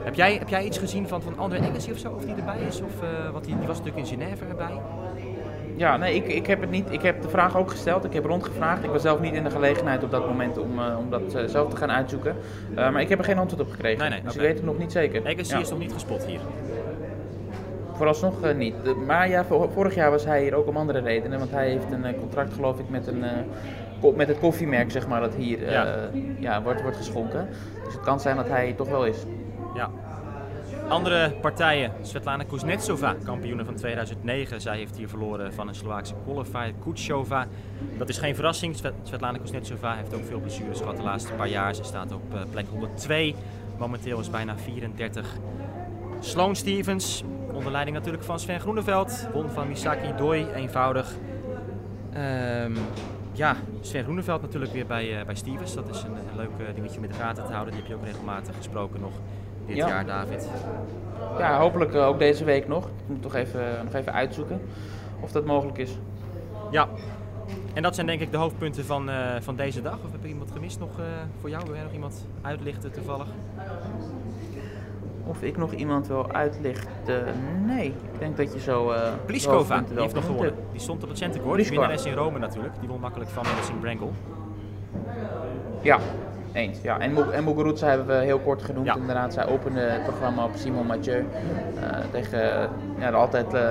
Heb 0.04 0.16
jij, 0.16 0.34
heb 0.36 0.50
jij 0.50 0.64
iets 0.66 0.78
gezien 0.78 1.08
van, 1.08 1.22
van 1.22 1.38
André 1.38 1.60
Agassi 1.60 1.92
of 1.92 1.98
zo, 1.98 2.12
of 2.12 2.26
die 2.26 2.36
erbij 2.36 2.58
is? 2.68 2.82
Of, 2.82 3.02
eh, 3.02 3.30
wat 3.32 3.44
die, 3.46 3.58
die 3.58 3.68
was 3.68 3.78
natuurlijk 3.78 4.08
in 4.08 4.18
Genève 4.20 4.46
erbij. 4.46 4.80
Ja, 5.78 5.98
nee, 5.98 6.16
ik, 6.16 6.28
ik 6.28 6.48
heb 6.48 6.62
het 6.62 6.70
niet. 6.70 6.92
Ik 6.92 7.02
heb 7.02 7.22
de 7.22 7.30
vraag 7.30 7.58
ook 7.58 7.70
gesteld. 7.72 8.06
Ik 8.06 8.14
heb 8.14 8.26
rondgevraagd. 8.26 8.84
Ik 8.84 8.90
was 8.90 9.02
zelf 9.02 9.20
niet 9.20 9.34
in 9.34 9.44
de 9.44 9.50
gelegenheid 9.50 10.04
op 10.04 10.12
dat 10.12 10.28
moment 10.28 10.58
om, 10.58 10.80
eh, 10.80 10.98
om 11.00 11.10
dat 11.10 11.34
eh, 11.34 11.44
zelf 11.46 11.70
te 11.70 11.76
gaan 11.76 11.92
uitzoeken. 11.92 12.36
Maar 12.76 13.02
ik 13.02 13.10
heb 13.10 13.20
er 13.20 13.26
geen 13.26 13.38
antwoord 13.38 13.62
op 13.68 13.72
gekregen. 13.72 14.00
Nee, 14.00 14.10
nee, 14.10 14.22
dus 14.22 14.36
ik 14.36 14.42
weet 14.42 14.56
het 14.56 14.66
nog 14.66 14.78
niet 14.78 14.92
zeker. 14.92 15.22
Agassi 15.28 15.54
Ja. 15.56 15.62
is 15.62 15.70
nog 15.70 15.80
niet 15.80 15.94
gespot 15.94 16.26
hier. 16.26 16.40
Vooralsnog 17.94 18.54
niet. 18.56 18.76
De- 18.84 18.94
maar 19.08 19.30
ja, 19.30 19.46
vor- 19.46 19.70
vorig 19.72 19.96
jaar 19.96 20.12
was 20.12 20.26
hij 20.26 20.42
hier 20.42 20.56
ook 20.56 20.68
om 20.68 20.78
andere 20.78 21.00
redenen. 21.00 21.40
Want 21.40 21.52
hij 21.52 21.70
heeft 21.70 21.92
een 21.92 22.16
contract 22.20 22.54
geloof 22.54 22.80
ik 22.80 22.90
met, 22.90 23.08
een, 23.08 23.24
met 24.16 24.28
het 24.28 24.40
koffiemerk 24.40 24.92
zeg 24.92 25.08
maar, 25.08 25.22
dat 25.22 25.34
hier 25.36 25.64
eh, 25.66 25.72
Ja. 25.72 26.10
ja. 26.40 26.62
wordt, 26.62 26.82
wordt 26.82 26.98
geschonken. 26.98 27.48
Dus 27.84 27.94
het 27.94 28.04
kan 28.04 28.20
zijn 28.20 28.36
dat 28.36 28.48
hij 28.48 28.74
toch 28.74 28.90
wel 28.90 29.06
is. 29.06 29.18
Ja. 29.76 29.90
Andere 30.88 31.32
partijen. 31.42 31.92
Svetlana 32.02 32.44
Kuznetsova, 32.44 33.16
kampioene 33.24 33.66
van 33.66 33.76
2009. 33.76 34.62
Zij 34.62 34.78
heeft 34.78 34.98
hier 34.98 35.10
verloren 35.10 35.54
van 35.54 35.68
een 35.68 35.76
Slovaakse 35.76 36.14
qualifier, 36.24 36.74
Kutsova. 36.84 37.48
Dat 37.98 38.10
is 38.10 38.18
geen 38.18 38.36
verrassing. 38.36 38.76
Svet- 38.76 38.94
Svetlana 39.04 39.38
Kuznetsova 39.38 39.96
heeft 39.96 40.14
ook 40.14 40.26
veel 40.26 40.40
blessures 40.40 40.80
gehad 40.80 40.98
de 40.98 41.04
laatste 41.04 41.34
paar 41.34 41.48
jaar. 41.50 41.76
Ze 41.76 41.84
staat 41.84 42.12
op 42.14 42.34
eh, 42.34 42.40
plek 42.52 42.66
102. 42.70 43.36
Momenteel 43.78 44.20
is 44.20 44.30
bijna 44.30 44.58
34. 44.58 45.28
Sloane 46.20 46.56
Stevens, 46.56 47.24
onder 47.54 47.72
leiding 47.72 47.96
natuurlijk 47.98 48.24
van 48.24 48.40
Sven 48.40 48.60
Groeneveld. 48.60 49.28
Won 49.34 49.50
van 49.50 49.68
Misaki 49.68 50.14
Doi, 50.18 50.46
eenvoudig. 50.56 51.14
Ehm, 52.14 52.72
ja, 53.38 53.56
Sven 53.82 54.04
Groeneveld 54.04 54.42
natuurlijk 54.42 54.72
weer 54.74 54.86
bij, 54.86 55.20
eh, 55.20 55.26
bij 55.26 55.36
Stevens. 55.36 55.76
Dat 55.76 55.90
is 55.90 56.04
een, 56.04 56.12
een 56.12 56.36
leuk 56.36 56.50
eh, 56.68 56.76
dingetje 56.76 56.98
om 56.98 57.04
in 57.04 57.10
de 57.10 57.16
gaten 57.16 57.46
te 57.46 57.52
houden. 57.52 57.74
Die 57.74 57.82
heb 57.84 57.92
je 57.92 57.98
ook 57.98 58.06
regelmatig 58.06 58.56
gesproken 58.56 59.00
nog 59.02 59.12
dit 59.68 59.76
Ja. 59.76 59.88
jaar, 59.88 60.06
David. 60.06 60.50
Ja, 61.38 61.60
hopelijk 61.60 61.94
eh, 61.94 62.08
ook 62.08 62.20
deze 62.20 62.44
week 62.44 62.68
nog. 62.68 62.86
Ik 62.86 62.92
moet 63.08 63.22
toch 63.22 63.36
even, 63.36 63.62
nog 63.84 63.94
even 63.94 64.14
uitzoeken 64.14 64.62
of 65.20 65.32
dat 65.32 65.46
mogelijk 65.46 65.78
is. 65.78 65.98
Ja. 66.72 66.88
En 67.74 67.82
dat 67.84 67.96
zijn 67.96 68.08
denk 68.08 68.22
ik 68.22 68.32
de 68.32 68.38
hoofdpunten 68.38 68.86
van, 68.86 69.10
van 69.42 69.56
deze 69.56 69.82
dag. 69.82 69.98
Of 70.06 70.12
heb 70.12 70.24
ik 70.24 70.30
iemand 70.30 70.52
gemist 70.52 70.80
nog 70.80 70.90
voor 71.40 71.50
jou? 71.50 71.64
Wil 71.66 71.74
jij 71.74 71.84
nog 71.84 71.94
iemand 71.94 72.26
uitlichten 72.42 72.92
toevallig? 72.92 73.28
Of 75.28 75.42
ik 75.42 75.58
nog 75.58 75.74
iemand 75.74 76.08
wil 76.08 76.32
uitlichten? 76.32 77.24
Nee, 77.66 77.86
ik 77.86 78.20
denk 78.20 78.38
dat 78.38 78.54
je 78.54 78.60
zo. 78.60 78.88
de 78.88 79.12
Pliskova, 79.26 79.84
die 79.90 80.00
heeft 80.00 80.14
nog 80.14 80.26
gewonnen. 80.26 80.54
Die 80.72 80.82
stond 80.82 81.04
op 81.04 81.10
het 81.10 81.18
centercourt. 81.18 81.62
Die 81.62 81.70
winnares 81.70 82.06
in 82.06 82.14
Rome 82.14 82.40
natuurlijk. 82.40 82.74
Die 82.80 82.90
won 82.90 83.00
makkelijk 83.00 83.30
van 83.30 83.44
Madison 83.44 83.80
Brangle. 83.80 84.10
Ja, 85.82 86.00
eens. 86.54 86.82
Ja. 86.82 87.00
En, 87.00 87.34
en 87.34 87.44
Muguruza 87.44 87.88
hebben 87.88 88.08
we 88.08 88.14
heel 88.24 88.40
kort 88.40 88.64
genoemd. 88.64 88.86
Ja. 88.86 88.96
Inderdaad, 88.96 89.34
zij 89.34 89.48
opende 89.48 89.80
het 89.80 90.04
programma 90.04 90.44
op 90.44 90.52
Simon 90.56 90.86
Mathieu. 90.86 91.26
eh, 91.80 91.98
tegen, 92.12 92.70
ja, 93.00 93.12
altijd 93.12 93.54
eh, 93.54 93.70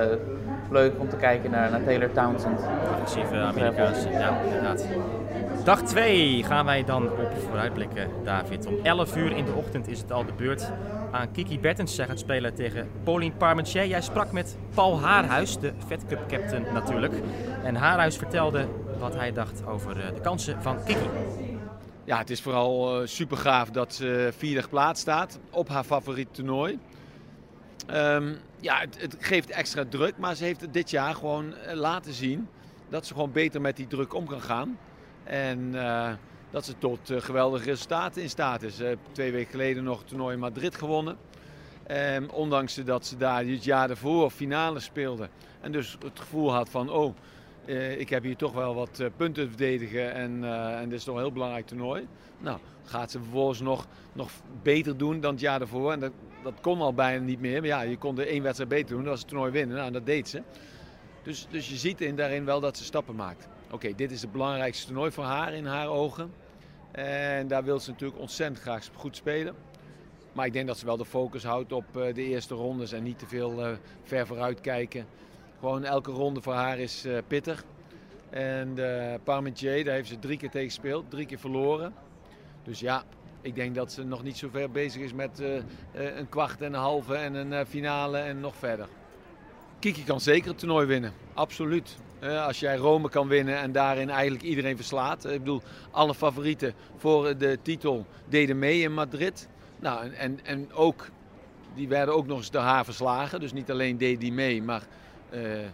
leuk 0.71 0.99
om 0.99 1.09
te 1.09 1.15
kijken 1.15 1.51
naar, 1.51 1.71
naar 1.71 1.83
Taylor 1.83 2.11
Townsend. 2.11 2.59
Agressieve 2.93 3.35
Amerikaanse. 3.35 4.09
Ja, 4.09 4.41
inderdaad. 4.41 4.85
Dag 5.63 5.81
2 5.81 6.43
gaan 6.43 6.65
wij 6.65 6.83
dan 6.83 7.03
op 7.03 7.31
vooruitblikken, 7.47 8.09
David. 8.23 8.65
Om 8.65 8.75
11 8.83 9.17
uur 9.17 9.37
in 9.37 9.45
de 9.45 9.53
ochtend 9.53 9.87
is 9.87 9.99
het 9.99 10.11
al 10.11 10.25
de 10.25 10.33
beurt 10.33 10.71
aan 11.11 11.31
Kiki 11.31 11.59
Bertens. 11.59 11.95
Zij 11.95 12.05
gaat 12.05 12.19
spelen 12.19 12.53
tegen 12.53 12.89
Pauline 13.03 13.35
Parmentier. 13.35 13.85
Jij 13.85 14.01
sprak 14.01 14.31
met 14.31 14.57
Paul 14.73 14.99
Haarhuis, 14.99 15.59
de 15.59 15.73
Fed 15.87 16.05
Cup 16.07 16.27
captain 16.27 16.65
natuurlijk. 16.73 17.13
En 17.63 17.75
Haarhuis 17.75 18.17
vertelde 18.17 18.67
wat 18.99 19.15
hij 19.15 19.31
dacht 19.31 19.65
over 19.65 19.99
eh, 19.99 20.13
de 20.13 20.21
kansen 20.21 20.61
van 20.61 20.83
Kiki. 20.83 21.09
Ja, 22.03 22.17
het 22.17 22.29
is 22.29 22.41
vooral 22.41 23.01
super 23.07 23.37
gaaf 23.37 23.69
dat 23.69 23.93
ze 23.93 24.33
vierde 24.37 24.61
geplaatst 24.61 25.01
staat 25.01 25.39
op 25.49 25.69
haar 25.69 25.83
favoriet 25.83 26.27
toernooi. 26.31 26.79
Ehm, 27.87 28.33
ja, 28.65 28.79
het, 28.79 29.01
het 29.01 29.15
geeft 29.19 29.49
extra 29.49 29.85
druk, 29.89 30.17
maar 30.17 30.35
ze 30.35 30.43
heeft 30.43 30.61
het 30.61 30.73
dit 30.73 30.89
jaar 30.89 31.15
gewoon 31.15 31.55
eh, 31.55 31.75
laten 31.75 32.13
zien 32.13 32.47
dat 32.89 33.05
ze 33.05 33.13
gewoon 33.13 33.31
beter 33.31 33.61
met 33.61 33.75
die 33.75 33.87
druk 33.87 34.13
om 34.13 34.27
kan 34.27 34.41
gaan. 34.41 34.77
En 35.23 35.75
eh, 35.75 36.13
dat 36.49 36.65
ze 36.65 36.77
tot 36.77 37.09
eh, 37.09 37.21
geweldige 37.21 37.65
resultaten 37.65 38.21
in 38.21 38.29
staat 38.29 38.61
is. 38.61 38.77
Heeft 38.77 38.99
twee 39.11 39.31
weken 39.31 39.51
geleden 39.51 39.83
nog 39.83 39.97
het 39.97 40.07
toernooi 40.07 40.33
in 40.33 40.39
Madrid 40.39 40.75
gewonnen. 40.75 41.17
Ehm, 41.87 42.25
ondanks 42.29 42.75
dat 42.75 43.05
ze 43.05 43.17
daar 43.17 43.45
het 43.45 43.63
jaar 43.63 43.87
daarvoor 43.87 44.29
finale 44.29 44.79
speelde. 44.79 45.29
En 45.61 45.71
dus 45.71 45.97
het 46.03 46.19
gevoel 46.19 46.53
had 46.53 46.69
van, 46.69 46.89
oh, 46.89 47.15
eh, 47.65 47.99
ik 47.99 48.09
heb 48.09 48.23
hier 48.23 48.35
toch 48.35 48.53
wel 48.53 48.75
wat 48.75 48.99
eh, 48.99 49.07
punten 49.15 49.43
te 49.43 49.49
verdedigen 49.49 50.13
en, 50.13 50.43
eh, 50.43 50.79
en 50.79 50.89
dit 50.89 50.97
is 50.97 51.03
toch 51.03 51.15
een 51.15 51.21
heel 51.21 51.31
belangrijk 51.31 51.67
toernooi. 51.67 52.07
Nou, 52.39 52.59
gaat 52.83 53.11
ze 53.11 53.19
vervolgens 53.19 53.59
nog, 53.59 53.87
nog 54.13 54.31
beter 54.61 54.97
doen 54.97 55.19
dan 55.19 55.31
het 55.31 55.41
jaar 55.41 55.59
daarvoor. 55.59 55.91
En 55.91 55.99
dat, 55.99 56.11
dat 56.43 56.53
kon 56.61 56.81
al 56.81 56.93
bijna 56.93 57.23
niet 57.23 57.39
meer. 57.39 57.59
Maar 57.59 57.69
ja, 57.69 57.81
je 57.81 57.97
kon 57.97 58.19
er 58.19 58.27
één 58.27 58.43
wedstrijd 58.43 58.69
beter 58.69 58.89
doen, 58.89 58.99
dat 58.99 59.09
was 59.09 59.19
het 59.19 59.29
toernooi 59.29 59.51
winnen. 59.51 59.75
Nou, 59.75 59.87
en 59.87 59.93
dat 59.93 60.05
deed 60.05 60.29
ze. 60.29 60.41
Dus, 61.23 61.47
dus 61.49 61.69
je 61.69 61.75
ziet 61.75 62.01
in 62.01 62.15
daarin 62.15 62.45
wel 62.45 62.59
dat 62.59 62.77
ze 62.77 62.83
stappen 62.83 63.15
maakt. 63.15 63.47
Oké, 63.71 63.95
dit 63.95 64.11
is 64.11 64.21
het 64.21 64.31
belangrijkste 64.31 64.85
toernooi 64.85 65.11
voor 65.11 65.23
haar 65.23 65.53
in 65.53 65.65
haar 65.65 65.87
ogen. 65.87 66.31
En 66.91 67.47
daar 67.47 67.63
wil 67.63 67.79
ze 67.79 67.91
natuurlijk 67.91 68.19
ontzettend 68.19 68.59
graag 68.59 68.89
goed 68.93 69.15
spelen. 69.15 69.55
Maar 70.33 70.45
ik 70.45 70.53
denk 70.53 70.67
dat 70.67 70.77
ze 70.77 70.85
wel 70.85 70.97
de 70.97 71.05
focus 71.05 71.43
houdt 71.43 71.71
op 71.71 71.85
de 71.93 72.23
eerste 72.23 72.55
rondes 72.55 72.91
en 72.91 73.03
niet 73.03 73.19
te 73.19 73.27
veel 73.27 73.77
ver 74.03 74.27
vooruit 74.27 74.61
kijken. 74.61 75.05
Gewoon 75.65 75.83
elke 75.83 76.11
ronde 76.11 76.41
voor 76.41 76.53
haar 76.53 76.79
is 76.79 77.05
eh, 77.05 77.17
pittig. 77.27 77.63
En 78.29 78.75
de 78.75 79.19
Parmentier, 79.23 79.83
daar 79.83 79.93
heeft 79.93 80.07
ze 80.09 80.19
drie 80.19 80.37
keer 80.37 80.49
tegen 80.49 80.67
gespeeld, 80.67 81.09
drie 81.09 81.25
keer 81.25 81.39
verloren. 81.39 81.93
Dus 82.63 82.79
ja, 82.79 83.03
ik 83.41 83.55
denk 83.55 83.75
dat 83.75 83.91
ze 83.91 84.03
nog 84.03 84.23
niet 84.23 84.37
zo 84.37 84.49
ver 84.51 84.71
bezig 84.71 85.01
is 85.01 85.13
met 85.13 85.39
eh, 85.39 86.17
een 86.17 86.29
kwart 86.29 86.61
en 86.61 86.73
een 86.73 86.79
halve 86.79 87.15
en 87.15 87.35
een 87.35 87.65
finale 87.65 88.17
en 88.17 88.39
nog 88.39 88.55
verder. 88.55 88.87
Kiki 89.79 90.03
kan 90.03 90.21
zeker 90.21 90.47
het 90.47 90.59
toernooi 90.59 90.85
winnen, 90.85 91.13
absoluut. 91.33 91.97
Als 92.21 92.59
jij 92.59 92.75
Rome 92.75 93.09
kan 93.09 93.27
winnen 93.27 93.57
en 93.57 93.71
daarin 93.71 94.09
eigenlijk 94.09 94.43
iedereen 94.43 94.75
verslaat. 94.75 95.25
Ik 95.25 95.39
bedoel, 95.39 95.61
alle 95.91 96.15
favorieten 96.15 96.73
voor 96.97 97.37
de 97.37 97.59
titel 97.61 98.05
deden 98.29 98.59
mee 98.59 98.81
in 98.81 98.93
Madrid. 98.93 99.47
Nou, 99.79 100.13
en, 100.13 100.39
en, 100.43 100.73
ook, 100.73 101.07
die 101.75 101.87
werden 101.87 102.15
ook 102.15 102.27
nog 102.27 102.37
eens 102.37 102.51
door 102.51 102.61
haar 102.61 102.85
verslagen. 102.85 103.39
Dus 103.39 103.53
niet 103.53 103.71
alleen 103.71 103.97
deed 103.97 104.19
die 104.19 104.33
mee, 104.33 104.63
maar 104.63 104.83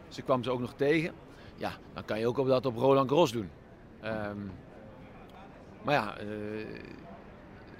ze 0.08 0.22
kwam 0.22 0.44
ze 0.44 0.52
ook 0.52 0.60
nog 0.60 0.74
tegen. 0.74 1.14
Ja, 1.56 1.72
dan 1.94 2.06
kan 2.06 2.20
je 2.20 2.28
ook 2.28 2.38
op 2.38 2.48
dat 2.48 2.66
op 2.66 2.78
Roland 2.78 3.10
Garros 3.10 3.32
doen. 3.32 3.50
Ehm, 4.02 4.38
maar 5.82 5.94
ja, 5.94 6.18
eh, 6.18 6.26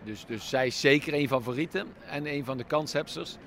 dus, 0.04 0.26
dus 0.26 0.50
zij 0.50 0.68
is 0.68 0.80
zeker 0.80 1.14
een 1.14 1.28
van 1.28 1.44
favorieten 1.44 1.88
en 2.06 2.34
een 2.34 2.46
van 2.46 2.58
de 2.58 2.64
kanshebsters. 2.64 3.38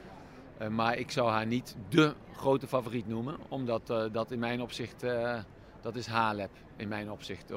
Eh, 0.59 0.68
maar 0.68 0.99
ik 0.99 1.11
zou 1.11 1.31
haar 1.31 1.47
niet 1.47 1.77
dé 1.88 2.14
grote 2.37 2.66
favoriet 2.66 3.09
noemen, 3.09 3.37
omdat 3.49 3.90
eh, 3.90 4.05
dat 4.12 4.31
in 4.31 4.38
mijn 4.38 4.62
opzicht, 4.62 5.03
eh, 5.03 5.38
dat 5.81 5.97
is 5.97 6.07
Halep 6.07 6.51
in 6.77 6.88
mijn 6.88 7.11
opzicht. 7.11 7.53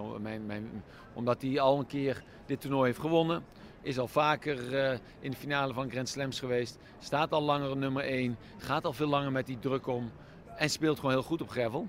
Omdat 1.13 1.42
hij 1.42 1.60
al 1.60 1.80
een 1.80 1.86
keer 1.86 2.24
dit 2.46 2.62
toernooi 2.62 2.86
heeft 2.86 3.00
gewonnen, 3.00 3.44
is 3.82 4.00
al 4.00 4.08
vaker 4.08 4.76
eh, 4.76 4.98
in 5.20 5.32
de 5.32 5.38
finale 5.38 5.74
van 5.74 5.90
Grand 5.90 6.10
Slams 6.10 6.40
geweest. 6.40 6.78
Staat 7.00 7.32
al 7.32 7.42
langer 7.42 7.78
nummer 7.78 8.04
1. 8.04 8.38
Gaat 8.58 8.86
al 8.86 8.94
veel 8.94 9.08
langer 9.08 9.32
met 9.32 9.46
die 9.46 9.60
druk 9.60 9.88
om. 9.88 10.12
En 10.58 10.70
speelt 10.70 11.00
gewoon 11.00 11.12
heel 11.12 11.24
goed 11.24 11.41
op 11.41 11.50
gravel. 11.50 11.88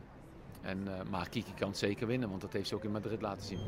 En, 0.62 0.78
uh, 0.86 0.92
maar 1.10 1.28
Kiki 1.28 1.52
kan 1.58 1.68
het 1.68 1.78
zeker 1.78 2.06
winnen, 2.06 2.28
want 2.28 2.40
dat 2.40 2.52
heeft 2.52 2.68
ze 2.68 2.74
ook 2.74 2.84
in 2.84 2.90
Madrid 2.90 3.22
laten 3.22 3.46
zien. 3.46 3.58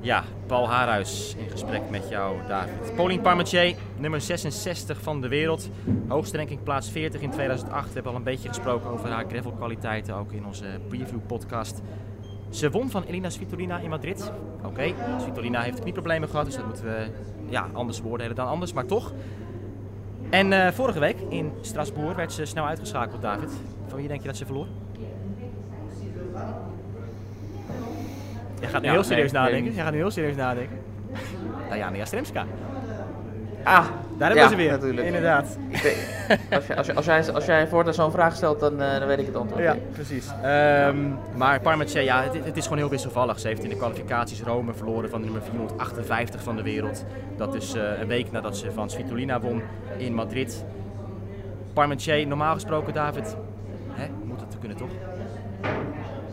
Ja, 0.00 0.24
Paul 0.46 0.68
Haarhuis 0.68 1.34
in 1.38 1.50
gesprek 1.50 1.90
met 1.90 2.08
jou, 2.08 2.36
David. 2.48 2.94
Pauline 2.94 3.22
Parmentier, 3.22 3.76
nummer 3.98 4.20
66 4.20 5.00
van 5.00 5.20
de 5.20 5.28
wereld. 5.28 5.70
Hoogste 6.08 6.36
ranking 6.36 6.62
plaats 6.62 6.90
40 6.90 7.20
in 7.20 7.30
2008. 7.30 7.86
We 7.86 7.94
hebben 7.94 8.12
al 8.12 8.18
een 8.18 8.24
beetje 8.24 8.48
gesproken 8.48 8.90
over 8.90 9.08
haar 9.08 9.24
gravelkwaliteiten, 9.28 10.14
ook 10.14 10.32
in 10.32 10.46
onze 10.46 10.80
preview 10.88 11.20
podcast. 11.26 11.80
Ze 12.50 12.70
won 12.70 12.90
van 12.90 13.02
Elina 13.02 13.30
Svitolina 13.30 13.78
in 13.78 13.90
Madrid. 13.90 14.32
Oké, 14.58 14.66
okay. 14.66 14.94
Svitolina 15.20 15.60
heeft 15.60 15.80
knieproblemen 15.80 16.28
gehad, 16.28 16.44
dus 16.44 16.54
dat 16.54 16.66
moeten 16.66 16.84
we 16.84 17.10
ja, 17.48 17.68
anders 17.72 18.02
beoordelen 18.02 18.36
dan 18.36 18.46
anders, 18.46 18.72
maar 18.72 18.86
toch. 18.86 19.12
En 20.30 20.52
uh, 20.52 20.68
vorige 20.68 20.98
week 20.98 21.20
in 21.28 21.52
Strasbourg 21.60 22.16
werd 22.16 22.32
ze 22.32 22.44
snel 22.44 22.66
uitgeschakeld, 22.66 23.22
David. 23.22 23.50
Van 23.94 24.02
wie 24.02 24.12
denk 24.12 24.22
je 24.22 24.28
dat 24.28 24.36
ze 24.36 24.46
verloor? 24.46 24.66
Jij 28.60 28.68
gaat 28.68 28.80
nu 28.80 28.86
Ja, 28.86 28.92
heel 28.92 29.02
serieus 29.02 29.32
nee, 29.32 29.40
nadenken. 29.42 29.64
nee. 29.64 29.74
Jij 29.74 29.82
gaat 29.82 29.92
nu 29.92 29.98
heel 29.98 30.10
serieus 30.10 30.36
nadenken. 30.36 30.78
Diana 31.70 31.96
Jastremska. 31.96 32.46
Ah, 33.62 33.86
Daar 34.18 34.28
hebben 34.28 34.36
ja, 34.36 34.42
we 34.42 34.48
ze 34.48 34.56
weer. 34.56 34.70
natuurlijk. 34.70 35.06
Inderdaad. 35.06 35.58
Als, 36.50 36.66
je, 36.66 36.76
als, 36.76 36.86
je, 36.86 36.94
als, 36.94 37.04
jij, 37.04 37.32
als 37.32 37.44
jij 37.44 37.68
voortaan 37.68 37.94
zo'n 37.94 38.10
vraag 38.10 38.34
stelt, 38.36 38.60
dan, 38.60 38.82
eh, 38.82 38.98
dan 38.98 39.08
weet 39.08 39.18
ik 39.18 39.26
het 39.26 39.36
antwoord. 39.36 39.62
Ja, 39.62 39.76
precies. 39.92 40.30
Ehm, 40.42 40.96
maar 41.36 41.60
Parmentier, 41.60 42.02
ja, 42.02 42.22
het, 42.22 42.44
het 42.44 42.56
is 42.56 42.62
gewoon 42.62 42.78
heel 42.78 42.88
wisselvallig. 42.88 43.38
Ze 43.40 43.46
heeft 43.46 43.62
in 43.64 43.68
de 43.70 43.76
kwalificaties 43.76 44.42
Rome 44.42 44.74
verloren 44.74 45.10
van 45.10 45.18
de 45.20 45.24
nummer 45.24 45.42
458 45.42 46.42
van 46.42 46.56
de 46.56 46.62
wereld. 46.62 47.04
Dat 47.36 47.54
is 47.54 47.74
eh, 47.74 47.82
een 48.00 48.06
week 48.08 48.30
nadat 48.32 48.56
ze 48.56 48.72
van 48.72 48.90
Svitolina 48.90 49.40
won 49.40 49.62
in 49.96 50.14
Madrid. 50.14 50.64
Parmentier, 51.72 52.26
normaal 52.26 52.54
gesproken, 52.54 52.92
David, 52.92 53.36
hè, 53.94 54.06
moet 54.24 54.40
het 54.40 54.58
kunnen 54.58 54.76
toch? 54.76 54.90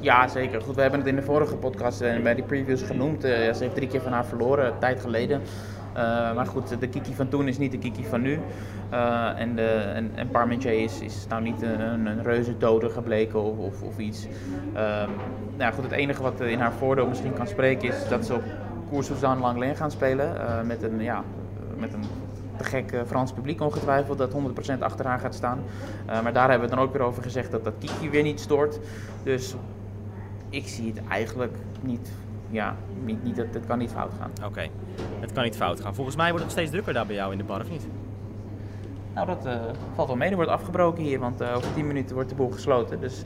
Ja, 0.01 0.27
zeker. 0.27 0.61
Goed, 0.61 0.75
we 0.75 0.81
hebben 0.81 0.99
het 0.99 1.09
in 1.09 1.15
de 1.15 1.21
vorige 1.21 1.55
podcast 1.55 2.01
en 2.01 2.23
bij 2.23 2.35
die 2.35 2.43
previews 2.43 2.81
genoemd. 2.81 3.23
Eh, 3.23 3.31
ze 3.31 3.63
heeft 3.63 3.75
drie 3.75 3.87
keer 3.87 4.01
van 4.01 4.11
haar 4.11 4.25
verloren, 4.25 4.65
een 4.65 4.79
tijd 4.79 4.99
geleden. 4.99 5.41
Eh, 5.93 6.03
maar 6.35 6.45
goed, 6.45 6.79
de 6.79 6.87
Kiki 6.87 7.13
van 7.13 7.27
toen 7.29 7.47
is 7.47 7.57
niet 7.57 7.71
de 7.71 7.77
Kiki 7.77 8.05
van 8.05 8.21
nu. 8.21 8.39
Eh, 8.89 9.39
en, 9.39 9.55
de, 9.55 9.67
en, 9.67 10.11
en 10.15 10.29
Parmentier 10.29 10.83
is, 10.83 11.01
is 11.01 11.25
nou 11.29 11.41
niet 11.41 11.61
een, 11.61 12.05
een 12.05 12.23
reuze 12.23 12.55
gebleken 12.89 13.43
of, 13.43 13.57
of, 13.57 13.81
of 13.81 13.97
iets. 13.97 14.27
Ehm, 14.73 15.09
nou 15.57 15.57
ja, 15.57 15.71
goed, 15.71 15.83
het 15.83 15.93
enige 15.93 16.21
wat 16.21 16.41
in 16.41 16.59
haar 16.59 16.73
voordeel 16.73 17.07
misschien 17.07 17.33
kan 17.33 17.47
spreken 17.47 17.87
is 17.87 18.07
dat 18.07 18.25
ze 18.25 18.33
op 18.33 18.43
Koers 18.89 19.07
Suzanne 19.07 19.41
Langleen 19.41 19.75
gaan 19.75 19.91
spelen. 19.91 20.35
met 20.67 20.83
een, 20.83 21.01
ja, 21.01 21.23
met 21.77 21.93
een 21.93 22.03
gek 22.63 22.91
eh, 22.91 23.01
Frans 23.05 23.31
publiek 23.31 23.61
ongetwijfeld 23.61 24.17
dat 24.17 24.33
100% 24.77 24.79
achter 24.79 25.05
haar 25.05 25.19
gaat 25.19 25.35
staan. 25.35 25.59
Eh, 26.05 26.21
maar 26.21 26.33
daar 26.33 26.49
hebben 26.49 26.69
we 26.69 26.75
dan 26.75 26.83
ook 26.83 26.93
weer 26.93 27.01
over 27.01 27.23
gezegd 27.23 27.51
dat 27.51 27.63
dat 27.63 27.73
Kiki 27.79 28.09
weer 28.09 28.23
niet 28.23 28.39
stoort. 28.39 28.79
Dus 29.23 29.55
ik 30.49 30.67
zie 30.67 30.93
het 30.93 31.07
eigenlijk 31.07 31.55
niet. 31.81 32.11
Ja, 32.49 32.75
niet, 33.03 33.23
niet, 33.23 33.37
het, 33.37 33.53
het 33.53 33.65
kan 33.65 33.77
niet 33.77 33.91
fout 33.91 34.11
gaan. 34.19 34.31
Oké, 34.45 34.67
het 35.19 35.31
kan 35.31 35.43
niet 35.43 35.55
fout 35.55 35.81
gaan. 35.81 35.95
Volgens 35.95 36.15
mij 36.15 36.29
wordt 36.29 36.43
het 36.43 36.53
steeds 36.53 36.71
drukker 36.71 36.93
daar 36.93 37.05
bij 37.05 37.15
jou 37.15 37.31
in 37.31 37.37
de 37.37 37.43
bar, 37.43 37.61
of 37.61 37.69
niet? 37.69 37.87
Nou, 39.13 39.27
dat 39.27 39.45
eh, 39.45 39.55
valt 39.95 40.07
wel 40.07 40.17
mee. 40.17 40.29
Er 40.29 40.35
wordt 40.35 40.51
afgebroken 40.51 41.03
hier, 41.03 41.19
want 41.19 41.43
over 41.43 41.73
10 41.73 41.87
minuten 41.87 42.15
wordt 42.15 42.29
de 42.29 42.35
boel 42.35 42.51
gesloten. 42.51 42.99
Dus 42.99 43.23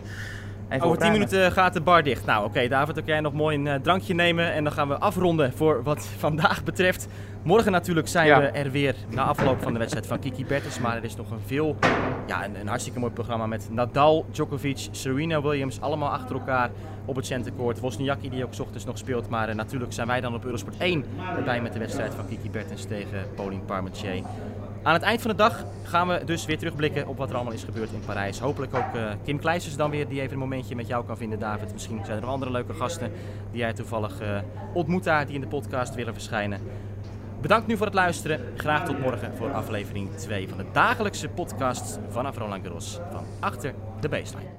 even 0.69 0.85
Over 0.85 0.97
10 0.97 1.07
opruimen. 1.07 1.19
minuten 1.19 1.51
gaat 1.51 1.73
de 1.73 1.81
bar 1.81 2.03
dicht. 2.03 2.25
Nou, 2.25 2.45
oké, 2.45 2.67
David, 2.67 2.99
ook 2.99 3.05
jij 3.05 3.19
nog 3.19 3.33
mooi 3.33 3.57
een 3.57 3.67
eh, 3.67 3.75
drankje 3.81 4.13
nemen. 4.13 4.53
En 4.53 4.63
dan 4.63 4.73
gaan 4.73 4.87
we 4.87 4.97
afronden 4.97 5.53
voor 5.53 5.83
wat 5.83 6.05
vandaag 6.17 6.63
betreft. 6.63 7.07
Morgen 7.43 7.71
natuurlijk 7.71 8.07
zijn 8.07 8.27
Ja. 8.27 8.39
we 8.39 8.45
er 8.47 8.71
weer 8.71 8.95
na 9.09 9.23
afloop 9.23 9.61
van 9.61 9.73
de 9.73 9.79
wedstrijd 9.79 10.07
van 10.07 10.19
Kiki 10.19 10.45
Bertens. 10.45 10.79
Maar 10.79 10.95
er 10.97 11.03
is 11.03 11.15
nog 11.15 11.31
een 11.31 11.39
veel, 11.45 11.75
ja, 12.27 12.45
een, 12.45 12.59
een 12.59 12.67
hartstikke 12.67 12.99
mooi 12.99 13.11
programma 13.11 13.47
met 13.47 13.67
Nadal, 13.71 14.25
Djokovic, 14.31 14.87
Serena 14.91 15.41
Williams. 15.41 15.81
Allemaal 15.81 16.09
achter 16.09 16.35
elkaar 16.35 16.69
op 17.05 17.15
het 17.15 17.25
centercourt. 17.25 17.79
Wozniacki 17.79 18.29
die 18.29 18.43
ook 18.45 18.59
ochtends 18.59 18.85
nog 18.85 18.97
speelt. 18.97 19.29
Maar 19.29 19.49
eh, 19.49 19.55
natuurlijk 19.55 19.93
zijn 19.93 20.07
wij 20.07 20.21
dan 20.21 20.33
op 20.35 20.45
Eurosport 20.45 20.77
1 20.77 21.05
erbij 21.37 21.61
met 21.61 21.73
de 21.73 21.79
wedstrijd 21.79 22.13
van 22.13 22.27
Kiki 22.27 22.49
Bertens 22.49 22.85
tegen 22.85 23.19
Pauline 23.35 23.61
Parmentier. 23.61 24.23
Aan 24.85 24.93
het 24.93 25.03
eind 25.03 25.21
van 25.21 25.31
de 25.31 25.37
dag 25.37 25.63
gaan 25.83 26.07
we 26.07 26.21
dus 26.25 26.45
weer 26.45 26.57
terugblikken 26.57 27.07
op 27.07 27.17
wat 27.17 27.29
er 27.29 27.35
allemaal 27.35 27.53
is 27.53 27.63
gebeurd 27.63 27.91
in 27.91 28.01
Parijs. 28.05 28.39
Hopelijk 28.39 28.75
ook 28.75 28.95
eh, 28.95 29.11
Kim 29.23 29.39
Kleijsers 29.39 29.75
dan 29.75 29.89
weer, 29.89 30.07
die 30.07 30.21
even 30.21 30.33
een 30.33 30.39
momentje 30.39 30.75
met 30.75 30.87
jou 30.87 31.05
kan 31.05 31.17
vinden, 31.17 31.39
David. 31.39 31.73
Misschien 31.73 31.99
zijn 32.03 32.15
er 32.15 32.21
nog 32.21 32.31
andere 32.31 32.51
leuke 32.51 32.73
gasten 32.73 33.11
die 33.51 33.59
jij 33.59 33.73
toevallig 33.73 34.19
eh, 34.19 34.37
ontmoet 34.73 35.03
daar, 35.03 35.25
die 35.25 35.35
in 35.35 35.41
de 35.41 35.47
podcast 35.47 35.95
willen 35.95 36.13
verschijnen. 36.13 36.61
Bedankt 37.41 37.67
nu 37.67 37.77
voor 37.77 37.85
het 37.85 37.95
luisteren. 37.95 38.39
Graag 38.57 38.85
tot 38.85 38.99
morgen 38.99 39.35
voor 39.35 39.53
aflevering 39.53 40.15
2 40.15 40.49
van 40.49 40.57
de 40.57 40.65
dagelijkse 40.71 41.29
podcast 41.29 41.99
vanaf 42.09 42.37
Roland 42.37 42.63
Garros 42.63 42.99
van 43.11 43.23
Achter 43.39 43.73
de 43.99 44.09
Baseline. 44.09 44.49